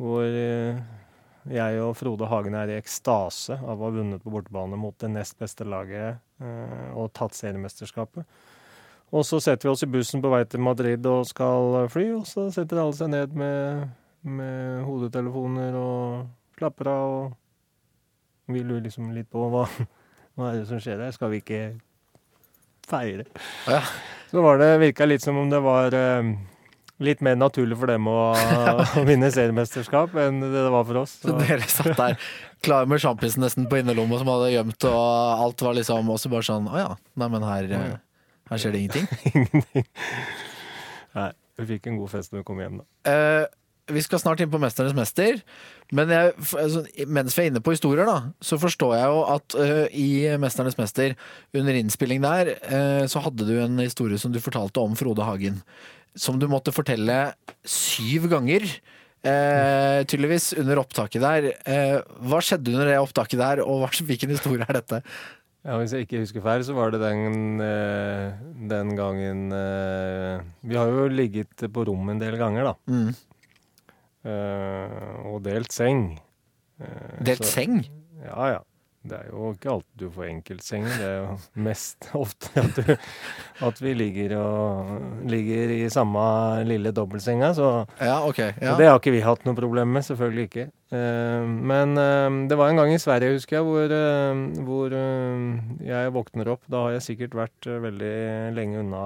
Hvor 0.00 0.24
uh, 0.24 0.80
jeg 1.52 1.82
og 1.82 1.96
Frode 1.98 2.30
Hagen 2.30 2.56
er 2.56 2.72
i 2.72 2.78
ekstase 2.78 3.58
av 3.58 3.76
å 3.76 3.88
ha 3.88 3.92
vunnet 3.98 4.22
på 4.22 4.32
bortebane 4.32 4.78
mot 4.78 4.96
det 5.02 5.10
nest 5.10 5.34
beste 5.42 5.66
laget 5.66 6.22
og 6.94 7.08
tatt 7.14 7.34
seriemesterskapet. 7.34 8.22
Og 9.14 9.24
så 9.26 9.40
setter 9.42 9.66
vi 9.66 9.72
oss 9.72 9.82
i 9.82 9.88
bussen 9.90 10.22
på 10.22 10.30
vei 10.30 10.40
til 10.46 10.62
Madrid 10.62 11.02
og 11.06 11.26
skal 11.26 11.88
fly, 11.90 12.06
og 12.14 12.24
så 12.30 12.46
setter 12.54 12.80
alle 12.82 12.94
seg 12.94 13.10
ned 13.10 13.34
med, 13.38 13.90
med 14.22 14.86
hodetelefoner 14.86 15.76
og 15.78 16.30
slapper 16.58 16.90
av. 16.94 17.16
og 17.18 18.54
vi 18.54 18.62
lurer 18.62 18.86
liksom 18.86 19.10
litt 19.14 19.30
på 19.30 19.46
hva, 19.50 19.66
hva 20.36 20.52
er 20.52 20.60
det 20.62 20.68
som 20.70 20.80
skjer 20.82 21.02
her. 21.02 21.14
Skal 21.14 21.34
vi 21.34 21.42
ikke 21.42 21.62
feire? 22.88 23.26
Ja. 23.68 23.82
Så 24.32 24.42
var 24.44 24.58
det, 24.62 24.70
virka 24.80 25.06
litt 25.08 25.24
som 25.24 25.36
om 25.36 25.50
det 25.52 25.60
var 25.60 25.92
uh, 25.92 26.30
litt 27.02 27.20
mer 27.24 27.36
naturlig 27.36 27.76
for 27.80 27.90
dem 27.90 28.08
å, 28.08 28.16
å 29.00 29.04
vinne 29.08 29.30
seriemesterskap 29.34 30.14
enn 30.22 30.40
det 30.44 30.52
det 30.54 30.70
var 30.72 30.86
for 30.88 31.02
oss. 31.02 31.18
Så, 31.20 31.32
så 31.32 31.38
dere 31.42 31.68
satt 31.68 31.98
der 31.98 32.16
klar 32.62 32.88
med 32.88 33.02
sjampisen 33.02 33.44
nesten 33.44 33.68
på 33.70 33.80
innerlomma 33.80 34.20
som 34.20 34.30
hadde 34.32 34.52
gjemt, 34.54 34.88
og 34.88 35.44
alt 35.46 35.64
var 35.66 35.76
liksom 35.78 36.10
også 36.14 36.30
bare 36.32 36.46
sånn 36.46 36.68
Å 36.70 36.78
ja, 36.78 36.90
nei, 37.18 37.28
men 37.34 37.46
her, 37.46 37.70
her 38.50 38.62
skjer 38.62 38.74
det 38.74 38.84
ingenting? 38.84 39.08
ingenting. 39.32 39.88
Nei. 41.18 41.32
vi 41.60 41.66
fikk 41.74 41.90
en 41.90 41.98
god 42.00 42.12
fest 42.14 42.32
når 42.32 42.40
vi 42.40 42.46
kom 42.48 42.62
hjem, 42.62 42.78
da. 42.80 43.12
Eh, 43.12 43.42
vi 43.90 44.02
skal 44.04 44.20
snart 44.22 44.42
inn 44.42 44.50
på 44.50 44.60
'Mesternes 44.62 44.94
mester', 44.94 45.42
men 45.92 46.08
jeg, 46.08 46.34
altså, 46.58 46.84
mens 47.06 47.34
vi 47.36 47.42
er 47.42 47.50
inne 47.50 47.62
på 47.64 47.74
historier, 47.74 48.06
da, 48.06 48.32
så 48.40 48.58
forstår 48.60 48.94
jeg 48.96 49.10
jo 49.10 49.20
at 49.34 49.56
uh, 49.58 49.86
i 49.90 50.08
'Mesternes 50.38 50.78
mester', 50.78 51.16
under 51.54 51.74
innspilling 51.74 52.22
der, 52.22 52.54
uh, 52.62 53.04
så 53.10 53.24
hadde 53.24 53.48
du 53.48 53.58
en 53.58 53.78
historie 53.82 54.18
som 54.18 54.32
du 54.32 54.40
fortalte 54.40 54.80
om 54.80 54.94
Frode 54.96 55.26
Hagen. 55.26 55.62
Som 56.14 56.38
du 56.38 56.46
måtte 56.46 56.74
fortelle 56.74 57.34
syv 57.64 58.28
ganger. 58.30 58.62
Uh, 59.22 60.02
tydeligvis 60.02 60.52
under 60.58 60.80
opptaket 60.82 61.22
der. 61.22 61.52
hva 62.26 62.40
skjedde 62.42 62.74
under 62.74 62.88
det 62.90 62.98
opptaket 62.98 63.38
der, 63.38 63.62
og 63.62 63.86
hvilken 63.86 64.30
historie 64.34 64.66
er 64.66 64.80
dette? 64.80 65.02
Ja, 65.62 65.76
Hvis 65.78 65.92
jeg 65.94 66.08
ikke 66.08 66.18
husker 66.18 66.42
feil, 66.42 66.64
så 66.66 66.74
var 66.74 66.90
det 66.90 66.98
den, 66.98 67.58
den 68.68 68.96
gangen 68.98 69.52
Vi 70.66 70.74
har 70.74 70.90
jo 70.90 71.06
ligget 71.06 71.54
på 71.70 71.84
rom 71.86 72.10
en 72.10 72.18
del 72.18 72.34
ganger, 72.34 72.72
da. 72.72 72.74
Mm. 72.90 73.14
Uh, 74.22 75.32
og 75.32 75.40
delt 75.42 75.72
seng. 75.74 76.12
Uh, 76.78 77.16
delt 77.26 77.42
så, 77.42 77.56
seng? 77.58 77.80
Ja, 78.22 78.54
ja. 78.56 78.60
Det 79.02 79.16
er 79.16 79.30
jo 79.32 79.48
ikke 79.50 79.70
alltid 79.72 79.98
du 79.98 80.10
får 80.14 80.26
enkeltsenger. 80.28 80.92
Det 80.94 81.06
er 81.08 81.16
jo 81.16 81.30
mest 81.66 82.06
ofte 82.14 82.52
at, 82.62 82.76
du, 82.76 82.92
at 83.66 83.80
vi 83.82 83.94
ligger, 83.98 84.36
og, 84.38 84.92
ligger 85.26 85.72
i 85.74 85.88
samme 85.90 86.22
lille 86.68 86.92
dobbeltsenga. 86.94 87.50
Så, 87.58 87.70
ja, 87.98 88.20
okay, 88.28 88.52
ja. 88.60 88.68
så 88.68 88.76
det 88.78 88.86
har 88.86 89.00
ikke 89.00 89.14
vi 89.16 89.24
hatt 89.26 89.42
noe 89.48 89.58
problem 89.58 89.90
med. 89.96 90.06
Selvfølgelig 90.06 90.44
ikke. 90.52 90.68
Uh, 90.94 91.42
men 91.72 91.98
det 92.46 92.60
var 92.60 92.70
en 92.70 92.78
gang 92.78 92.94
i 92.94 93.02
Sverige, 93.02 93.40
husker 93.40 93.58
jeg, 93.58 93.66
hvor, 93.66 93.96
hvor 94.68 94.94
jeg 95.88 96.14
våkner 96.14 96.52
opp. 96.54 96.62
Da 96.70 96.86
har 96.86 96.94
jeg 96.94 97.08
sikkert 97.08 97.34
vært 97.42 97.70
veldig 97.88 98.14
lenge 98.54 98.84
unna 98.84 99.02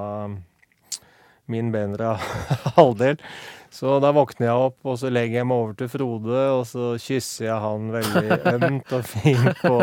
min 1.52 1.70
bedre 1.74 2.16
halvdel. 2.78 3.20
Så 3.76 3.98
da 4.00 4.12
våkner 4.14 4.48
jeg 4.48 4.66
opp, 4.68 4.78
og 4.86 4.98
så 5.00 5.10
legger 5.12 5.42
jeg 5.42 5.48
meg 5.50 5.62
over 5.62 5.74
til 5.76 5.90
Frode, 5.92 6.42
og 6.56 6.62
så 6.68 6.94
kysser 7.02 7.48
jeg 7.50 7.58
han 7.60 7.90
veldig 7.92 8.38
ømt 8.54 8.94
og 8.96 9.02
fint 9.10 9.60
på, 9.60 9.80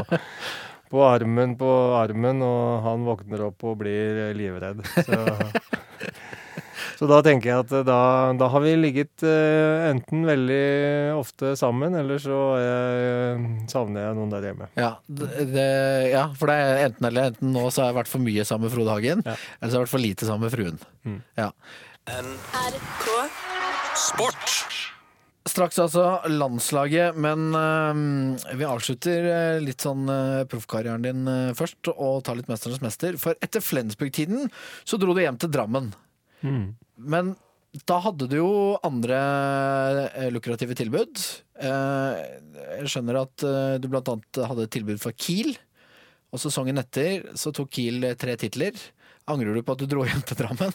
på, 0.90 1.04
armen 1.06 1.54
på 1.60 1.74
armen, 2.00 2.42
og 2.46 2.88
han 2.88 3.06
våkner 3.06 3.46
opp 3.50 3.68
og 3.70 3.78
blir 3.84 4.32
livredd. 4.38 4.82
Så, 4.96 5.20
så 7.04 7.08
da 7.10 7.18
tenker 7.26 7.50
jeg 7.50 7.64
at 7.66 7.72
da, 7.84 8.00
da 8.40 8.48
har 8.48 8.62
vi 8.64 8.78
ligget 8.80 9.26
uh, 9.28 9.90
enten 9.90 10.22
veldig 10.24 10.60
ofte 11.18 11.50
sammen, 11.60 11.98
eller 12.00 12.22
så 12.24 12.38
uh, 12.56 13.48
savner 13.68 14.06
jeg 14.06 14.16
noen 14.16 14.32
der 14.32 14.48
hjemme. 14.48 14.70
Ja, 14.80 14.94
det, 15.12 15.66
ja, 16.14 16.30
for 16.40 16.48
det 16.48 16.56
er 16.62 16.86
enten 16.86 17.10
eller. 17.10 17.34
Enten 17.34 17.52
nå 17.52 17.66
så 17.68 17.84
har 17.84 17.92
jeg 17.92 17.98
vært 18.00 18.12
for 18.14 18.24
mye 18.24 18.46
sammen 18.48 18.70
med 18.70 18.76
Frode 18.78 18.96
Hagen, 18.96 19.26
ja. 19.28 19.36
eller 19.36 19.68
så 19.68 19.76
har 19.76 19.82
jeg 19.82 19.88
vært 19.90 19.96
for 19.98 20.06
lite 20.06 20.30
sammen 20.30 20.48
med 20.48 20.56
fruen. 20.56 20.80
Mm. 21.04 21.20
Ja. 21.42 21.50
NRK 22.08 23.12
Sport. 24.00 24.56
Straks 25.44 25.82
altså 25.84 26.06
landslaget, 26.32 27.20
men 27.20 27.52
uh, 27.52 28.56
vi 28.56 28.64
avslutter 28.64 29.28
uh, 29.28 29.60
litt 29.60 29.84
sånn 29.84 30.08
uh, 30.08 30.46
proffkarrieren 30.48 31.04
din 31.04 31.28
først, 31.60 31.92
og 31.92 32.24
tar 32.24 32.40
litt 32.40 32.48
Mesternes 32.48 32.80
mester. 32.86 33.20
For 33.20 33.36
etter 33.44 33.60
Flensburg-tiden 33.60 34.48
så 34.88 35.02
dro 35.02 35.12
du 35.12 35.20
hjem 35.20 35.42
til 35.44 35.52
Drammen. 35.52 35.92
Mm. 36.48 36.74
Men 36.98 37.34
da 37.90 37.98
hadde 38.06 38.28
du 38.30 38.38
jo 38.38 38.54
andre 38.86 39.18
lukrative 40.30 40.76
tilbud. 40.78 41.22
jeg 41.58 42.92
skjønner 42.92 43.18
at 43.24 43.46
du 43.82 43.88
blant 43.90 44.12
annet 44.14 44.42
hadde 44.46 44.68
tilbud 44.76 45.02
for 45.02 45.16
Kiel. 45.18 45.56
Og 46.34 46.42
sesongen 46.42 46.78
etter 46.82 47.32
så 47.38 47.50
tok 47.54 47.72
Kiel 47.74 48.12
tre 48.22 48.38
titler. 48.38 48.78
Angrer 49.26 49.58
du 49.58 49.64
på 49.66 49.74
at 49.74 49.82
du 49.82 49.90
dro 49.90 50.06
hjem 50.10 50.22
til 50.28 50.38
Drammen? 50.44 50.74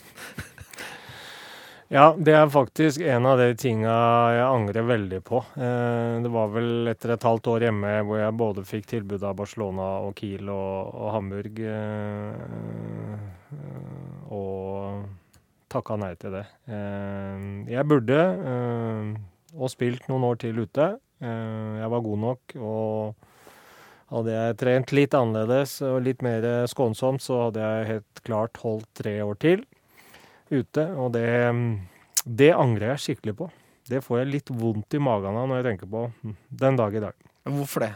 Ja, 1.89 2.13
det 2.13 2.35
er 2.37 2.49
faktisk 2.53 3.01
en 3.01 3.25
av 3.25 3.39
de 3.41 3.55
tinga 3.57 3.93
jeg 4.35 4.45
angrer 4.45 4.85
veldig 4.85 5.19
på. 5.25 5.39
Eh, 5.57 6.21
det 6.21 6.29
var 6.29 6.51
vel 6.53 6.85
etter 6.91 7.15
et 7.15 7.25
halvt 7.25 7.49
år 7.49 7.65
hjemme 7.65 7.93
hvor 8.05 8.19
jeg 8.21 8.35
både 8.37 8.65
fikk 8.69 8.85
tilbud 8.91 9.25
av 9.25 9.33
Barcelona 9.39 9.87
og 10.05 10.13
Kiel 10.19 10.51
og, 10.53 10.91
og 10.93 11.09
Hamburg, 11.15 11.57
eh, 11.65 12.37
og 14.29 15.01
takka 15.71 15.97
nei 15.99 16.13
til 16.19 16.35
det. 16.37 16.45
Eh, 16.69 17.47
jeg 17.73 17.87
burde 17.89 18.21
og 19.55 19.71
spilt 19.71 20.05
noen 20.09 20.27
år 20.27 20.39
til 20.43 20.61
ute. 20.61 20.91
Jeg 21.19 21.89
var 21.91 22.05
god 22.05 22.19
nok. 22.21 22.55
og 22.61 23.25
hadde 24.09 24.33
jeg 24.33 24.57
trent 24.57 24.91
litt 24.97 25.13
annerledes 25.13 25.75
og 25.85 25.99
litt 26.05 26.23
mer 26.25 26.45
skånsomt, 26.69 27.21
så 27.21 27.43
hadde 27.45 27.61
jeg 27.61 27.89
helt 27.91 28.21
klart 28.25 28.57
holdt 28.63 28.87
tre 28.97 29.19
år 29.21 29.37
til 29.41 29.65
ute. 30.49 30.85
Og 30.97 31.13
det, 31.13 31.27
det 32.25 32.51
angrer 32.55 32.95
jeg 32.95 33.03
skikkelig 33.05 33.35
på. 33.41 33.49
Det 33.89 34.01
får 34.05 34.21
jeg 34.21 34.31
litt 34.33 34.51
vondt 34.53 34.97
i 34.97 35.01
magen 35.01 35.37
av 35.37 35.49
når 35.49 35.61
jeg 35.61 35.67
tenker 35.71 35.89
på 35.89 36.07
den 36.63 36.79
dag 36.79 36.97
i 36.97 37.03
dag. 37.05 37.29
Hvorfor 37.49 37.85
det? 37.85 37.93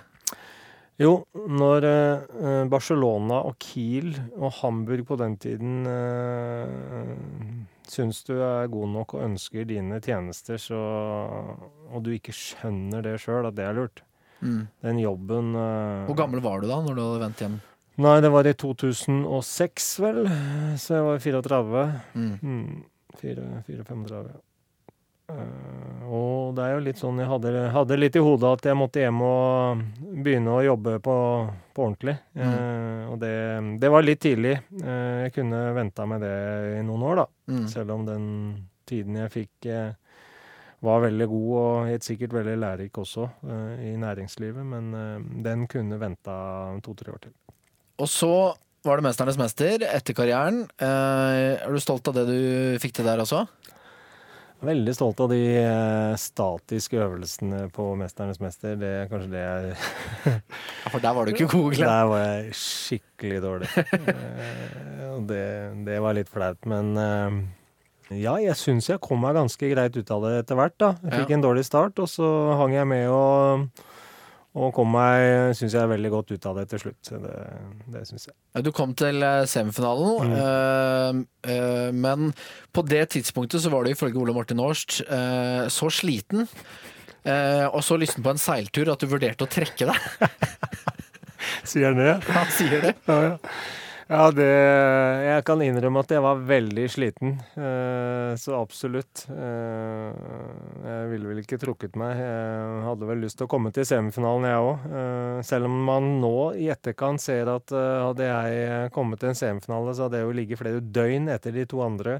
Jo, 1.01 1.23
når 1.33 1.85
eh, 1.89 2.63
Barcelona 2.69 3.39
og 3.49 3.57
Kiel 3.61 4.11
og 4.37 4.51
Hamburg 4.59 5.07
på 5.09 5.17
den 5.17 5.37
tiden 5.41 5.87
eh, 5.89 7.09
syns 7.89 8.21
du 8.27 8.35
er 8.37 8.69
god 8.71 8.91
nok 8.93 9.15
og 9.17 9.25
ønsker 9.25 9.65
dine 9.69 9.97
tjenester, 10.03 10.61
så, 10.61 10.79
og 11.89 12.05
du 12.05 12.13
ikke 12.13 12.35
skjønner 12.35 13.01
det 13.05 13.17
sjøl, 13.23 13.49
at 13.49 13.57
det 13.57 13.65
er 13.65 13.77
lurt 13.77 14.03
mm. 14.45 14.61
Den 14.85 15.01
jobben 15.01 15.53
eh, 15.57 16.05
Hvor 16.09 16.19
gammel 16.21 16.45
var 16.45 16.61
du 16.61 16.69
da, 16.69 16.77
når 16.85 16.93
du 16.93 17.03
hadde 17.07 17.23
vendt 17.25 17.45
hjem? 17.45 17.59
Nei, 18.03 18.15
det 18.25 18.31
var 18.33 18.47
i 18.49 18.55
2006, 18.57 19.89
vel. 20.01 20.23
Så 20.81 20.95
jeg 20.95 21.03
var 21.05 21.19
34. 21.21 21.83
Mm. 22.17 22.31
Mm, 22.41 22.79
4-35, 23.19 24.31
ja. 24.33 24.39
Uh, 25.31 26.03
og 26.13 26.53
det 26.57 26.65
er 26.65 26.73
jo 26.75 26.81
litt 26.83 26.99
sånn 26.99 27.21
Jeg 27.21 27.29
hadde, 27.31 27.51
hadde, 27.71 27.97
litt 27.97 28.17
i 28.19 28.21
hodet 28.21 28.49
at 28.57 28.65
jeg 28.67 28.77
måtte 28.77 29.01
hjem 29.01 29.21
og 29.23 29.83
begynne 30.19 30.51
å 30.51 30.65
jobbe 30.65 30.97
på, 31.03 31.15
på 31.73 31.85
ordentlig. 31.85 32.13
Mm. 32.35 32.43
Eh, 32.43 33.03
og 33.09 33.15
det, 33.21 33.35
det, 33.81 33.89
var 33.89 34.05
litt 34.05 34.21
tidlig. 34.21 34.53
Eh, 34.83 35.23
jeg 35.23 35.33
kunne 35.39 35.61
venta 35.73 36.05
med 36.09 36.21
det 36.21 36.35
i 36.77 36.83
noen 36.85 37.05
år, 37.09 37.23
da. 37.23 37.25
Mm. 37.55 37.63
Selv 37.71 37.95
om 37.95 38.05
den 38.05 38.27
tiden 38.85 39.17
jeg 39.23 39.31
fikk 39.33 39.69
var 40.83 41.05
veldig 41.05 41.29
god 41.31 41.49
og 41.55 41.87
helt 41.87 42.05
sikkert 42.05 42.35
veldig 42.35 42.57
lærerik 42.59 42.99
også 42.99 43.29
i 43.87 43.93
næringslivet. 43.97 44.67
Men 44.67 44.91
den 45.45 45.63
kunne 45.71 45.97
venta 46.01 46.35
to-tre 46.83 47.15
år 47.15 47.23
til. 47.23 47.35
Og 48.03 48.11
så 48.11 48.33
var 48.83 48.99
det 48.99 49.05
'Mesternes 49.05 49.39
mester' 49.39 49.85
etter 49.87 50.13
karrieren. 50.13 50.67
Eh, 50.77 51.63
er 51.63 51.71
du 51.71 51.79
stolt 51.79 52.07
av 52.07 52.17
det 52.17 52.25
du 52.27 52.79
fikk 52.83 52.99
til 52.99 53.05
der 53.07 53.21
også? 53.23 53.47
Veldig 54.63 54.93
stolt 54.95 55.19
av 55.19 55.31
de 55.33 55.39
eh, 55.59 56.13
statiske 56.19 56.99
øvelsene 57.03 57.65
på 57.75 57.89
'Mesternes 57.99 58.39
mester'. 58.39 58.77
Det 58.79 58.91
er 59.01 59.09
kanskje 59.11 59.31
det 59.33 59.41
jeg 59.43 59.73
ja, 60.83 60.91
For 60.93 61.03
der 61.03 61.17
var 61.17 61.25
du 61.25 61.33
ikke 61.33 61.49
god? 61.51 61.75
Der 61.81 62.05
var 62.11 62.23
jeg 62.23 62.55
skikkelig 62.55 63.41
dårlig. 63.43 63.69
Eh, 63.77 65.19
det, 65.27 65.43
det, 65.85 65.99
var 66.01 66.15
litt 66.15 66.31
flaut, 66.31 66.57
men 66.65 66.95
ja, 68.09 68.33
jeg 68.41 68.55
syns 68.57 68.89
jeg 68.89 69.01
kom 69.03 69.21
meg 69.21 69.35
ganske 69.37 69.69
greit 69.69 69.95
ut 69.97 70.11
av 70.11 70.23
det 70.25 70.31
etter 70.41 70.57
hvert. 70.57 70.75
da. 70.79 70.93
Jeg 71.03 71.19
fikk 71.21 71.33
ja. 71.33 71.37
en 71.37 71.45
dårlig 71.45 71.65
start, 71.67 71.99
og 71.99 72.09
så 72.09 72.29
hang 72.59 72.73
jeg 72.75 72.87
med 72.89 73.11
og 73.13 73.83
og 74.53 74.69
kom 74.75 74.91
meg, 74.93 75.55
syns 75.57 75.73
jeg, 75.73 75.89
veldig 75.89 76.09
godt 76.13 76.33
ut 76.35 76.43
av 76.45 76.59
det 76.59 76.67
til 76.69 76.83
slutt. 76.83 77.09
Det, 77.23 77.37
det 77.95 78.03
syns 78.05 78.27
jeg. 78.29 78.35
Du 78.65 78.69
kom 78.75 78.93
til 78.97 79.25
eh, 79.25 79.45
semifinalen, 79.49 80.29
mm. 80.29 80.35
øh, 80.37 81.21
øh, 81.49 81.89
men 81.97 82.29
på 82.73 82.85
det 82.85 83.07
tidspunktet 83.15 83.63
så 83.63 83.71
var 83.73 83.83
du 83.83 83.93
ifølge 83.93 84.21
Ole 84.21 84.35
Martin 84.35 84.61
Årst 84.61 85.01
øh, 85.07 85.65
så 85.73 85.89
sliten 85.89 86.47
og 87.23 87.77
så 87.87 87.95
lysten 87.95 88.19
på 88.19 88.33
en 88.33 88.41
seiltur 88.41 88.89
at 88.91 88.99
du 88.99 89.07
vurderte 89.07 89.45
å 89.45 89.47
trekke 89.47 89.85
deg. 89.87 90.25
sier 91.71 91.93
han 91.93 92.01
det? 92.01 92.17
Han 92.35 92.49
sier 92.51 92.83
det. 92.83 92.91
Ja, 93.07 93.15
ja. 93.29 93.37
Ja, 94.11 94.27
det 94.35 94.45
Jeg 95.23 95.43
kan 95.47 95.61
innrømme 95.63 96.01
at 96.03 96.11
jeg 96.11 96.23
var 96.23 96.41
veldig 96.43 96.83
sliten. 96.91 97.37
Eh, 97.55 98.33
så 98.39 98.57
absolutt. 98.57 99.23
Eh, 99.31 100.09
jeg 100.83 101.07
ville 101.13 101.29
vel 101.29 101.39
ikke 101.39 101.59
trukket 101.61 101.95
meg. 101.99 102.19
Jeg 102.19 102.83
hadde 102.83 103.07
vel 103.07 103.23
lyst 103.23 103.39
til 103.39 103.47
å 103.47 103.53
komme 103.53 103.71
til 103.75 103.87
semifinalen, 103.87 104.49
jeg 104.49 104.67
òg. 104.67 104.85
Eh, 104.99 105.39
selv 105.47 105.71
om 105.71 105.79
man 105.87 106.11
nå 106.23 106.35
i 106.59 106.67
etterkant 106.73 107.23
ser 107.23 107.51
at 107.53 107.71
hadde 107.71 108.27
jeg 108.27 108.91
kommet 108.95 109.23
til 109.23 109.31
en 109.31 109.39
semifinale, 109.39 109.95
så 109.95 110.07
hadde 110.07 110.19
jeg 110.19 110.27
jo 110.27 110.37
ligget 110.41 110.59
flere 110.59 110.83
døgn 110.83 111.31
etter 111.31 111.55
de 111.55 111.67
to 111.69 111.83
andre 111.85 112.19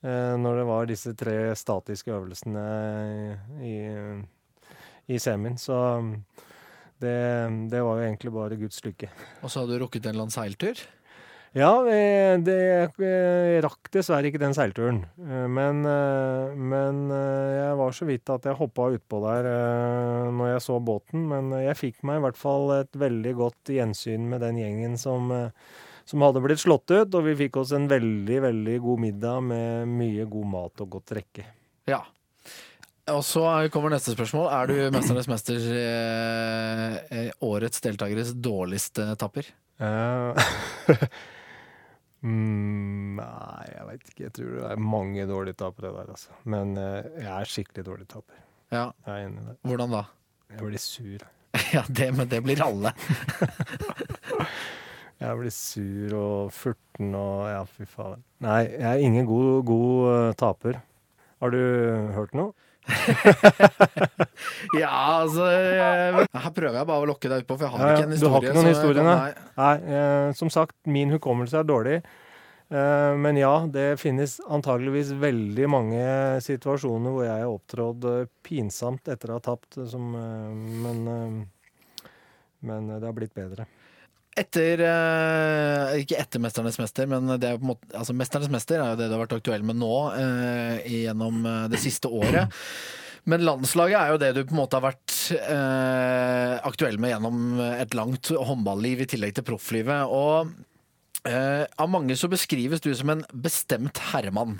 når 0.00 0.54
det 0.56 0.62
var 0.64 0.86
disse 0.88 1.10
tre 1.12 1.50
statiske 1.60 2.08
øvelsene 2.08 2.62
i, 3.60 3.74
i 5.12 5.18
semien. 5.20 5.58
Så 5.60 5.76
det, 7.04 7.12
det, 7.68 7.82
var 7.84 8.00
jo 8.00 8.06
egentlig 8.06 8.32
bare 8.32 8.56
Guds 8.56 8.80
lykke. 8.80 9.10
Og 9.44 9.52
så 9.52 9.60
hadde 9.60 9.76
du 9.76 9.84
rukket 9.84 10.08
en 10.08 10.14
eller 10.14 10.24
annen 10.24 10.32
seiltur? 10.32 10.80
Ja, 11.56 11.70
det, 11.82 12.54
jeg 12.54 13.62
rakk 13.64 13.88
dessverre 13.90 14.30
ikke 14.30 14.38
den 14.38 14.54
seilturen. 14.54 15.00
Eh, 15.18 15.46
men, 15.50 15.82
eh, 15.88 16.52
men, 16.54 17.00
eh, 17.10 17.50
jeg 17.56 17.78
var 17.80 17.96
så 17.96 18.06
vidt 18.06 18.30
at 18.30 18.46
jeg 18.46 18.58
hoppa 18.60 18.86
utpå 18.94 19.18
der 19.24 19.48
når 20.30 20.52
jeg 20.52 20.64
så 20.68 20.78
båten. 20.78 21.26
Men 21.32 21.50
jeg 21.58 21.78
fikk 21.78 22.04
meg 22.06 22.20
i 22.20 22.24
hvert 22.28 22.38
fall 22.38 22.70
et 22.78 23.00
veldig 23.02 23.34
godt 23.40 23.72
gjensyn 23.74 24.28
med 24.30 24.44
den 24.46 24.60
gjengen 24.62 24.94
som, 25.00 25.32
som 26.06 26.26
hadde 26.26 26.44
blitt 26.44 26.62
slått 26.62 26.86
ut, 26.94 27.18
og 27.18 27.26
vi 27.26 27.34
fikk 27.42 27.58
oss 27.64 27.74
en 27.74 27.90
veldig, 27.90 28.38
veldig 28.46 28.78
god 28.86 29.04
middag 29.08 29.42
med 29.50 29.90
mye 29.90 30.30
god 30.30 30.54
mat 30.54 30.86
og 30.86 30.96
godt 30.98 31.14
drikke. 31.16 31.48
Ja. 31.90 32.04
Og 33.10 33.24
så 33.26 33.42
kommer 33.74 33.90
neste 33.90 34.14
spørsmål. 34.14 34.46
Er 34.54 34.66
du 34.70 34.74
'Mesternes 34.94 35.26
mester' 35.26 35.66
eh, 35.74 36.94
eh, 37.10 37.30
årets 37.42 37.80
deltakeres 37.82 38.34
dårligste 38.38 39.16
tapper? 39.18 39.50
Mm, 42.20 43.16
nei, 43.16 43.66
jeg 43.70 43.84
veit 43.88 44.08
ikke. 44.10 44.22
Jeg 44.26 44.34
tror 44.36 44.56
det 44.58 44.64
er 44.68 44.82
mange 44.84 45.26
dårlige 45.28 45.56
tapere 45.62 45.92
der, 45.94 46.10
altså. 46.12 46.34
Men 46.44 46.74
uh, 46.76 47.00
jeg 47.16 47.30
er 47.32 47.48
skikkelig 47.48 47.84
dårlig 47.86 48.08
taper. 48.12 48.42
Ja. 48.70 48.90
Jeg 49.06 49.14
er 49.14 49.28
enig 49.28 49.40
i 49.40 49.46
det. 49.46 49.56
Hvordan 49.70 49.94
da? 49.96 50.02
Jeg 50.50 50.66
blir 50.66 50.84
sur. 50.84 51.24
ja, 51.76 51.84
det, 51.88 52.10
men 52.16 52.28
det 52.30 52.42
blir 52.44 52.60
alle. 52.64 52.92
jeg 55.22 55.40
blir 55.40 55.54
sur 55.54 56.16
og 56.20 56.52
furten 56.54 57.16
og 57.16 57.48
ja, 57.50 57.64
fy 57.68 57.88
faen. 57.88 58.24
Nei, 58.44 58.62
jeg 58.76 58.88
er 58.92 59.06
ingen 59.06 59.28
god, 59.28 59.64
god 59.68 59.96
uh, 60.10 60.32
taper. 60.38 60.82
Har 61.40 61.54
du 61.56 61.60
hørt 62.16 62.36
noe? 62.36 62.52
ja, 64.80 64.90
altså 65.20 65.44
Her 65.46 66.52
prøver 66.56 66.78
jeg 66.80 66.88
bare 66.88 67.04
å 67.04 67.08
lokke 67.10 67.30
deg 67.30 67.44
utpå, 67.44 67.56
for 67.56 67.66
jeg 67.66 67.74
har 67.74 67.94
ikke 67.94 68.06
en 68.08 68.14
historie. 68.14 68.24
Du 68.24 68.34
har 68.34 68.46
ikke 68.46 68.56
noen 68.56 68.72
historie, 68.72 69.04
nei? 69.06 69.30
nei 69.60 69.74
eh, 69.98 70.28
som 70.38 70.52
sagt, 70.52 70.76
min 70.90 71.12
hukommelse 71.14 71.60
er 71.60 71.68
dårlig. 71.68 71.98
Eh, 72.70 73.12
men 73.18 73.40
ja, 73.40 73.52
det 73.70 73.88
finnes 74.02 74.38
antageligvis 74.46 75.12
veldig 75.20 75.66
mange 75.70 76.04
situasjoner 76.46 77.16
hvor 77.16 77.26
jeg 77.26 77.44
har 77.44 77.50
opptrådt 77.50 78.08
eh, 78.10 78.30
pinsomt 78.46 79.10
etter 79.10 79.32
å 79.32 79.40
ha 79.40 79.44
tapt, 79.50 79.80
som, 79.90 80.14
eh, 80.14 80.50
men, 80.86 81.04
eh, 81.16 82.08
men 82.70 82.90
det 82.96 83.06
har 83.06 83.16
blitt 83.16 83.36
bedre 83.36 83.68
etter 84.38 84.82
eh, 84.86 85.98
Ikke 86.02 86.18
etter 86.20 86.42
'Mesternes 86.42 86.78
mester', 86.80 87.08
men 87.10 87.26
det 87.40 87.48
er 87.48 87.58
på 87.58 87.66
en 87.66 87.72
måte, 87.72 87.90
altså 87.96 88.14
'Mesternes 88.14 88.52
mester' 88.52 88.78
er 88.78 88.92
jo 88.92 89.00
det 89.00 89.10
du 89.10 89.16
har 89.16 89.24
vært 89.24 89.36
aktuell 89.40 89.66
med 89.66 89.80
nå 89.80 89.94
eh, 90.14 90.88
gjennom 91.02 91.44
eh, 91.46 91.68
det 91.72 91.82
siste 91.82 92.08
året. 92.08 92.52
Men 93.28 93.44
landslaget 93.44 93.98
er 94.00 94.12
jo 94.14 94.20
det 94.22 94.30
du 94.36 94.40
på 94.46 94.54
en 94.54 94.62
måte 94.62 94.78
har 94.78 94.86
vært 94.86 95.16
eh, 95.36 96.54
aktuell 96.66 96.96
med 97.02 97.12
gjennom 97.12 97.60
et 97.60 97.94
langt 97.98 98.30
håndballiv 98.32 99.04
i 99.04 99.08
tillegg 99.12 99.34
til 99.36 99.46
profflivet. 99.50 100.08
Og 100.08 100.48
eh, 101.28 101.66
av 101.66 101.90
mange 101.92 102.16
så 102.16 102.30
beskrives 102.32 102.80
du 102.80 102.94
som 102.96 103.12
en 103.12 103.26
bestemt 103.34 104.00
herremann. 104.10 104.56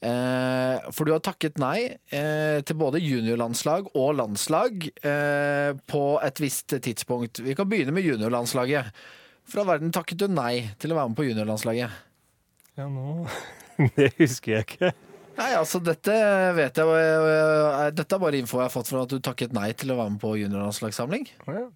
Eh, 0.00 0.90
for 0.96 1.04
du 1.04 1.12
har 1.12 1.20
takket 1.20 1.58
nei 1.60 1.90
eh, 2.08 2.60
til 2.64 2.76
både 2.80 3.02
juniorlandslag 3.04 3.90
og 3.92 4.14
landslag 4.16 4.86
eh, 4.88 5.76
på 5.76 6.04
et 6.24 6.40
visst 6.40 6.72
tidspunkt. 6.72 7.42
Vi 7.44 7.56
kan 7.56 7.68
begynne 7.68 7.92
med 7.92 8.06
juniorlandslaget. 8.08 8.88
Fra 9.50 9.66
verden 9.68 9.92
takket 9.92 10.22
du 10.22 10.26
nei 10.32 10.70
til 10.80 10.94
å 10.94 11.00
være 11.00 11.12
med 11.12 11.20
på 11.20 11.28
juniorlandslaget. 11.28 12.00
Ja, 12.80 12.88
nå 12.88 13.26
Det 13.98 14.10
husker 14.16 14.56
jeg 14.56 14.68
ikke. 14.68 14.92
Nei, 15.40 15.50
altså 15.56 15.80
dette 15.80 16.12
vet 16.52 16.76
jeg 16.76 17.92
Dette 17.96 18.16
er 18.16 18.20
bare 18.20 18.40
info 18.40 18.58
jeg 18.58 18.66
har 18.66 18.72
fått 18.72 18.90
fra 18.90 19.04
at 19.06 19.12
du 19.12 19.22
takket 19.24 19.54
nei 19.56 19.70
til 19.72 19.92
å 19.92 19.96
være 20.00 20.14
med 20.16 20.20
på 20.20 20.34
juniorlandslagssamling. 20.40 21.28
Ja. 21.48 21.68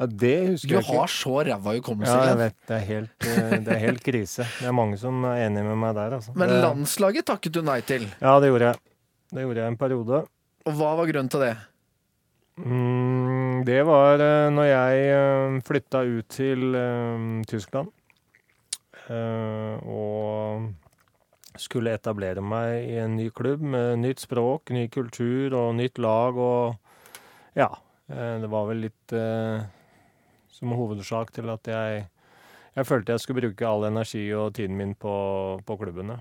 Ja, 0.00 0.06
Det 0.08 0.36
husker 0.48 0.68
du 0.70 0.74
jeg 0.78 0.84
ikke. 0.86 0.94
Du 0.94 0.98
har 0.98 1.10
så 1.12 1.32
ræva 1.44 1.72
hukommelse. 1.76 2.12
Ja, 2.16 2.28
jeg 2.30 2.38
vet. 2.40 2.54
Det 2.66 2.76
er, 2.76 2.84
helt, 2.88 3.26
eh, 3.28 3.56
det 3.66 3.72
er 3.74 3.80
helt 3.82 4.04
krise. 4.04 4.46
Det 4.56 4.68
er 4.70 4.72
mange 4.72 4.96
som 5.00 5.24
er 5.28 5.42
enig 5.44 5.64
med 5.66 5.76
meg 5.82 5.92
der. 5.98 6.14
Altså. 6.16 6.32
Men 6.40 6.54
landslaget 6.62 7.26
takket 7.28 7.52
du 7.52 7.60
nei 7.66 7.82
til? 7.84 8.06
Ja, 8.22 8.38
det 8.40 8.48
gjorde 8.48 8.70
jeg. 8.70 8.80
Det 9.30 9.44
gjorde 9.44 9.60
jeg 9.60 9.74
en 9.74 9.76
periode. 9.82 10.22
Og 10.64 10.78
hva 10.78 10.94
var 10.96 11.10
grunnen 11.10 11.28
til 11.32 11.44
det? 11.44 11.52
Mm, 12.60 13.60
det 13.68 13.80
var 13.88 14.20
uh, 14.24 14.48
når 14.52 14.68
jeg 14.70 15.04
uh, 15.16 15.58
flytta 15.68 16.02
ut 16.08 16.28
til 16.32 16.76
um, 16.76 17.42
Tyskland. 17.48 17.92
og 19.10 20.68
skulle 21.58 21.92
etablere 21.96 22.40
meg 22.40 22.84
i 22.86 22.94
en 23.02 23.16
ny 23.18 23.26
klubb 23.34 23.60
med 23.60 23.98
nytt 24.04 24.22
språk, 24.22 24.70
ny 24.70 24.84
kultur 24.92 25.56
og 25.58 25.74
nytt 25.74 25.98
lag 25.98 26.38
og 26.38 26.76
Ja. 27.58 27.66
det 28.06 28.48
var 28.50 28.68
vel 28.68 28.84
litt 28.86 29.14
som 30.60 30.76
hovedsak 30.76 31.32
til 31.36 31.50
at 31.52 31.70
jeg, 31.72 32.02
jeg 32.76 32.88
følte 32.88 33.16
jeg 33.16 33.24
skulle 33.24 33.42
bruke 33.42 33.68
all 33.68 33.88
energi 33.88 34.26
og 34.36 34.54
tiden 34.58 34.76
min 34.78 34.94
på, 34.94 35.14
på 35.66 35.78
klubbene. 35.80 36.20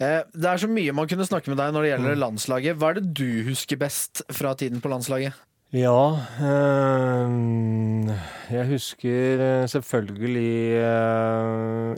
Eh, 0.00 0.22
det 0.32 0.48
er 0.48 0.60
så 0.60 0.68
mye 0.68 0.94
man 0.96 1.08
kunne 1.08 1.26
snakke 1.28 1.52
med 1.52 1.60
deg 1.60 1.72
når 1.72 1.84
det 1.84 1.92
gjelder 1.92 2.16
mm. 2.16 2.22
landslaget. 2.24 2.80
Hva 2.80 2.90
er 2.90 2.98
det 2.98 3.12
du 3.16 3.28
husker 3.48 3.80
best 3.80 4.24
fra 4.32 4.56
tiden 4.58 4.82
på 4.84 4.92
landslaget? 4.92 5.36
Ja 5.74 6.14
øh, 6.46 8.10
Jeg 8.54 8.66
husker 8.68 9.40
eh, 9.42 9.64
selvfølgelig 9.66 10.78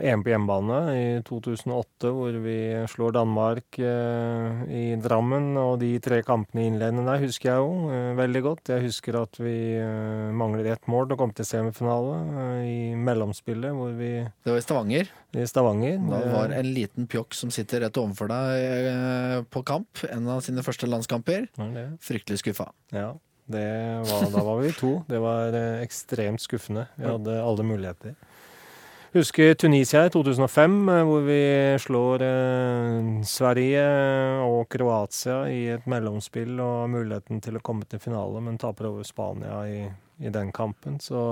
EM 0.01 0.23
på 0.25 0.33
hjemmebane 0.33 0.79
i 0.97 1.21
2008, 1.21 2.09
hvor 2.17 2.39
vi 2.41 2.57
slår 2.89 3.13
Danmark 3.19 3.77
i 3.77 4.97
Drammen. 5.05 5.51
Og 5.61 5.83
de 5.83 5.91
tre 6.01 6.23
kampene 6.25 6.65
innledende 6.71 7.05
der 7.05 7.21
husker 7.21 7.51
jeg 7.51 7.61
jo 7.61 8.17
veldig 8.17 8.43
godt. 8.49 8.73
Jeg 8.73 8.87
husker 8.87 9.21
at 9.21 9.37
vi 9.37 9.77
mangler 10.33 10.73
ett 10.73 10.89
mål 10.89 11.13
og 11.13 11.21
kom 11.21 11.37
til 11.37 11.45
semifinale 11.45 12.65
i 12.65 12.97
mellomspillet, 12.97 13.77
hvor 13.77 13.93
vi 14.01 14.25
Det 14.25 14.55
var 14.55 14.65
i 14.65 14.65
Stavanger? 14.65 15.13
I 15.37 15.45
Stavanger. 15.45 16.01
Da 16.09 16.25
var 16.33 16.57
en 16.57 16.73
liten 16.73 17.05
pjokk 17.07 17.37
som 17.37 17.53
sitter 17.53 17.85
rett 17.85 18.01
overfor 18.01 18.33
deg 18.33 19.45
på 19.53 19.67
kamp. 19.69 20.07
En 20.09 20.33
av 20.33 20.41
sine 20.49 20.65
første 20.65 20.89
landskamper. 20.89 21.51
Fryktelig 22.01 22.41
skuffa. 22.47 22.73
Ja. 22.97 23.13
Var, 23.49 24.27
da 24.33 24.43
var 24.45 24.61
vi 24.61 24.73
to. 24.77 24.91
Det 25.09 25.21
var 25.23 25.55
eh, 25.57 25.83
ekstremt 25.85 26.43
skuffende. 26.45 26.89
Vi 26.99 27.09
hadde 27.09 27.39
alle 27.43 27.65
muligheter. 27.65 28.15
Husker 29.15 29.55
Tunisia 29.55 30.03
i 30.07 30.11
2005, 30.13 30.89
eh, 30.89 31.05
hvor 31.09 31.23
vi 31.25 31.41
slår 31.81 32.23
eh, 32.27 33.07
Sverige 33.25 33.85
og 34.45 34.67
Kroatia 34.69 35.39
i 35.49 35.63
et 35.73 35.87
mellomspill 35.89 36.59
og 36.61 36.75
har 36.83 36.91
muligheten 36.93 37.41
til 37.41 37.57
å 37.57 37.63
komme 37.65 37.89
til 37.89 38.03
finale, 38.05 38.43
men 38.45 38.61
taper 38.61 38.91
over 38.91 39.09
Spania 39.09 39.63
i, 39.65 39.81
i 40.21 40.33
den 40.35 40.53
kampen. 40.53 41.01
Så 41.01 41.23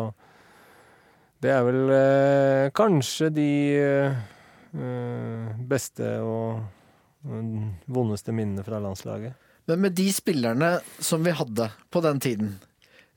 det 1.44 1.52
er 1.52 1.66
vel 1.68 1.92
eh, 1.92 2.70
kanskje 2.76 3.28
de 3.36 3.50
eh, 3.76 4.24
beste 5.68 6.16
og 6.24 6.64
vondeste 7.92 8.32
minnene 8.32 8.64
fra 8.64 8.80
landslaget. 8.80 9.45
Men 9.66 9.80
med 9.80 9.92
de 9.98 10.08
spillerne 10.12 10.78
som 10.98 11.24
vi 11.26 11.34
hadde 11.34 11.70
på 11.90 12.02
den 12.04 12.20
tiden, 12.22 12.56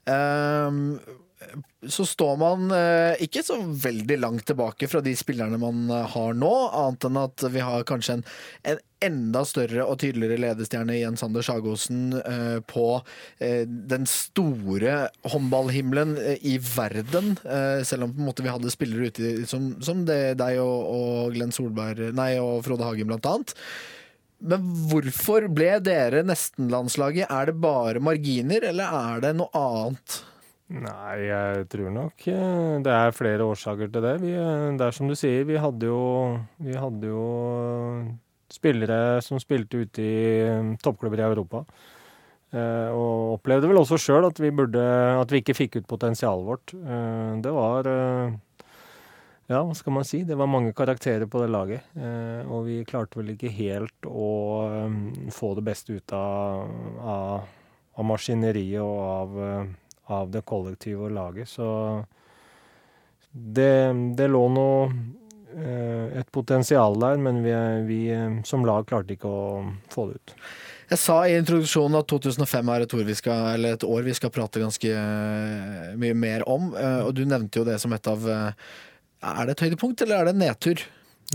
um, 0.09 0.99
så 1.87 2.03
står 2.05 2.37
man 2.41 2.71
uh, 2.73 3.15
ikke 3.23 3.43
så 3.45 3.55
veldig 3.61 4.17
langt 4.19 4.43
tilbake 4.49 4.89
fra 4.91 4.99
de 5.05 5.13
spillerne 5.15 5.59
man 5.61 5.85
uh, 5.87 6.03
har 6.11 6.33
nå, 6.35 6.51
annet 6.75 7.05
enn 7.07 7.19
at 7.21 7.45
vi 7.53 7.61
har 7.63 7.85
kanskje 7.87 8.17
en, 8.17 8.23
en 8.73 8.81
enda 9.05 9.45
større 9.47 9.85
og 9.85 10.01
tydeligere 10.01 10.41
ledestjerne 10.41 10.97
i 10.97 11.03
Jens 11.03 11.21
Sander 11.23 11.45
Sagosen 11.45 12.17
eh, 12.19 12.57
på 12.67 12.83
den 13.39 14.03
store 14.11 14.97
håndballhimmelen 15.31 16.17
i 16.43 16.57
verden. 16.59 17.37
selv 17.87 18.09
om 18.09 18.19
måte 18.19 18.43
vi 18.43 18.51
hadde 18.51 18.73
spillere 18.73 19.07
ute 19.07 19.47
som, 19.47 19.69
som 19.79 20.03
det, 20.03 20.35
deg 20.41 20.59
og, 20.59 20.83
og 20.97 21.37
Glenn 21.37 21.55
Solberg, 21.55 22.09
nei, 22.19 22.33
og 22.43 22.59
Frode 22.67 22.83
Hagen 22.89 23.07
blant 23.07 23.31
annet. 23.31 23.55
Men 24.39 24.71
hvorfor 24.87 25.49
ble 25.51 25.73
dere 25.83 26.23
nesten-landslaget? 26.23 27.27
Er 27.27 27.49
det 27.49 27.59
bare 27.59 27.99
marginer, 28.03 28.63
eller 28.71 28.99
er 28.99 29.23
det 29.25 29.33
noe 29.39 29.51
annet? 29.59 30.21
Nei, 30.69 31.25
jeg 31.25 31.65
tror 31.71 31.89
nok 31.89 32.25
eh, 32.29 32.73
det 32.85 32.93
er 32.93 33.15
flere 33.17 33.45
årsaker 33.49 33.89
til 33.89 34.03
det. 34.05 34.15
Vi, 34.21 34.33
eh, 34.37 34.65
det 34.77 34.85
er 34.85 34.93
som 34.93 35.09
du 35.09 35.15
sier, 35.17 35.47
vi 35.49 35.57
hadde 35.57 35.89
jo, 35.89 36.01
vi 36.61 36.75
hadde 36.77 37.09
jo 37.09 37.23
spillere 38.53 39.17
som 39.25 39.41
spilte 39.41 39.81
ute 39.81 40.03
i 40.05 40.19
eh, 40.45 40.75
toppklubber 40.83 41.23
i 41.23 41.25
Europa. 41.29 41.65
Og 42.49 43.35
opplevde 43.35 43.67
vel 43.69 43.77
også 43.77 43.99
sjøl 44.01 44.25
at, 44.25 44.39
at, 44.41 45.29
vi 45.29 45.37
ikke 45.37 45.53
fikk 45.53 45.75
ut 45.77 45.89
potensialet 45.91 46.47
vårt. 46.47 46.71
Det 47.45 47.51
var 47.53 47.85
ja, 49.49 49.63
hva 49.65 49.73
skal 49.73 49.95
man 49.95 50.05
si. 50.05 50.21
Det 50.23 50.37
var 50.37 50.49
mange 50.49 50.75
karakterer 50.77 51.25
på 51.25 51.41
det 51.41 51.49
laget. 51.49 51.85
Eh, 51.97 52.45
og 52.45 52.67
vi 52.67 52.83
klarte 52.85 53.17
vel 53.17 53.33
ikke 53.33 53.49
helt 53.49 54.05
å 54.05 54.31
um, 54.85 54.99
få 55.33 55.55
det 55.57 55.63
beste 55.65 55.95
ut 55.97 56.13
av, 56.13 56.67
av, 57.01 57.47
av 57.97 58.05
maskineriet 58.05 58.83
og 58.83 58.99
av, 59.01 59.39
uh, 59.41 60.03
av, 60.13 60.29
det 60.29 60.43
kollektive 60.45 61.09
laget. 61.09 61.49
Så 61.49 61.65
det, 63.33 63.73
det 64.17 64.29
lå 64.29 64.45
nå 64.53 64.69
et 65.49 66.27
potensial 66.29 66.93
der, 67.01 67.17
men 67.17 67.39
vi, 67.41 67.51
vi, 67.87 68.01
som 68.45 68.61
lag 68.67 68.83
klarte 68.87 69.15
ikke 69.15 69.27
å 69.27 69.63
få 69.89 70.05
det 70.11 70.19
ut. 70.19 70.33
Jeg 70.91 71.01
sa 71.01 71.15
i 71.25 71.33
introduksjonen 71.39 71.97
at 71.97 72.07
2005 72.09 72.69
er 72.69 72.85
et 72.85 72.93
år 72.93 73.09
skal, 73.17 73.65
et 73.65 73.85
år 73.85 74.05
vi 74.05 74.13
skal 74.17 74.31
prate 74.33 74.61
ganske 74.61 74.93
mye 75.99 76.17
mer 76.17 76.45
om. 76.49 76.69
Og 76.77 77.09
du 77.17 77.23
nevnte 77.25 77.63
jo 77.63 77.65
det 77.65 77.79
som 77.81 77.97
et 77.97 78.11
av 78.13 78.29
er 79.21 79.45
det 79.49 79.57
et 79.57 79.65
høydepunkt, 79.67 80.01
eller 80.05 80.21
er 80.21 80.29
det 80.29 80.35
en 80.35 80.43
nedtur? 80.45 80.85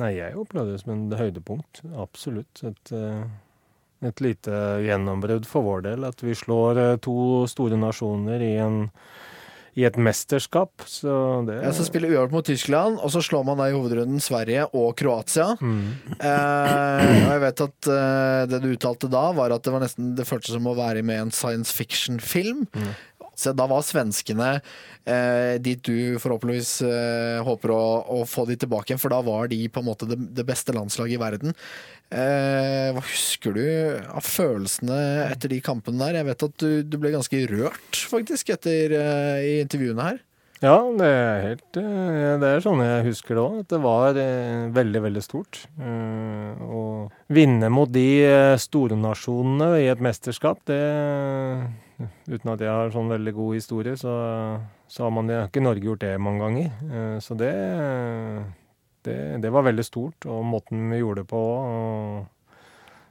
Nei, 0.01 0.14
jeg 0.16 0.35
opplevde 0.41 0.74
det 0.74 0.80
som 0.82 0.95
en 0.95 1.05
høydepunkt. 1.14 1.85
Absolutt. 2.03 2.64
Et, 2.66 2.93
eh, 2.97 4.09
et 4.09 4.24
lite 4.24 4.62
gjennombrudd 4.82 5.47
for 5.47 5.62
vår 5.62 5.85
del. 5.87 6.09
At 6.09 6.24
vi 6.24 6.35
slår 6.35 6.80
eh, 6.82 6.97
to 7.05 7.45
store 7.51 7.78
nasjoner 7.78 8.43
i 8.43 8.57
en, 8.64 8.80
i 9.78 9.87
et 9.87 9.95
mesterskap. 9.95 10.82
Så 10.91 11.14
det 11.47 11.61
Ja, 11.62 11.70
så 11.76 11.87
spiller 11.87 12.11
uavgjort 12.11 12.35
mot 12.35 12.47
Tyskland, 12.51 12.99
og 12.99 13.14
så 13.14 13.22
slår 13.22 13.47
man 13.47 13.62
da 13.62 13.68
i 13.70 13.76
hovedrunden 13.76 14.18
Sverige 14.22 14.66
og 14.74 14.97
Kroatia. 14.99 15.53
Eh, 15.62 17.07
og 17.14 17.32
jeg 17.37 17.41
vet 17.47 17.64
at 17.68 17.93
eh, 17.95 18.43
det 18.51 18.62
du 18.64 18.70
uttalte 18.74 19.11
da, 19.14 19.28
var 19.37 19.55
at 19.55 19.62
det 19.62 19.74
var 19.74 19.87
nesten 19.87 20.14
Det 20.18 20.26
føltes 20.26 20.57
som 20.57 20.66
å 20.66 20.74
være 20.78 21.07
med 21.07 21.20
i 21.20 21.24
en 21.28 21.35
science 21.35 21.70
fiction-film. 21.74 22.66
Så 23.39 23.55
da 23.57 23.66
var 23.70 23.85
svenskene 23.87 24.51
eh, 24.57 25.57
dit 25.62 25.80
du 25.85 26.20
forhåpentligvis 26.22 26.76
eh, 26.87 27.41
håper 27.45 27.74
å, 27.74 27.82
å 28.18 28.22
få 28.28 28.47
de 28.49 28.59
tilbake 28.62 28.93
igjen, 28.93 29.03
for 29.03 29.14
da 29.14 29.20
var 29.24 29.51
de 29.53 29.61
på 29.68 29.82
en 29.82 29.89
måte 29.91 30.09
det, 30.11 30.18
det 30.37 30.47
beste 30.49 30.74
landslaget 30.76 31.18
i 31.18 31.22
verden. 31.22 31.59
Eh, 32.14 32.93
hva 32.95 33.03
husker 33.03 33.57
du 33.57 33.64
av 34.14 34.22
følelsene 34.26 34.99
etter 35.30 35.51
de 35.51 35.62
kampene 35.64 35.99
der? 36.05 36.20
Jeg 36.20 36.28
vet 36.28 36.47
at 36.47 36.61
du, 36.62 36.70
du 36.87 37.01
ble 37.01 37.14
ganske 37.14 37.41
rørt, 37.51 38.05
faktisk, 38.11 38.55
etter 38.55 38.95
eh, 39.01 39.41
i 39.49 39.59
intervjuene 39.64 40.12
her. 40.12 40.22
Ja, 40.62 40.78
det 40.97 41.09
er 41.11 41.43
helt 41.43 41.76
eh, 41.76 42.37
Det 42.41 42.49
er 42.49 42.62
sånn 42.64 42.80
jeg 42.80 43.09
husker 43.09 43.37
det 43.37 43.43
òg. 43.43 43.57
At 43.64 43.72
det 43.74 43.80
var 43.85 44.20
eh, 44.20 44.68
veldig, 44.72 45.03
veldig 45.09 45.24
stort. 45.24 45.64
Å 45.74 46.85
vinne 47.35 47.72
mot 47.72 47.91
de 47.91 48.07
store 48.62 48.97
nasjonene 49.01 49.82
i 49.82 49.91
et 49.93 50.05
mesterskap, 50.05 50.62
det 50.70 50.78
Uten 52.01 52.51
at 52.51 52.62
jeg 52.64 52.70
har 52.72 52.90
sånn 52.95 53.12
veldig 53.12 53.32
god 53.36 53.55
historie, 53.55 53.95
så, 54.01 54.12
så 54.90 55.07
har 55.07 55.12
man 55.14 55.30
har 55.30 55.47
ikke 55.47 55.62
Norge 55.62 55.86
gjort 55.86 56.03
det 56.03 56.14
mange 56.18 56.42
ganger. 56.42 56.70
Eh, 56.90 57.18
Så 57.22 57.36
det, 57.38 57.53
det, 59.07 59.16
det 59.45 59.53
var 59.55 59.66
veldig 59.68 59.84
stort, 59.86 60.26
og 60.26 60.42
måten 60.49 60.88
vi 60.90 61.03
gjorde 61.03 61.22
det 61.22 61.30
på 61.30 61.42
òg. 61.45 62.24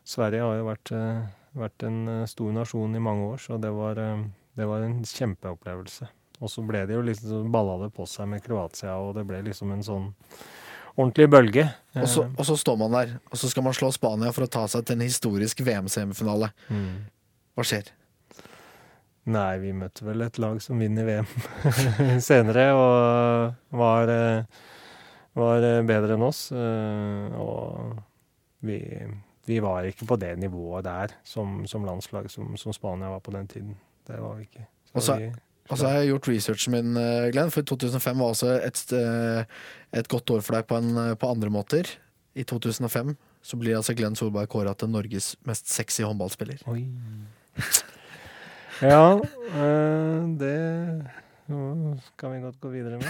Sverige 0.04 0.44
har 0.44 0.58
jo 0.60 0.66
vært, 0.68 0.92
eh, 0.98 1.22
vært 1.56 1.86
en 1.88 2.02
eh, 2.12 2.26
stor 2.28 2.52
nasjon 2.52 2.98
i 2.98 3.04
mange 3.04 3.30
år, 3.32 3.40
så 3.40 3.60
det 3.62 3.72
var, 3.72 3.96
det 3.96 4.68
var 4.68 4.84
en 4.84 5.00
kjempeopplevelse. 5.08 6.10
Og 6.44 6.52
så 6.52 6.66
ble 6.68 6.84
det 6.90 6.98
jo 6.98 7.06
liksom, 7.08 7.30
så 7.30 7.42
balla 7.48 7.78
det 7.86 7.94
på 7.96 8.04
seg 8.10 8.28
med 8.34 8.44
Kroatia, 8.44 8.98
og 9.00 9.14
det 9.16 9.24
ble 9.30 9.40
liksom 9.48 9.72
en 9.72 9.86
sånn 9.86 10.12
ordentlig 10.98 11.30
bølge. 11.32 11.70
Og 11.96 12.08
så, 12.10 12.26
og 12.36 12.46
så 12.46 12.58
står 12.60 12.76
man 12.84 12.98
der, 12.98 13.16
og 13.32 13.40
så 13.40 13.48
skal 13.50 13.64
man 13.64 13.76
slå 13.78 13.94
Spania 13.96 14.34
for 14.36 14.46
å 14.46 14.52
ta 14.52 14.66
seg 14.68 14.84
til 14.86 14.98
en 15.00 15.06
historisk 15.08 15.64
VM-semifinale. 15.64 16.52
Mm. 16.68 17.06
Hva 17.56 17.66
skjer? 17.70 17.94
Nei, 19.32 19.58
vi 19.64 19.72
møtte 19.72 20.04
vel 20.04 20.22
et 20.26 20.38
lag 20.44 20.58
som 20.62 20.80
vinner 20.84 21.06
VM 21.08 21.28
senere, 22.30 22.66
og 22.76 23.78
var, 23.80 24.10
eh, 24.12 24.44
var 25.40 25.64
eh, 25.64 25.80
bedre 25.88 26.18
enn 26.18 26.26
oss. 26.28 26.42
eh, 26.52 27.38
Og 27.40 27.96
vi, 28.68 28.82
vi 29.48 29.62
var 29.64 29.88
ikke 29.88 30.08
på 30.10 30.18
det 30.20 30.34
nivået 30.42 30.84
der 30.90 31.16
som, 31.24 31.62
som 31.72 31.86
landslag 31.88 32.28
som, 32.32 32.52
som 32.60 32.76
Spania 32.76 33.10
var 33.14 33.24
på 33.24 33.32
den 33.36 33.48
tiden. 33.48 33.78
Det 34.08 34.20
var 34.20 34.36
vi 34.42 34.50
ikke. 34.50 34.68
Og 34.94 35.02
så- 35.08 35.18
vi, 35.22 35.32
Og 35.72 35.78
så 35.80 35.88
har 35.88 36.02
jeg 36.02 36.10
gjort 36.12 36.28
researchen 36.28 36.74
min, 36.76 36.94
Glenn, 37.32 37.50
for 37.50 37.62
2005 37.64 38.18
var 38.20 38.34
også 38.34 38.50
et, 38.68 38.82
et 39.96 40.08
godt 40.12 40.30
år 40.36 40.42
for 40.44 40.58
deg 40.58 40.68
på, 40.68 40.76
en, 40.76 41.16
på 41.16 41.30
andre 41.32 41.50
måter. 41.50 41.88
I 42.36 42.44
2005 42.44 43.14
så 43.42 43.56
blir 43.60 43.78
altså 43.80 43.96
Glenn 43.96 44.16
Solberg 44.20 44.50
kåra 44.52 44.74
til 44.76 44.90
Norges 44.92 45.38
mest 45.48 45.72
sexy 45.72 46.04
håndballspiller. 46.04 46.60
Oi. 46.68 46.84
Ja, 48.82 49.20
øh, 49.56 50.40
det 50.40 51.08
skal 52.08 52.32
vi 52.34 52.40
godt 52.42 52.60
gå 52.62 52.70
videre 52.72 52.98
med. 52.98 53.04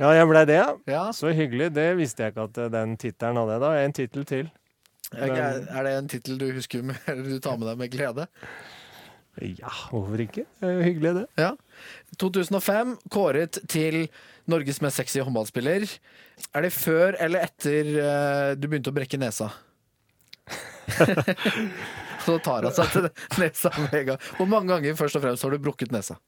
ja, 0.00 0.08
jeg 0.18 0.26
blei 0.28 0.42
det, 0.48 0.54
ja. 0.58 0.66
Ja, 0.90 1.04
Så 1.16 1.30
hyggelig. 1.32 1.70
Det 1.74 1.96
visste 1.96 2.22
jeg 2.24 2.28
ikke 2.34 2.42
at 2.48 2.58
eh, 2.58 2.70
den 2.72 2.96
tittelen 3.00 3.36
hadde. 3.40 3.60
Da 3.62 3.70
en 3.84 3.92
tittel 3.96 4.24
til. 4.26 4.50
Er 5.14 5.32
er 5.32 5.82
det 5.86 5.94
en 5.98 6.08
tittel 6.10 6.38
du 6.38 6.50
husker 6.54 6.82
med, 6.82 6.94
eller 7.10 7.24
du 7.30 7.38
tar 7.42 7.56
med 7.58 7.68
deg 7.70 7.78
med 7.78 7.88
glede? 7.90 8.26
Ja, 9.40 9.70
hvorfor 9.90 10.20
ikke? 10.20 10.44
Hyggelig, 10.60 11.14
det. 11.14 11.26
Ja. 11.38 11.50
2005 12.18 12.98
kåret 13.10 13.58
til 13.70 14.08
Norges 14.50 14.80
mest 14.82 14.96
sexy 15.00 15.18
håndballspiller. 15.24 15.86
Er 16.54 16.60
det 16.66 16.72
før 16.74 17.14
eller 17.20 17.40
etter 17.46 17.84
eh, 18.02 18.54
du 18.58 18.68
begynte 18.68 18.90
å 18.92 18.96
brekke 18.96 19.18
nesa? 19.20 19.48
Så 22.26 22.38
tar 22.44 22.68
han 22.68 22.76
seg 22.76 22.94
til 22.94 23.10
nesa 23.40 23.72
med 23.78 23.98
en 24.02 24.08
gang. 24.12 24.24
Hvor 24.38 24.50
mange 24.50 24.72
ganger 24.74 24.98
først 24.98 25.18
og 25.18 25.26
fremst 25.26 25.46
har 25.46 25.54
du 25.54 25.60
brukket 25.62 25.94
nesa? 25.94 26.18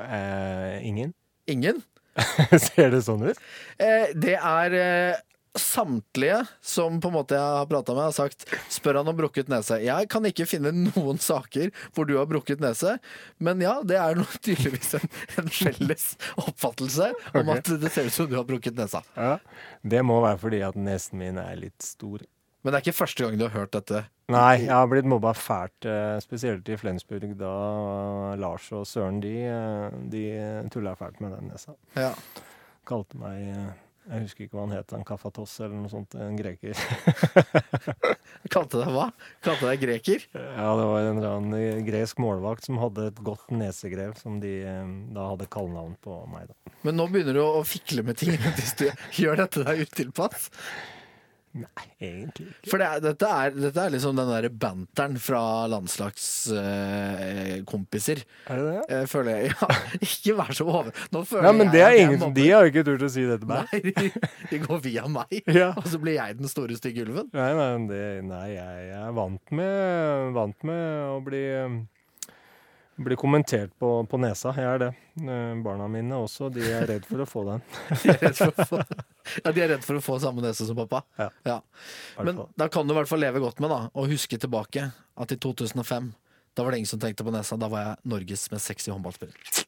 Eh, 0.00 0.86
ingen? 0.86 1.14
Ingen? 1.50 1.82
Ser 2.70 2.92
det 2.94 3.04
sånn 3.06 3.24
ut? 3.26 3.38
Eh, 3.82 4.10
det 4.14 4.36
er 4.38 4.76
eh, 4.78 5.22
samtlige 5.58 6.40
som 6.60 7.00
på 7.00 7.10
en 7.10 7.14
måte 7.14 7.36
jeg 7.36 7.58
har 7.58 7.68
prata 7.70 7.94
med, 7.94 8.08
har 8.08 8.14
sagt 8.14 8.46
spør 8.72 9.00
han 9.00 9.10
om 9.10 9.18
brukket 9.18 9.50
nese. 9.52 9.78
Jeg 9.84 10.08
kan 10.10 10.26
ikke 10.26 10.46
finne 10.50 10.72
noen 10.74 11.20
saker 11.22 11.70
hvor 11.94 12.08
du 12.08 12.16
har 12.18 12.28
brukket 12.30 12.62
nese, 12.62 12.96
men 13.38 13.62
ja, 13.62 13.76
det 13.86 13.98
er 14.00 14.18
noe, 14.18 14.40
tydeligvis 14.46 14.96
en, 14.98 15.06
en 15.40 15.50
felles 15.52 16.08
oppfattelse 16.42 17.12
om 17.32 17.44
okay. 17.44 17.60
at 17.60 17.72
det 17.84 17.92
ser 17.94 18.10
ut 18.10 18.16
som 18.16 18.30
du 18.30 18.38
har 18.38 18.48
brukket 18.48 18.78
nesa. 18.78 19.04
Ja. 19.14 19.38
Det 19.82 20.02
må 20.06 20.20
være 20.24 20.42
fordi 20.42 20.64
at 20.66 20.78
nesen 20.78 21.22
min 21.22 21.38
er 21.42 21.54
litt 21.60 21.86
stor. 21.86 22.26
Men 22.64 22.72
det 22.72 22.78
er 22.78 22.86
ikke 22.86 23.02
første 23.04 23.26
gang 23.26 23.38
du 23.38 23.46
har 23.46 23.54
hørt 23.54 23.74
dette. 23.76 24.06
Nei, 24.32 24.64
jeg 24.64 24.72
har 24.72 24.86
blitt 24.88 25.04
mobba 25.08 25.34
fælt, 25.36 25.84
eh, 25.84 26.16
spesielt 26.24 26.68
i 26.72 26.78
Flensburg. 26.80 27.34
Da 27.36 27.52
Lars 28.40 28.70
og 28.72 28.86
Søren 28.88 29.20
de, 29.20 29.34
eh, 29.44 29.96
de 30.08 30.24
tulla 30.72 30.94
fælt 30.96 31.20
med 31.20 31.34
den 31.36 31.50
nesa. 31.52 31.74
Ja. 31.94 32.14
Kalte 32.88 33.20
meg 33.20 33.42
eh, 33.42 33.72
Jeg 34.04 34.20
husker 34.20 34.44
ikke 34.44 34.58
hva 34.58 34.64
han 34.66 34.74
het, 34.76 34.92
en 34.92 35.04
Kafatos 35.08 35.52
eller 35.64 35.76
noe 35.78 35.88
sånt. 35.88 36.12
En 36.20 36.36
greker. 36.36 36.76
Kalte 38.52 38.82
deg 38.82 38.90
hva? 38.92 39.06
Kalte 39.44 39.70
deg 39.70 39.80
greker? 39.80 40.26
Ja, 40.36 40.74
det 40.76 40.88
var 40.90 41.06
en 41.08 41.20
eller 41.22 41.38
annen 41.38 41.86
gresk 41.86 42.20
målvakt 42.20 42.68
som 42.68 42.80
hadde 42.82 43.06
et 43.08 43.22
godt 43.24 43.48
nesegrev, 43.48 44.12
som 44.20 44.42
de 44.44 44.58
da 45.16 45.30
hadde 45.30 45.48
kallenavn 45.48 45.96
på 46.04 46.18
meg, 46.32 46.52
da. 46.52 46.74
Men 46.84 47.00
nå 47.00 47.08
begynner 47.12 47.36
du 47.36 47.40
å 47.46 47.64
fikle 47.64 48.04
med 48.04 48.20
ting 48.20 48.36
hvis 48.58 48.76
du 48.76 48.90
gjør 49.22 49.40
dette 49.40 49.64
deg 49.64 49.86
utilpass. 49.88 50.50
Nei, 51.54 51.84
egentlig 52.02 52.48
ikke. 52.50 52.66
For 52.66 52.82
det 52.82 52.86
er, 52.88 52.98
dette, 53.04 53.28
er, 53.30 53.52
dette 53.54 53.78
er 53.84 53.92
liksom 53.94 54.16
den 54.18 54.26
derre 54.26 54.48
banteren 54.50 55.14
fra 55.22 55.42
landslagskompiser. 55.70 58.24
Er 58.50 58.58
det 58.58 58.64
det? 58.72 58.80
Jeg 58.90 59.06
føler 59.12 59.30
jeg, 59.38 59.46
ja, 59.54 59.68
Ikke 60.00 60.34
vær 60.40 60.50
så 60.58 60.66
over... 60.66 60.90
Nå 61.14 61.22
føler 61.30 61.46
Ja, 61.46 61.52
men 61.54 61.70
jeg 61.70 61.74
det 61.76 61.82
er 61.86 61.94
ingen. 62.02 62.18
De 62.34 62.46
har 62.50 62.66
jo 62.66 62.72
ikke 62.74 62.82
turt 62.90 63.06
å 63.06 63.10
si 63.14 63.22
det 63.28 63.38
til 63.44 63.50
meg. 63.52 63.70
Nei, 63.70 63.78
de, 63.86 64.10
de 64.50 64.56
går 64.66 64.78
via 64.88 65.04
meg, 65.14 65.30
Ja. 65.60 65.70
og 65.78 65.86
så 65.92 65.96
blir 66.02 66.18
jeg 66.18 66.34
den 66.40 66.50
store 66.50 66.74
stygge 66.80 67.06
ulven. 67.06 67.30
Nei, 67.36 67.52
nei, 67.60 67.70
det, 67.90 68.02
nei 68.26 68.48
jeg, 68.56 68.74
jeg 68.90 68.98
er 69.06 69.14
vant 69.20 69.46
med, 69.54 70.34
vant 70.34 70.58
med 70.66 70.82
å 71.14 71.16
bli, 71.30 71.44
bli 72.96 73.16
kommentert 73.18 73.72
på, 73.78 73.90
på 74.06 74.18
nesa. 74.22 74.52
Jeg 74.56 74.68
er 74.70 74.82
det. 74.82 74.90
Eh, 75.20 75.54
Barna 75.64 75.88
mine 75.90 76.18
også. 76.22 76.48
De 76.54 76.62
er 76.62 76.86
redd 76.88 77.06
for 77.08 77.24
å 77.24 77.28
få 77.28 77.44
den. 77.48 77.64
De 78.04 78.12
er 78.12 78.20
redd 78.22 78.38
for 78.38 78.52
å 78.52 78.66
få, 78.70 78.82
ja, 79.40 79.52
de 79.52 79.62
er 79.64 79.72
redd 79.74 79.86
for 79.86 79.98
å 79.98 80.02
få 80.04 80.18
samme 80.22 80.44
nese 80.44 80.66
som 80.68 80.76
pappa. 80.78 81.00
Ja. 81.46 81.58
Men 82.20 82.42
da 82.60 82.68
kan 82.72 82.86
du 82.86 82.92
i 82.92 82.98
hvert 82.98 83.10
fall 83.10 83.22
leve 83.24 83.40
godt 83.42 83.62
med 83.64 83.72
da, 83.72 83.80
og 83.96 84.10
huske 84.12 84.38
tilbake 84.40 84.90
at 84.92 85.32
i 85.32 85.38
2005 85.40 86.12
da 86.54 86.62
var 86.62 86.70
det 86.70 86.78
ingen 86.84 86.90
som 86.92 87.00
tenkte 87.02 87.24
på 87.26 87.32
nesa. 87.34 87.56
Da 87.58 87.66
var 87.72 87.82
jeg 87.82 88.10
Norges 88.12 88.46
mest 88.52 88.70
sexy 88.70 88.92
håndballspiller. 88.92 89.63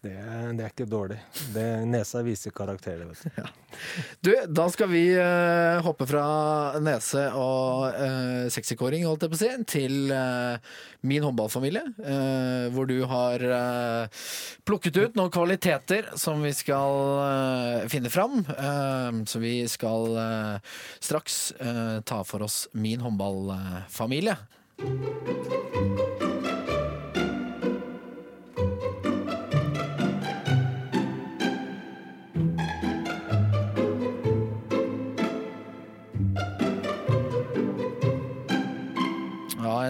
Det, 0.00 0.14
er- 0.16 0.54
det 0.56 0.64
er 0.64 0.70
ikke 0.72 0.86
dårlig. 0.88 1.18
Det, 1.52 1.64
nesa 1.84 2.22
viser 2.24 2.54
karakterer, 2.56 3.04
vet 3.10 3.20
du. 3.20 3.50
Du, 4.24 4.30
da 4.50 4.64
skal 4.72 4.88
vi 4.90 5.02
uh, 5.14 5.78
hoppe 5.84 6.06
fra 6.08 6.22
nese 6.82 7.26
og 7.38 7.84
uh, 7.94 8.48
sexykåring, 8.50 9.04
holdt 9.06 9.26
jeg 9.26 9.30
på 9.34 9.38
å 9.38 9.40
si, 9.42 9.50
til 9.70 10.10
uh, 10.10 10.56
min 11.06 11.22
håndballfamilie. 11.28 11.84
Uh, 12.00 12.66
hvor 12.74 12.88
du 12.88 12.96
har 13.08 13.44
eh, 13.44 14.24
plukket 14.68 14.98
ut 15.02 15.16
noen 15.20 15.30
kvaliteter 15.32 16.10
som 16.20 16.40
vi 16.44 16.52
skal 16.56 16.96
eh, 17.26 17.86
finne 17.92 18.10
fram. 18.12 18.40
Eh, 18.52 19.20
så 19.30 19.40
vi 19.42 19.54
skal 19.70 20.16
eh, 20.24 20.74
straks 21.00 21.38
eh, 21.60 22.00
ta 22.08 22.22
for 22.28 22.44
oss 22.48 22.64
min 22.72 23.00
håndballfamilie. 23.04 24.36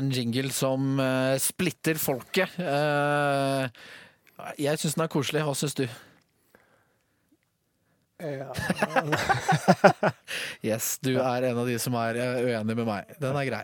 En 0.01 0.11
jingle 0.15 0.53
som 0.55 1.01
eh, 1.01 1.37
splitter 1.43 1.99
folket. 2.01 2.57
Eh, 2.59 3.67
jeg 4.61 4.81
syns 4.81 4.97
den 4.97 5.05
er 5.05 5.13
koselig. 5.13 5.45
Hva 5.47 5.57
syns 5.59 5.77
du? 5.79 5.87
Ja. 8.21 8.51
Yes, 10.61 10.99
du 11.01 11.15
er 11.17 11.47
en 11.49 11.59
av 11.63 11.65
de 11.69 11.79
som 11.81 11.95
er 11.97 12.19
eh, 12.21 12.41
uenig 12.51 12.77
med 12.77 12.85
meg. 12.89 13.15
Den 13.23 13.37
er 13.41 13.47
grei. 13.49 13.63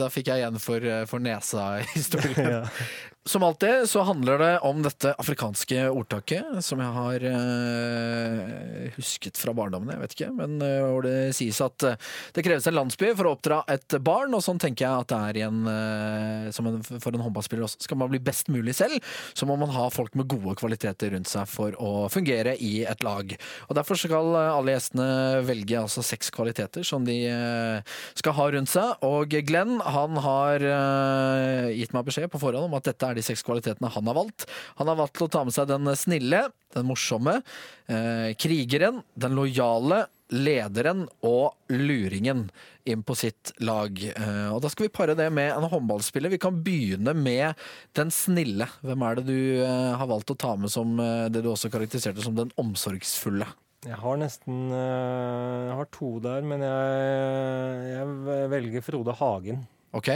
Da 0.00 0.08
fikk 0.10 0.32
jeg 0.32 0.42
igjen 0.42 0.58
for, 0.62 0.86
for 1.10 1.22
nesa-historien. 1.22 2.66
Som 3.24 3.42
alltid 3.42 3.88
så 3.90 4.02
handler 4.02 4.38
det 4.38 4.58
om 4.66 4.80
dette 4.82 5.12
afrikanske 5.14 5.84
ordtaket, 5.94 6.56
som 6.66 6.80
jeg 6.82 6.94
har 6.96 7.24
eh, 7.28 8.88
husket 8.96 9.38
fra 9.38 9.52
barndommen, 9.54 9.92
jeg 9.94 10.02
vet 10.02 10.16
ikke, 10.16 10.30
men 10.40 10.56
eh, 10.58 10.80
hvor 10.82 11.06
det 11.06 11.30
sies 11.38 11.60
at 11.62 11.86
eh, 11.86 12.08
det 12.34 12.42
kreves 12.42 12.66
en 12.66 12.74
landsby 12.74 13.12
for 13.14 13.28
å 13.28 13.34
oppdra 13.36 13.60
et 13.70 13.94
barn, 14.02 14.34
og 14.34 14.42
sånn 14.42 14.58
tenker 14.58 14.88
jeg 14.88 15.04
at 15.04 15.12
det 15.12 15.20
er 15.28 15.38
igjen 15.38 15.60
eh, 15.70 16.96
for 16.98 17.14
en 17.14 17.22
håndballspiller 17.28 17.68
også. 17.68 17.84
Skal 17.86 18.00
man 18.02 18.10
bli 18.10 18.18
best 18.26 18.50
mulig 18.50 18.74
selv, 18.80 18.98
så 19.38 19.46
må 19.46 19.54
man 19.60 19.70
ha 19.70 19.86
folk 19.94 20.18
med 20.18 20.26
gode 20.32 20.56
kvaliteter 20.58 21.14
rundt 21.14 21.30
seg 21.30 21.46
for 21.46 21.78
å 21.78 22.08
fungere 22.10 22.56
i 22.58 22.72
et 22.90 23.06
lag. 23.06 23.36
Og 23.68 23.78
Derfor 23.78 24.02
skal 24.02 24.34
alle 24.40 24.74
gjestene 24.74 25.08
velge 25.46 25.78
altså 25.78 26.02
seks 26.02 26.34
kvaliteter 26.34 26.82
som 26.82 27.06
de 27.06 27.20
eh, 27.30 27.94
skal 28.18 28.34
ha 28.40 28.50
rundt 28.56 28.74
seg. 28.74 29.06
Og 29.06 29.38
Glenn 29.46 29.78
han 29.78 30.18
har 30.26 30.68
eh, 30.74 31.70
gitt 31.78 31.94
meg 31.94 32.10
beskjed 32.10 32.26
på 32.34 32.42
forhånd 32.42 32.66
om 32.66 32.78
at 32.82 32.90
dette 32.90 33.06
er 33.06 33.11
de 33.18 33.24
seks 33.24 33.44
kvalitetene 33.46 33.90
han 33.92 34.10
har 34.10 34.18
valgt. 34.18 34.46
Han 34.80 34.90
har 34.90 34.98
valgt 35.00 35.22
å 35.24 35.30
ta 35.30 35.44
med 35.46 35.54
seg 35.54 35.70
den 35.70 35.90
snille, 35.98 36.46
den 36.74 36.88
morsomme, 36.88 37.40
eh, 37.88 38.32
krigeren, 38.40 39.02
den 39.14 39.36
lojale, 39.38 40.06
lederen 40.32 41.04
og 41.28 41.72
luringen 41.72 42.46
inn 42.88 43.02
på 43.06 43.14
sitt 43.18 43.52
lag. 43.62 43.92
Eh, 44.00 44.48
og 44.52 44.62
Da 44.64 44.70
skal 44.72 44.88
vi 44.88 44.94
pare 44.94 45.16
det 45.18 45.28
med 45.30 45.52
en 45.52 45.68
håndballspiller. 45.68 46.32
Vi 46.32 46.40
kan 46.42 46.62
begynne 46.64 47.14
med 47.14 47.54
den 47.94 48.10
snille. 48.10 48.68
Hvem 48.82 49.04
er 49.06 49.20
det 49.20 49.26
du 49.28 49.40
eh, 49.62 49.92
har 49.98 50.08
valgt 50.08 50.32
å 50.32 50.38
ta 50.38 50.54
med 50.56 50.72
som 50.72 50.98
eh, 50.98 51.28
det 51.28 51.44
du 51.44 51.52
også 51.52 51.70
karakteriserte 51.72 52.24
som 52.24 52.34
den 52.38 52.52
omsorgsfulle? 52.56 53.46
Jeg 53.82 53.98
har 53.98 54.18
nesten 54.20 54.70
eh, 54.70 55.68
Jeg 55.68 55.78
har 55.80 55.88
to 55.94 56.12
der, 56.22 56.44
men 56.46 56.62
jeg, 56.62 57.88
jeg 57.92 58.50
velger 58.52 58.86
Frode 58.86 59.16
Hagen. 59.18 59.66
Ok? 59.92 60.14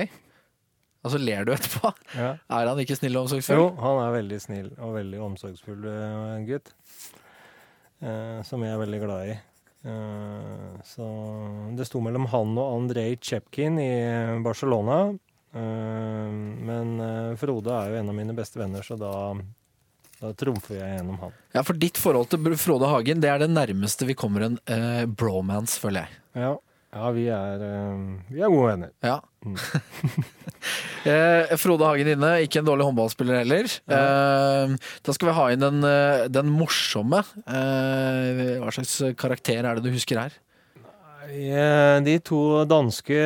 Altså 1.07 1.21
ler 1.23 1.47
du 1.47 1.53
etterpå? 1.55 1.93
Ja. 2.19 2.33
Er 2.59 2.71
han 2.73 2.81
ikke 2.83 2.97
snill 2.99 3.17
og 3.19 3.29
omsorgsfull? 3.29 3.61
Jo, 3.61 3.69
han 3.79 4.01
er 4.03 4.17
veldig 4.19 4.41
snill 4.43 4.71
og 4.77 4.97
veldig 4.97 5.21
omsorgsfull 5.31 5.87
eh, 5.93 6.41
gutt. 6.49 6.73
Eh, 8.03 8.41
som 8.45 8.65
jeg 8.67 8.75
er 8.75 8.83
veldig 8.83 9.01
glad 9.05 9.31
i. 9.31 9.37
Eh, 9.87 10.81
så 10.85 11.07
det 11.79 11.87
sto 11.87 12.03
mellom 12.03 12.27
han 12.33 12.57
og 12.59 12.73
Andrej 12.81 13.21
Chepkin 13.23 13.79
i 13.79 13.93
Barcelona. 14.45 14.99
Eh, 15.55 16.33
men 16.71 16.97
eh, 17.01 17.37
Frode 17.41 17.73
er 17.73 17.93
jo 17.93 18.01
en 18.01 18.11
av 18.13 18.19
mine 18.19 18.35
beste 18.37 18.61
venner, 18.61 18.83
så 18.85 18.99
da, 19.01 19.13
da 20.21 20.33
trumfer 20.37 20.81
jeg 20.81 20.99
gjennom 20.99 21.21
han. 21.23 21.37
Ja, 21.55 21.63
for 21.65 21.79
ditt 21.79 22.01
forhold 22.03 22.33
til 22.35 22.59
Frode 22.61 22.91
Hagen 22.93 23.23
det 23.25 23.31
er 23.33 23.45
det 23.45 23.53
nærmeste 23.55 24.09
vi 24.11 24.19
kommer 24.19 24.49
en 24.51 24.59
eh, 24.67 25.05
bromance, 25.07 25.79
føler 25.81 26.05
jeg. 26.05 26.21
Ja, 26.43 26.53
ja 26.97 27.15
vi, 27.17 27.29
er, 27.33 27.67
eh, 27.71 28.07
vi 28.35 28.43
er 28.43 28.53
gode 28.53 28.75
venner. 28.75 28.95
Ja. 29.07 29.21
eh, 31.07 31.57
Frode 31.61 31.87
Hagen 31.87 32.09
inne, 32.15 32.33
ikke 32.47 32.61
en 32.63 32.67
dårlig 32.69 32.87
håndballspiller 32.89 33.41
heller. 33.43 33.69
Eh, 33.89 34.75
da 35.07 35.15
skal 35.15 35.31
vi 35.31 35.37
ha 35.39 35.47
inn 35.55 35.63
den, 35.63 35.79
eh, 35.85 36.27
den 36.33 36.51
morsomme. 36.53 37.23
Eh, 37.47 38.59
hva 38.63 38.73
slags 38.75 38.99
karakter 39.17 39.65
er 39.65 39.79
det 39.79 39.85
du 39.87 39.93
husker 39.95 40.19
her? 40.25 40.35
Eh, 41.27 42.01
De 42.07 42.19
to 42.23 42.65
danske 42.71 43.17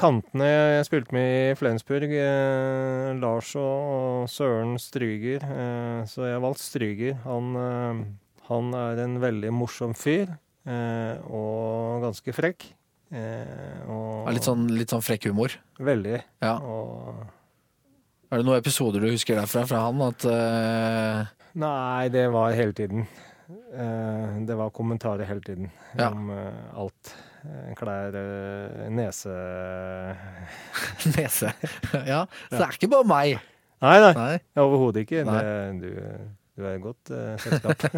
kantene 0.00 0.46
jeg 0.48 0.86
spilte 0.88 1.12
med 1.12 1.26
i 1.52 1.58
Flensburg, 1.58 2.08
eh, 2.16 3.10
Lars 3.20 3.50
og 3.60 4.24
Søren 4.32 4.78
Stryger, 4.80 5.44
så 6.08 6.24
jeg 6.24 6.32
har 6.38 6.40
valgt 6.40 6.64
Stryger. 6.64 7.18
Han, 7.26 7.52
han 8.48 8.74
er 8.74 9.04
en 9.04 9.18
veldig 9.20 9.52
morsom 9.52 9.92
fyr, 9.94 10.32
eh, 10.66 11.20
og 11.28 12.02
ganske 12.08 12.32
frekk. 12.32 12.70
Eh, 13.14 13.82
og 13.92 14.26
litt, 14.34 14.42
sånn, 14.46 14.64
litt 14.74 14.90
sånn 14.90 15.04
frekk 15.04 15.28
humor. 15.30 15.52
Veldig. 15.78 16.18
Ja. 16.42 16.56
Og 16.58 17.22
Er 18.32 18.40
det 18.40 18.46
noen 18.48 18.58
episoder 18.58 19.00
du 19.04 19.10
husker 19.12 19.38
derfra 19.38 19.62
fra 19.70 19.84
han? 19.86 20.00
At, 20.02 20.24
eh, 20.26 21.26
Nei, 21.56 22.08
det 22.12 22.26
var 22.34 22.52
hele 22.58 22.74
tiden. 22.76 23.06
Eh, 23.72 24.40
det 24.48 24.56
var 24.58 24.70
kommentarer 24.74 25.24
hele 25.28 25.40
tiden 25.40 25.70
Ja. 25.98 26.10
om 26.10 26.30
eh, 26.30 26.52
alt. 26.74 27.14
Klær, 27.78 28.10
nese 28.90 29.30
nese. 31.16 31.52
ja, 32.10 32.24
så 32.50 32.56
det 32.56 32.64
er 32.64 32.74
ikke 32.74 32.90
bare 32.90 33.06
meg. 33.06 33.36
Nei, 33.84 33.96
nei. 34.02 34.12
Nei. 34.16 34.38
Overhodet 34.58 35.04
ikke. 35.04 35.22
Nei. 35.28 35.36
Det, 35.44 35.80
du, 35.84 35.90
du 36.56 36.64
er 36.64 36.78
i 36.78 36.80
godt 36.80 37.12
uh, 37.12 37.36
selskap. 37.42 37.84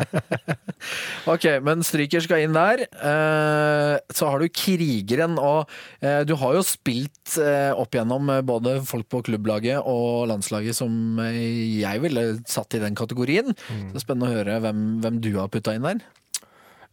Ok, 1.29 1.45
men 1.67 1.83
stryker 1.83 2.23
skal 2.23 2.45
inn 2.45 2.55
der. 2.55 2.85
Uh, 3.03 3.99
så 4.15 4.31
har 4.31 4.41
du 4.41 4.47
krigeren, 4.47 5.35
og 5.43 5.67
uh, 6.05 6.23
du 6.27 6.37
har 6.39 6.55
jo 6.57 6.63
spilt 6.67 7.35
opp 7.39 7.93
igjennom 7.93 8.31
eh, 8.33 8.45
både 8.47 8.79
folk 8.89 9.05
på 9.13 9.21
klubblaget 9.27 9.83
og 9.85 10.31
landslaget 10.31 10.77
som 10.79 11.19
jeg 11.21 12.01
ville 12.01 12.23
satt 12.49 12.79
i 12.79 12.81
den 12.81 12.97
kategorien. 12.97 13.53
Så 13.53 13.91
det 13.91 14.01
er 14.01 14.05
spennende 14.05 14.31
å 14.31 14.39
høre 14.39 14.57
hvem, 14.65 14.81
hvem 15.05 15.19
du 15.21 15.29
har 15.37 15.51
putta 15.53 15.75
inn 15.77 15.85
der. 15.85 16.01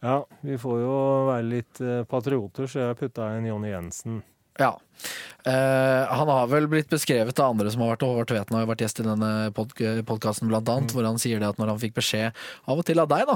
ja, 0.04 0.18
vi 0.44 0.60
får 0.60 0.82
jo 0.82 0.98
være 1.30 1.48
litt 1.54 1.82
patrioter, 2.12 2.68
så 2.68 2.82
jeg 2.82 2.92
har 2.92 3.00
putta 3.00 3.32
inn 3.38 3.48
Jonny 3.48 3.72
Jensen. 3.72 4.20
Ja. 4.62 4.76
Uh, 5.46 6.08
han 6.10 6.30
har 6.32 6.48
vel 6.50 6.66
blitt 6.66 6.88
beskrevet 6.90 7.38
av 7.38 7.52
andre 7.54 7.70
som 7.70 7.84
har 7.84 7.92
vært 7.92 8.06
Håvard 8.08 8.30
Tveten 8.32 8.56
har 8.56 8.64
jo 8.64 8.70
vært 8.72 8.82
gjest 8.82 9.02
i 9.04 9.06
denne 9.06 9.30
pod 9.54 9.76
podkasten 10.08 10.50
blant 10.50 10.72
annet, 10.74 10.94
hvor 10.96 11.06
han 11.06 11.20
sier 11.22 11.44
det 11.44 11.52
at 11.52 11.60
når 11.62 11.76
han 11.76 11.82
fikk 11.84 11.94
beskjed 12.00 12.34
av 12.66 12.82
og 12.82 12.88
til 12.88 13.04
av 13.04 13.12
deg 13.12 13.28
da, 13.30 13.36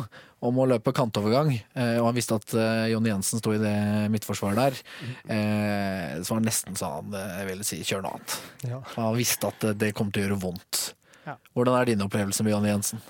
om 0.50 0.58
å 0.58 0.66
løpe 0.72 0.96
kantovergang, 0.98 1.52
uh, 1.78 2.00
og 2.00 2.10
han 2.10 2.18
visste 2.18 2.40
at 2.40 2.56
uh, 2.58 2.88
Jonny 2.90 3.12
Jensen 3.12 3.44
sto 3.44 3.54
i 3.54 3.62
det 3.62 3.76
midtforsvaret 4.16 4.58
der, 4.64 4.82
uh, 5.30 6.18
så 6.24 6.34
var 6.34 6.40
han 6.40 6.50
nesten 6.50 6.80
sånn, 6.80 7.14
jeg 7.14 7.52
ville 7.52 7.68
si, 7.68 7.84
kjør 7.86 8.08
noe 8.08 8.18
annet. 8.18 8.40
Ja. 8.72 8.82
Han 8.96 9.14
visste 9.20 9.54
at 9.54 9.70
det 9.78 9.94
kom 9.98 10.10
til 10.10 10.26
å 10.26 10.28
gjøre 10.30 10.42
vondt. 10.48 10.84
Ja. 11.28 11.38
Hvordan 11.54 11.78
er 11.78 11.92
din 11.92 12.08
opplevelse 12.08 12.48
med 12.48 12.56
Jonny 12.56 12.74
Jensen? 12.74 13.06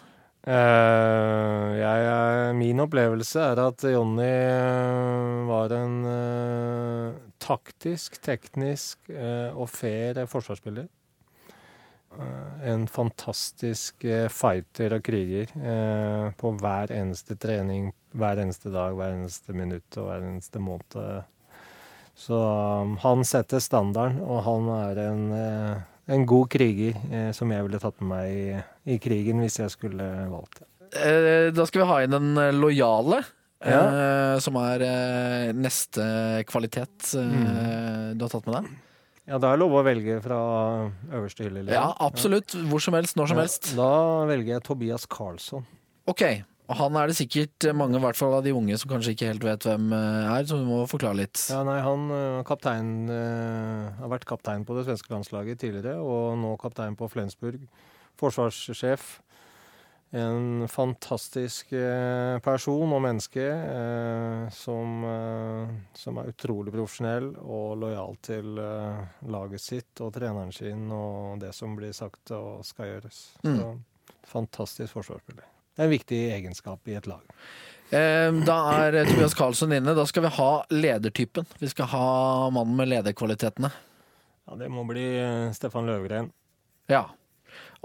Eh, 0.49 1.71
jeg, 1.77 2.53
min 2.57 2.81
opplevelse 2.81 3.41
er 3.51 3.59
at 3.61 3.83
Jonny 3.85 4.25
eh, 4.25 5.41
var 5.45 5.75
en 5.77 5.97
uh, 6.09 7.19
taktisk, 7.37 8.17
teknisk 8.25 9.11
uh, 9.13 9.53
og 9.53 9.69
fair 9.69 10.23
forsvarsspiller. 10.29 10.87
En 12.65 12.87
fantastisk 12.89 14.01
fighter 14.33 14.95
og 14.95 15.03
kriger 15.05 15.51
på 16.41 16.51
hver 16.57 16.89
eneste 16.91 17.35
trening, 17.37 17.91
hver 18.17 18.41
eneste 18.41 18.71
dag, 18.73 18.95
hver 18.97 19.13
eneste 19.13 19.53
minutt 19.53 19.97
og 20.01 20.07
hver 20.07 20.25
eneste 20.25 20.59
måned. 20.59 21.29
Så 22.17 22.39
um, 22.81 22.97
han 23.05 23.21
setter 23.29 23.61
standarden, 23.61 24.23
og 24.25 24.41
han 24.47 24.71
er 24.73 25.03
en, 25.05 25.23
en 26.09 26.25
god 26.33 26.49
kriger 26.57 26.97
som 27.37 27.53
jeg 27.53 27.69
ville 27.69 27.83
tatt 27.85 28.01
med 28.01 28.09
meg 28.09 28.33
i, 28.33 28.59
i 28.89 28.97
krigen 29.01 29.39
hvis 29.43 29.59
jeg 29.61 29.71
skulle 29.73 30.05
valgt 30.31 30.61
det. 30.61 30.67
Eh, 30.99 31.49
da 31.53 31.65
skal 31.69 31.83
vi 31.83 31.87
ha 31.91 31.99
inn 32.05 32.15
den 32.17 32.31
lojale. 32.59 33.21
Ja. 33.59 33.79
eh, 33.91 34.35
som 34.39 34.55
er 34.55 34.81
eh, 34.87 35.49
neste 35.51 36.03
kvalitet 36.47 37.09
Mm. 37.19 38.15
du 38.17 38.23
har 38.23 38.29
tatt 38.31 38.45
med 38.47 38.55
deg. 38.61 38.69
Ja, 39.29 39.37
da 39.37 39.49
er 39.51 39.57
det 39.57 39.61
lov 39.61 39.73
å 39.77 39.83
velge 39.85 40.15
fra 40.23 40.37
øverste 41.11 41.43
hylle. 41.45 41.59
eller? 41.65 41.73
Ja, 41.75 41.89
absolutt. 42.01 42.55
Hvor 42.71 42.81
som 42.81 42.95
helst, 42.97 43.15
når 43.19 43.27
som 43.29 43.37
Ja, 43.37 43.43
helst. 43.43 43.75
Da 43.77 43.89
velger 44.25 44.55
jeg 44.55 44.63
Tobias 44.63 45.05
Karlsson. 45.05 45.67
Ok. 46.07 46.23
Og 46.69 46.75
han 46.77 46.95
er 46.97 47.07
det 47.11 47.15
sikkert 47.17 47.67
mange, 47.75 47.97
i 47.97 48.01
hvert 48.01 48.15
fall 48.17 48.33
av 48.39 48.43
de 48.45 48.51
unge, 48.53 48.77
som 48.79 48.89
kanskje 48.89 49.13
ikke 49.15 49.27
helt 49.29 49.43
vet 49.43 49.67
hvem 49.67 49.91
er, 49.93 50.43
så 50.45 50.57
du 50.57 50.65
må 50.65 50.83
forklare 50.89 51.17
litt. 51.17 51.43
Ja, 51.49 51.63
nei, 51.67 51.79
Han 51.81 52.09
kaptein, 52.45 53.09
har 53.09 54.09
vært 54.09 54.25
kaptein 54.29 54.65
på 54.65 54.75
det 54.77 54.85
svenske 54.87 55.09
landslaget 55.13 55.59
tidligere, 55.61 55.97
og 56.01 56.37
nå 56.37 56.55
kaptein 56.61 56.95
på 56.97 57.09
Flensburg. 57.11 57.59
Forsvarssjef. 58.19 59.19
En 60.09 60.65
fantastisk 60.67 61.69
øh, 61.77 62.39
person 62.41 62.93
og 62.97 63.01
menneske 63.05 63.43
øh, 63.45 64.47
som, 64.57 65.03
øh, 65.05 65.67
som 65.93 66.17
er 66.17 66.31
utrolig 66.31 66.73
profesjonell 66.73 67.27
og 67.37 67.75
lojal 67.77 68.15
til 68.25 68.57
laget 69.29 69.61
sitt 69.61 70.01
og 70.01 70.09
treneren 70.15 70.49
sin 70.55 70.87
og 70.91 71.37
det 71.43 71.51
som 71.53 71.75
blir 71.77 71.93
sagt 71.93 72.33
og 72.33 72.65
skal 72.65 72.89
gjøres. 72.95 73.19
Så, 73.45 73.67
fantastisk 74.31 74.97
forsvarsspiller. 74.97 75.45
Det 75.77 75.83
er 75.85 75.91
en 75.91 75.93
viktig 75.93 76.23
egenskap 76.39 76.89
i 76.89 76.97
et 76.97 77.05
lag. 77.07 77.21
Eh, 77.93 78.33
Da 78.49 78.57
er 78.87 78.97
Tobias 79.11 79.37
Karlsson 79.37 79.77
inne. 79.77 79.93
Da 79.93 80.07
skal 80.09 80.25
vi 80.25 80.33
ha 80.39 80.49
ledertypen. 80.73 81.45
Vi 81.61 81.69
skal 81.69 81.85
ha 81.93 82.49
mannen 82.49 82.75
med 82.81 82.89
lederkvalitetene. 82.95 83.69
Ja, 84.49 84.57
Det 84.57 84.73
må 84.73 84.87
bli 84.89 85.05
Stefan 85.53 85.85
Løvgren. 85.85 86.33
Ja. 86.89 87.05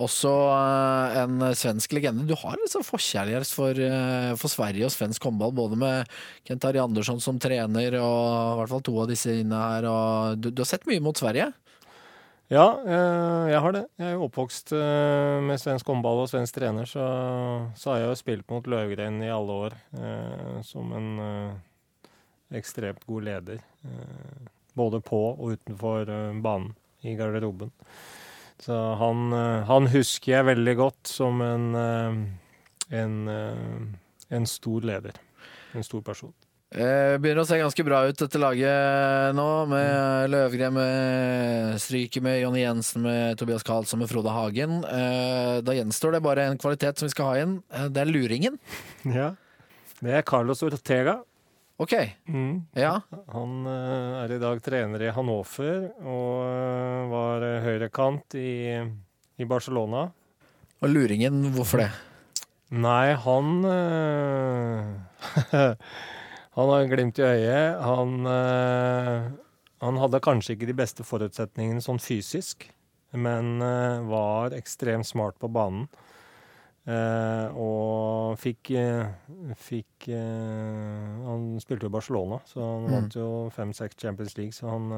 Også 0.02 0.30
eh, 0.50 1.16
en 1.22 1.42
svensk 1.54 1.92
legende. 1.94 2.26
Du 2.26 2.34
har 2.40 2.56
liksom 2.58 2.82
forkjærlighet 2.82 3.46
for, 3.54 3.78
eh, 3.78 4.32
for 4.40 4.50
Sverige 4.50 4.88
og 4.88 4.94
svensk 4.94 5.22
håndball, 5.22 5.52
både 5.54 5.78
med 5.78 6.14
Kent 6.48 6.64
Ari 6.66 6.80
Andersson 6.82 7.20
som 7.22 7.38
trener, 7.38 7.94
og 8.00 8.24
i 8.26 8.56
hvert 8.58 8.72
fall 8.72 8.82
to 8.88 8.94
av 9.04 9.12
disse 9.12 9.36
inne 9.38 9.60
her. 9.60 9.86
Du, 10.34 10.50
du 10.50 10.64
har 10.64 10.70
sett 10.70 10.88
mye 10.90 11.02
mot 11.04 11.18
Sverige? 11.18 11.52
Ja, 12.50 12.64
eh, 12.82 13.52
jeg 13.52 13.60
har 13.62 13.76
det. 13.76 13.84
Jeg 14.02 14.08
er 14.08 14.16
jo 14.16 14.26
oppvokst 14.26 14.74
med 15.46 15.62
svensk 15.62 15.86
håndball 15.92 16.24
og 16.24 16.32
svensk 16.32 16.58
trener, 16.58 16.90
så, 16.90 17.06
så 17.78 17.94
har 17.94 18.02
jeg 18.02 18.10
jo 18.10 18.18
spilt 18.18 18.50
mot 18.50 18.66
Løvgren 18.66 19.22
i 19.22 19.30
alle 19.30 19.60
år. 19.68 19.78
Som 20.66 20.90
en, 20.98 21.08
ekstremt 22.54 23.06
god 23.06 23.30
leder. 23.30 23.62
Både 24.74 24.98
på 25.06 25.22
og 25.32 25.54
utenfor 25.54 26.10
banen 26.42 26.74
i 27.06 27.14
garderoben. 27.18 27.70
Så 28.64 28.78
han, 29.00 29.26
eh, 29.36 29.66
han, 29.68 29.90
husker 29.92 30.38
jeg 30.38 30.48
veldig 30.52 30.74
godt 30.80 31.10
som 31.10 31.42
en, 31.44 31.68
en, 32.88 33.18
en 33.28 34.48
stor 34.48 34.88
leder. 34.88 35.20
En 35.74 35.84
stor 35.84 36.02
person. 36.06 36.32
Det 36.74 37.20
begynner 37.22 37.44
å 37.44 37.46
se 37.46 37.58
ganske 37.60 37.84
bra 37.86 38.00
ut, 38.08 38.16
dette 38.18 38.38
laget 38.42 39.36
nå. 39.38 39.46
Med 39.70 40.32
Løvgren, 40.32 40.74
med 40.74 41.76
Stryker, 41.78 42.24
med 42.24 42.40
Jonny 42.40 42.64
Jensen, 42.64 43.04
med 43.04 43.38
Tobias 43.38 43.62
Karlsson, 43.66 44.00
med 44.02 44.10
Frode 44.10 44.32
Hagen. 44.34 44.80
Eh, 44.82 45.60
da 45.62 45.76
gjenstår 45.76 46.16
det 46.16 46.24
bare 46.24 46.48
en 46.50 46.58
kvalitet 46.58 46.98
som 46.98 47.06
vi 47.06 47.14
skal 47.14 47.30
ha 47.30 47.44
inn. 47.44 47.54
Eh, 47.70 47.86
det 47.94 48.02
er 48.02 48.10
luringen. 48.10 48.58
Ja. 49.14 49.34
Det 50.00 50.10
er 50.18 50.24
Carlos 50.26 50.60
Ortega. 50.66 51.20
Ok. 51.76 51.92
Mm. 52.28 52.66
Ja. 52.78 53.00
Han 53.34 53.66
er 53.66 54.30
i 54.30 54.38
dag 54.38 54.60
trener 54.62 55.02
i 55.02 55.10
Hannover 55.14 55.88
og 56.06 57.10
var 57.10 57.42
høyrekant 57.64 58.36
i, 58.38 58.78
i 59.42 59.44
Barcelona. 59.50 60.04
Og 60.84 60.92
luringen, 60.92 61.40
hvorfor 61.56 61.82
det? 61.82 61.88
Nei, 62.74 63.14
han 63.24 63.64
Han 66.54 66.70
har 66.70 66.86
glimt 66.90 67.18
i 67.18 67.26
øyet. 67.26 67.82
Han, 67.82 68.10
han, 69.82 69.98
hadde 69.98 70.22
kanskje 70.22 70.54
ikke 70.54 70.70
de 70.70 70.78
beste 70.78 71.02
forutsetningene 71.06 71.82
sånn 71.82 71.98
fysisk, 71.98 72.70
men 73.10 73.58
var 74.06 74.54
ekstremt 74.54 75.10
smart 75.10 75.34
på 75.42 75.50
banen. 75.50 75.90
Uh, 76.84 77.48
og 77.56 78.34
fikk, 78.36 78.74
uh, 78.76 79.06
fikk 79.56 80.04
uh, 80.12 81.22
Han 81.24 81.54
spilte 81.62 81.88
jo 81.88 81.94
Barcelona, 81.94 82.42
så 82.44 82.60
han 82.60 82.84
mm. 82.84 82.90
vant 82.92 83.16
jo 83.16 83.28
fem-seks 83.54 83.96
Champions 84.02 84.36
League, 84.36 84.52
så 84.52 84.68
han 84.74 84.92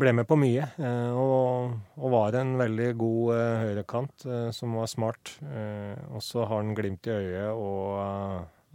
ble 0.00 0.12
med 0.14 0.24
på 0.30 0.38
mye. 0.40 0.68
Og, 0.80 1.74
og, 1.98 2.06
var 2.14 2.38
en 2.38 2.54
veldig 2.56 2.86
god 2.96 3.32
høyrekant 3.64 4.26
som 4.56 4.78
var 4.78 4.86
smart. 4.88 5.34
og 5.42 6.22
så 6.22 6.46
har 6.46 6.62
han 6.62 6.70
glimt 6.78 7.10
i 7.10 7.16
øyet 7.18 7.50
og 7.50 7.98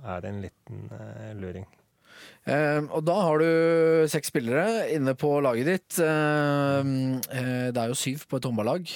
er 0.03 0.27
en 0.27 0.41
liten 0.43 0.89
uh, 0.91 1.31
luring. 1.39 1.65
Uh, 2.45 2.85
og 2.93 3.01
da 3.07 3.15
har 3.25 3.41
du 3.41 4.05
seks 4.11 4.29
spillere 4.29 4.85
inne 4.93 5.15
på 5.17 5.31
laget 5.41 5.71
ditt. 5.71 5.97
Uh, 5.97 7.17
det 7.25 7.79
er 7.81 7.89
jo 7.89 7.97
syv 7.97 8.27
på 8.29 8.37
et 8.37 8.45
håndballag, 8.45 8.91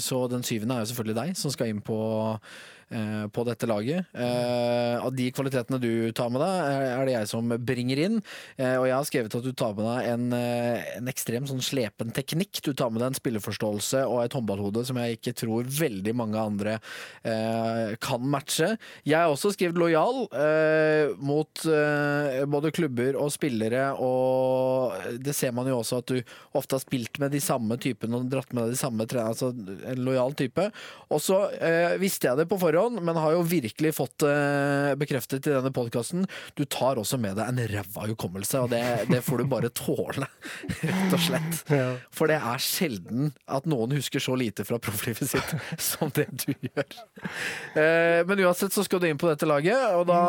så 0.00 0.22
den 0.32 0.46
syvende 0.46 0.78
er 0.78 0.84
jo 0.84 0.90
selvfølgelig 0.92 1.20
deg, 1.20 1.36
som 1.38 1.52
skal 1.52 1.70
inn 1.72 1.84
på 1.84 1.98
Eh, 2.26 2.75
på 2.86 3.42
dette 3.46 3.66
laget. 3.66 4.06
Eh, 4.14 4.94
av 5.02 5.10
de 5.14 5.26
kvalitetene 5.34 5.80
du 5.82 6.12
tar 6.14 6.30
med 6.30 6.38
deg, 6.38 6.84
er 6.86 7.08
det 7.08 7.14
jeg 7.16 7.30
som 7.32 7.50
bringer 7.66 7.98
inn. 7.98 8.20
Eh, 8.54 8.76
og 8.78 8.86
jeg 8.86 8.94
har 8.94 9.08
skrevet 9.08 9.34
at 9.34 9.46
du 9.46 9.50
tar 9.58 9.74
med 9.74 9.88
deg 9.88 10.10
en, 10.12 10.26
en 11.00 11.10
ekstrem 11.10 11.48
sånn 11.50 11.64
slepen 11.64 12.12
teknikk. 12.14 12.60
Du 12.62 12.70
tar 12.78 12.92
med 12.94 13.02
deg 13.02 13.10
en 13.10 13.18
spilleforståelse 13.18 14.04
og 14.06 14.22
et 14.22 14.36
håndballhode 14.36 14.84
som 14.86 15.00
jeg 15.02 15.18
ikke 15.18 15.34
tror 15.42 15.66
veldig 15.66 16.14
mange 16.16 16.38
andre 16.38 16.76
kan 18.02 18.22
matche. 18.30 18.68
Jeg 19.06 19.18
har 19.18 19.32
også 19.32 19.50
skrevet 19.54 19.78
lojal 19.80 20.26
mot 21.22 21.62
både 22.52 22.72
klubber 22.74 23.18
og 23.18 23.32
spillere, 23.34 23.88
og 24.02 25.18
det 25.22 25.34
ser 25.36 25.54
man 25.56 25.68
jo 25.70 25.80
også 25.80 26.00
at 26.02 26.12
du 26.12 26.20
ofte 26.56 26.78
har 26.78 26.84
spilt 26.84 27.18
med 27.22 27.34
de 27.34 27.42
samme 27.42 27.78
typene 27.82 28.20
og 28.20 28.30
dratt 28.30 28.52
med 28.54 28.66
deg 28.66 28.76
de 28.76 28.80
samme 28.80 29.08
trenerne, 29.10 29.34
altså 29.34 29.50
en 29.90 30.04
lojal 30.06 30.36
type. 30.38 30.68
Og 31.10 31.22
så 31.22 31.42
visste 32.02 32.30
jeg 32.30 32.42
det 32.42 32.48
på 32.50 32.60
forhånd 32.60 32.75
forhånd, 32.76 33.02
men 33.02 33.16
har 33.16 33.34
jo 33.34 33.42
virkelig 33.46 33.94
fått 33.96 34.24
uh, 34.26 34.94
bekreftet 34.98 35.46
i 35.46 35.54
denne 35.54 35.72
podkasten. 35.74 36.26
Du 36.54 36.64
tar 36.64 36.98
også 37.00 37.18
med 37.20 37.36
deg 37.38 37.48
en 37.48 37.60
ræva 37.70 38.06
hukommelse, 38.10 38.62
og 38.64 38.70
det, 38.72 38.82
det, 39.10 39.22
får 39.24 39.42
du 39.42 39.50
bare 39.50 39.70
tåle, 39.74 40.28
rett 40.82 41.16
og 41.16 41.22
slett. 41.22 41.62
Ja. 41.72 41.88
For 42.14 42.30
det 42.30 42.38
er 42.38 42.62
sjelden 42.62 43.32
at 43.46 43.68
noen 43.68 43.96
husker 43.96 44.22
så 44.22 44.36
lite 44.38 44.66
fra 44.68 44.78
profflivet 44.82 45.30
sitt 45.30 45.54
som 45.90 46.12
det 46.16 46.28
du 46.44 46.52
gjør. 46.52 46.98
Uh, 47.76 48.22
men 48.28 48.44
uansett 48.46 48.74
så 48.76 48.84
skal 48.86 49.02
du 49.02 49.08
inn 49.10 49.20
på 49.20 49.30
dette 49.30 49.48
laget, 49.48 49.78
og 49.96 50.06
da, 50.10 50.20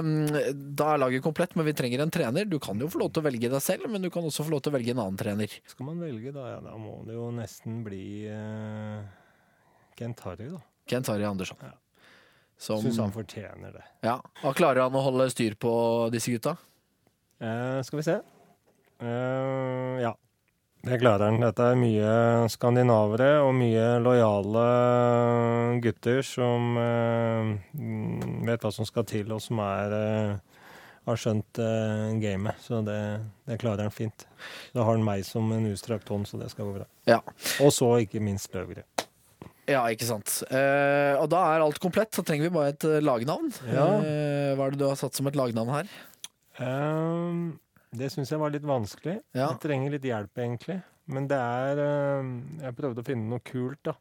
um, 0.00 0.14
da, 0.30 0.92
er 0.92 1.02
laget 1.02 1.24
komplett, 1.24 1.56
men 1.58 1.68
vi 1.68 1.76
trenger 1.76 2.04
en 2.04 2.14
trener. 2.14 2.48
Du 2.48 2.58
kan 2.62 2.78
jo 2.80 2.90
få 2.92 3.02
lov 3.02 3.12
til 3.12 3.24
å 3.24 3.28
velge 3.28 3.52
deg 3.52 3.64
selv, 3.64 3.90
men 3.90 4.04
du 4.04 4.10
kan 4.12 4.26
også 4.26 4.46
få 4.46 4.56
lov 4.56 4.64
til 4.64 4.74
å 4.74 4.78
velge 4.78 4.94
en 4.94 5.02
annen 5.04 5.20
trener. 5.20 5.58
Skal 5.68 5.90
man 5.90 6.02
velge, 6.02 6.34
da, 6.34 6.48
ja, 6.54 6.62
da 6.64 6.76
må 6.80 7.00
det 7.06 7.16
jo 7.16 7.30
nesten 7.34 7.82
bli 7.86 8.06
eh, 8.30 9.02
Kent 9.96 10.22
Harry, 10.26 10.50
da. 10.52 10.62
Kent 10.86 11.10
Harry 11.10 11.26
Andersson. 11.26 11.58
Ja. 11.64 11.74
Som, 12.58 12.80
Syns 12.80 12.98
han 13.02 13.12
fortjener 13.12 13.74
det. 13.76 13.84
Ja, 14.06 14.16
og 14.42 14.56
Klarer 14.56 14.86
han 14.86 14.96
å 14.96 15.04
holde 15.04 15.28
styr 15.32 15.58
på 15.60 15.72
disse 16.12 16.32
gutta? 16.32 16.56
Eh, 17.40 17.82
skal 17.84 18.00
vi 18.00 18.06
se. 18.06 18.14
Eh, 19.04 19.98
ja, 20.00 20.14
det 20.86 20.98
klarer 21.02 21.28
han. 21.28 21.40
Dette 21.44 21.68
er 21.68 21.78
mye 21.80 22.10
skandinavere 22.52 23.42
og 23.44 23.52
mye 23.58 23.86
lojale 24.00 24.66
gutter 25.84 26.22
som 26.24 26.76
eh, 26.80 27.50
vet 28.48 28.64
hva 28.64 28.72
som 28.72 28.88
skal 28.88 29.04
til, 29.08 29.36
og 29.36 29.42
som 29.44 29.60
er 29.66 29.96
eh, 30.00 30.56
har 31.06 31.18
skjønt 31.22 31.60
uh, 31.62 32.14
gamet. 32.18 32.58
Så 32.62 32.80
det, 32.82 32.98
det, 33.46 33.60
klarer 33.62 33.86
han 33.86 33.94
fint. 33.94 34.26
Da 34.74 34.82
har 34.82 34.96
han 34.96 35.06
meg 35.06 35.22
som 35.26 35.52
en 35.54 35.68
utstrakt 35.70 36.08
hånd, 36.10 36.26
så 36.26 36.40
det 36.40 36.50
skal 36.50 36.66
gå 36.66 36.80
bra. 36.80 36.86
Ja. 37.06 37.20
Og 37.62 37.70
så 37.74 37.92
ikke 38.02 38.22
minst 38.22 38.50
Løvgren. 38.54 38.86
Ja, 39.66 39.82
ikke 39.90 40.06
sant. 40.06 40.30
Eh, 40.46 41.14
og 41.18 41.28
da 41.32 41.42
er 41.50 41.64
alt 41.64 41.80
komplett. 41.82 42.14
så 42.14 42.22
trenger 42.26 42.46
vi 42.46 42.54
bare 42.54 42.72
et 42.74 42.86
uh, 42.86 42.98
lagnavn. 43.02 43.50
Ja. 43.66 43.86
Eh, 43.98 44.52
hva 44.54 44.68
er 44.68 44.74
det 44.74 44.80
du 44.80 44.86
har 44.86 44.98
satt 44.98 45.18
som 45.18 45.26
et 45.26 45.38
lagnavn 45.38 45.72
her? 45.74 45.90
Um, 46.62 47.58
det 47.96 48.12
syns 48.14 48.30
jeg 48.30 48.40
var 48.40 48.54
litt 48.54 48.66
vanskelig. 48.66 49.18
Ja. 49.34 49.50
Jeg 49.50 49.62
trenger 49.64 49.96
litt 49.96 50.06
hjelp, 50.06 50.38
egentlig. 50.38 50.78
Men 51.10 51.26
det 51.30 51.38
er 51.38 51.82
uh, 51.82 52.30
Jeg 52.62 52.78
prøvde 52.78 53.02
å 53.02 53.06
finne 53.06 53.30
noe 53.32 53.42
kult, 53.46 53.82
da. 53.86 53.96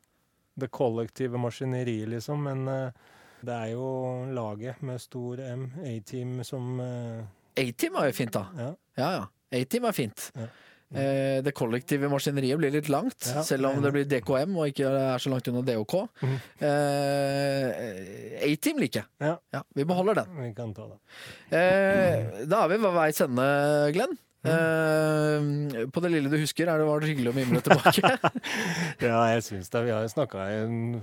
Det 0.55 0.69
kollektive 0.71 1.41
maskineriet, 1.41 2.11
liksom. 2.13 2.45
Men 2.45 2.69
uh, 2.69 3.15
det 3.45 3.55
er 3.55 3.73
jo 3.73 3.89
laget 4.37 4.85
med 4.85 5.01
stor 5.01 5.41
M, 5.41 5.67
A-team, 5.81 6.37
som 6.45 6.77
A-team 6.79 7.97
er 7.99 8.11
jo 8.11 8.15
fint, 8.17 8.37
da. 8.37 8.45
Ja, 8.57 8.69
ja. 9.01 9.09
ja. 9.17 9.25
A-team 9.55 9.89
er 9.89 9.97
fint. 9.97 10.29
Ja. 10.37 10.47
Eh, 10.93 11.41
det 11.43 11.51
kollektive 11.57 12.07
maskineriet 12.11 12.59
blir 12.61 12.73
litt 12.73 12.89
langt, 12.93 13.25
ja, 13.27 13.41
selv 13.43 13.71
om 13.71 13.81
det 13.83 13.91
blir 13.95 14.05
DKM 14.05 14.53
og 14.53 14.69
ikke 14.69 14.91
er 14.91 15.23
så 15.23 15.31
langt 15.33 15.47
unna 15.49 15.63
DOK. 15.65 15.95
Mm. 16.21 16.35
Eh, 16.69 18.43
A-Team 18.45 18.83
liker 18.83 19.01
jeg. 19.01 19.09
Ja. 19.25 19.33
ja. 19.55 19.63
vi 19.75 19.87
beholder 19.87 20.21
den. 20.21 20.37
Vi 20.43 20.51
kan 20.57 20.75
ta 20.77 20.85
det. 20.91 20.99
Eh, 21.57 22.45
da 22.45 22.61
er 22.63 22.75
vi 22.75 22.79
ved 22.85 22.95
veis 22.99 23.25
ende, 23.25 23.49
Glenn. 23.95 24.15
Mm. 24.45 25.89
på 25.89 26.01
det 26.03 26.11
lille 26.13 26.29
du 26.29 26.35
husker, 26.37 26.69
er 26.69 26.77
det, 26.77 26.85
var 26.85 27.01
det 27.01 27.07
hyggelig 27.09 27.31
å 27.31 27.33
mimre 27.33 27.63
tilbake? 27.65 28.11
ja, 29.07 29.23
jeg 29.33 29.41
syns 29.47 29.73
det. 29.73 29.81
Vi 29.87 29.93
har 29.95 30.05
snakka 30.11 30.45
i 30.53 30.59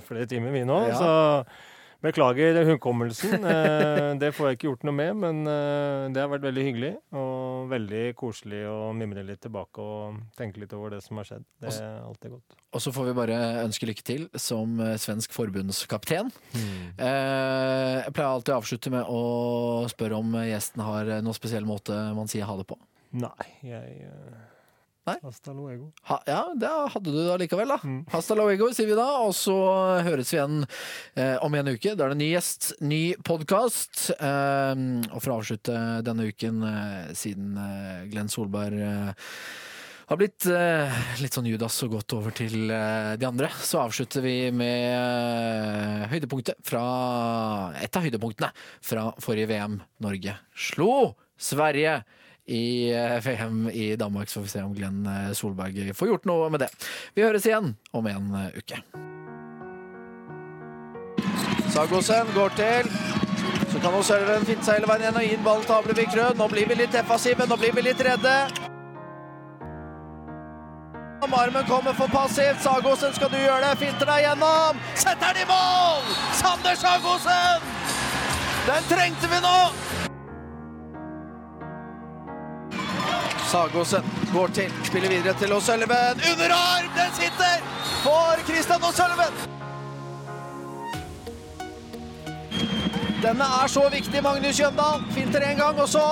flere 0.07 0.28
timer, 0.30 0.55
vi 0.55 0.62
nå. 0.68 0.78
Ja. 0.93 1.01
Så 1.01 1.72
Beklager 2.03 2.64
hukommelsen. 2.72 3.44
Eh, 3.53 4.14
det 4.18 4.30
får 4.34 4.48
jeg 4.48 4.57
ikke 4.57 4.66
gjort 4.68 4.84
noe 4.86 4.94
med, 4.96 5.16
men 5.18 5.38
eh, 5.50 6.05
det 6.14 6.22
har 6.22 6.30
vært 6.30 6.44
veldig 6.46 6.62
hyggelig. 6.64 6.90
Og 7.18 7.68
veldig 7.70 8.03
koselig 8.18 8.62
å 8.70 8.92
mimre 8.96 9.24
litt 9.26 9.42
tilbake 9.44 9.82
og 9.82 10.20
tenke 10.38 10.62
litt 10.62 10.72
over 10.76 10.94
det 10.94 11.03
som 11.05 11.20
har 11.20 11.28
skjedd. 11.28 11.44
Det 11.62 11.72
er 11.72 11.98
alltid 12.03 12.34
godt. 12.34 12.57
Og 12.72 12.82
så 12.84 12.92
får 12.94 13.09
vi 13.11 13.16
bare 13.18 13.38
ønske 13.62 13.88
lykke 13.90 14.07
til 14.07 14.24
som 14.40 14.80
eh, 14.82 14.96
svensk 15.03 15.34
forbundskapten. 15.36 16.32
Mm. 16.55 16.78
Jeg 17.03 18.14
pleier 18.16 18.30
alltid 18.30 18.55
å 18.55 18.61
avslutte 18.62 18.94
med 18.94 19.12
å 19.12 19.22
spørre 19.92 20.22
om 20.22 20.38
gjesten 20.48 20.86
har 20.86 21.12
noen 21.20 21.38
spesiell 21.38 21.68
måte 21.68 21.98
man 22.16 22.30
sier 22.30 22.48
ha 22.48 22.57
det 22.59 22.66
på. 22.70 22.78
Nei, 23.12 23.50
jeg 23.66 24.09
Nei? 25.03 25.16
Hasta 25.22 25.53
luego. 25.53 25.92
Ha, 26.07 26.20
ja, 26.26 26.42
det 26.55 26.68
hadde 26.94 27.11
du 27.11 27.24
da 27.26 27.34
likevel, 27.40 27.72
da. 27.74 27.78
Mm. 27.82 28.05
Hasta 28.12 28.36
luego, 28.38 28.68
sier 28.70 28.86
vi 28.86 28.94
da. 28.94 29.09
Og 29.26 29.32
så 29.34 29.57
høres 30.07 30.30
vi 30.30 30.38
igjen 30.38 30.61
eh, 31.18 31.34
om 31.42 31.57
en 31.59 31.72
uke. 31.74 31.96
Da 31.98 32.07
er 32.07 32.14
det 32.14 32.20
ny 32.20 32.28
gjest, 32.30 32.68
ny 32.86 33.00
podkast. 33.26 34.12
Eh, 34.14 34.84
og 35.11 35.18
for 35.18 35.34
å 35.34 35.40
avslutte 35.40 35.74
denne 36.07 36.28
uken, 36.30 36.62
eh, 36.68 37.11
siden 37.18 37.59
eh, 37.59 38.07
Glenn 38.12 38.30
Solberg 38.30 38.78
eh, 38.78 39.34
har 40.07 40.20
blitt 40.22 40.46
eh, 40.46 41.03
litt 41.18 41.34
sånn 41.34 41.50
Judas 41.50 41.82
og 41.82 41.96
gått 41.96 42.14
over 42.14 42.38
til 42.38 42.70
de 42.70 43.26
andre, 43.26 43.50
så 43.59 43.82
avslutter 43.82 44.22
vi 44.22 44.36
med 44.55 46.07
høydepunktet 46.14 46.62
fra 46.68 46.86
Et 47.82 47.96
av 47.96 48.07
høydepunktene 48.07 48.55
fra 48.84 49.11
forrige 49.22 49.50
VM. 49.50 49.80
Norge 50.05 50.38
slo 50.55 51.16
Sverige 51.42 52.05
i 52.53 52.92
VM 53.24 53.66
eh, 53.66 53.76
i 53.76 53.96
Danmark, 53.96 54.28
så 54.28 54.40
får 54.40 54.42
vi 54.42 54.48
se 54.48 54.62
om 54.62 54.74
Glenn 54.74 55.07
eh, 55.07 55.32
Solberg 55.32 55.94
får 55.94 56.09
gjort 56.09 56.28
noe 56.28 56.50
med 56.53 56.64
det. 56.64 56.70
Vi 57.16 57.24
høres 57.24 57.46
igjen 57.48 57.74
om 57.92 58.07
en 58.11 58.34
eh, 58.38 58.59
uke. 58.59 58.82
Sagosen 61.72 62.28
går 62.34 62.53
til. 62.59 62.90
Så 63.72 63.80
kan 63.80 63.94
også 63.96 64.18
den 64.28 64.44
finne 64.44 64.64
seg 64.66 64.76
hele 64.82 64.90
veien 64.90 65.07
igjen 65.07 65.20
og 65.22 65.30
inn 65.30 65.46
ballen 65.46 65.64
til 65.64 65.78
Ablevik 65.78 66.12
Rød. 66.18 66.36
Nå 66.36 66.50
blir 66.53 66.68
vi 66.68 66.76
litt 66.82 66.92
defensive, 66.92 67.48
nå 67.48 67.57
blir 67.57 67.72
vi 67.72 67.86
litt 67.88 68.05
redde. 68.05 68.36
Armen 71.32 71.64
kommer 71.64 71.94
for 71.96 72.12
passivt. 72.12 72.61
Sagosen, 72.61 73.14
skal 73.16 73.30
du 73.32 73.38
gjøre 73.38 73.62
det? 73.64 73.78
Finter 73.80 74.11
deg 74.11 74.26
gjennom. 74.26 74.84
Setter 74.94 75.32
den 75.32 75.46
i 75.46 75.48
mål! 75.48 76.05
Sander 76.36 76.76
Sagosen! 76.76 77.68
Den 78.68 78.88
trengte 78.90 79.32
vi 79.32 79.40
nå! 79.40 80.01
Sagosen 83.53 84.05
går 84.32 84.46
til, 84.46 84.72
spiller 84.84 85.09
videre 85.09 85.34
til 85.38 85.53
O'Sullivan. 85.53 86.16
Underarm! 86.32 86.86
Den 86.96 87.11
sitter 87.20 87.57
for 88.05 88.40
Christian 88.48 88.82
O'Sullivan! 88.88 89.34
Denne 93.22 93.44
er 93.62 93.66
så 93.68 93.88
viktig, 93.92 94.22
Magnus 94.22 94.61
Jøndal. 94.61 95.05
Finter 95.14 95.40
en 95.50 95.57
gang, 95.57 95.80
og 95.80 95.88
så 95.88 96.07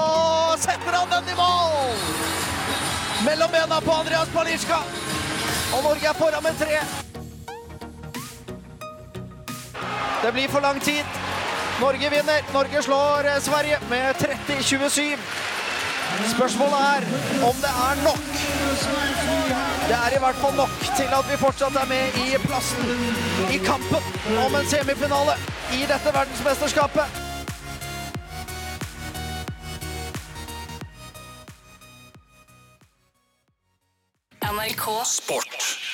setter 0.67 0.93
han 0.99 1.09
den 1.15 1.33
i 1.33 1.37
mål! 1.41 1.97
Mellom 3.25 3.51
bena 3.57 3.81
på 3.81 3.93
Andreas 4.03 4.29
Palisjka. 4.37 4.81
Og 5.75 5.83
Norge 5.89 6.07
er 6.13 6.19
foran 6.23 6.43
med 6.43 6.61
tre. 6.61 6.79
Det 10.23 10.33
blir 10.33 10.49
for 10.49 10.61
lang 10.61 10.81
tid. 10.81 11.05
Norge 11.81 12.11
vinner. 12.11 12.53
Norge 12.53 12.83
slår 12.83 13.33
eh, 13.33 13.41
Sverige 13.41 13.79
med 13.91 14.15
30-27. 14.15 15.60
Spørsmålet 16.29 16.79
er 16.95 17.03
om 17.49 17.57
det 17.65 17.73
er 17.89 17.95
nok. 18.05 18.25
Det 19.89 19.97
er 20.05 20.17
i 20.17 20.21
hvert 20.25 20.41
fall 20.43 20.55
nok 20.57 20.75
til 20.97 21.11
at 21.19 21.25
vi 21.31 21.37
fortsatt 21.37 21.77
er 21.83 21.89
med 21.89 22.21
i 22.25 22.29
plassen 22.45 22.85
i 23.55 23.59
kampen 23.71 24.03
om 24.45 24.55
en 24.61 24.71
semifinale 24.73 25.35
i 25.79 25.83
dette 25.93 26.15
verdensmesterskapet. 26.19 27.07
NRK 34.53 34.87
Sport. 35.05 35.90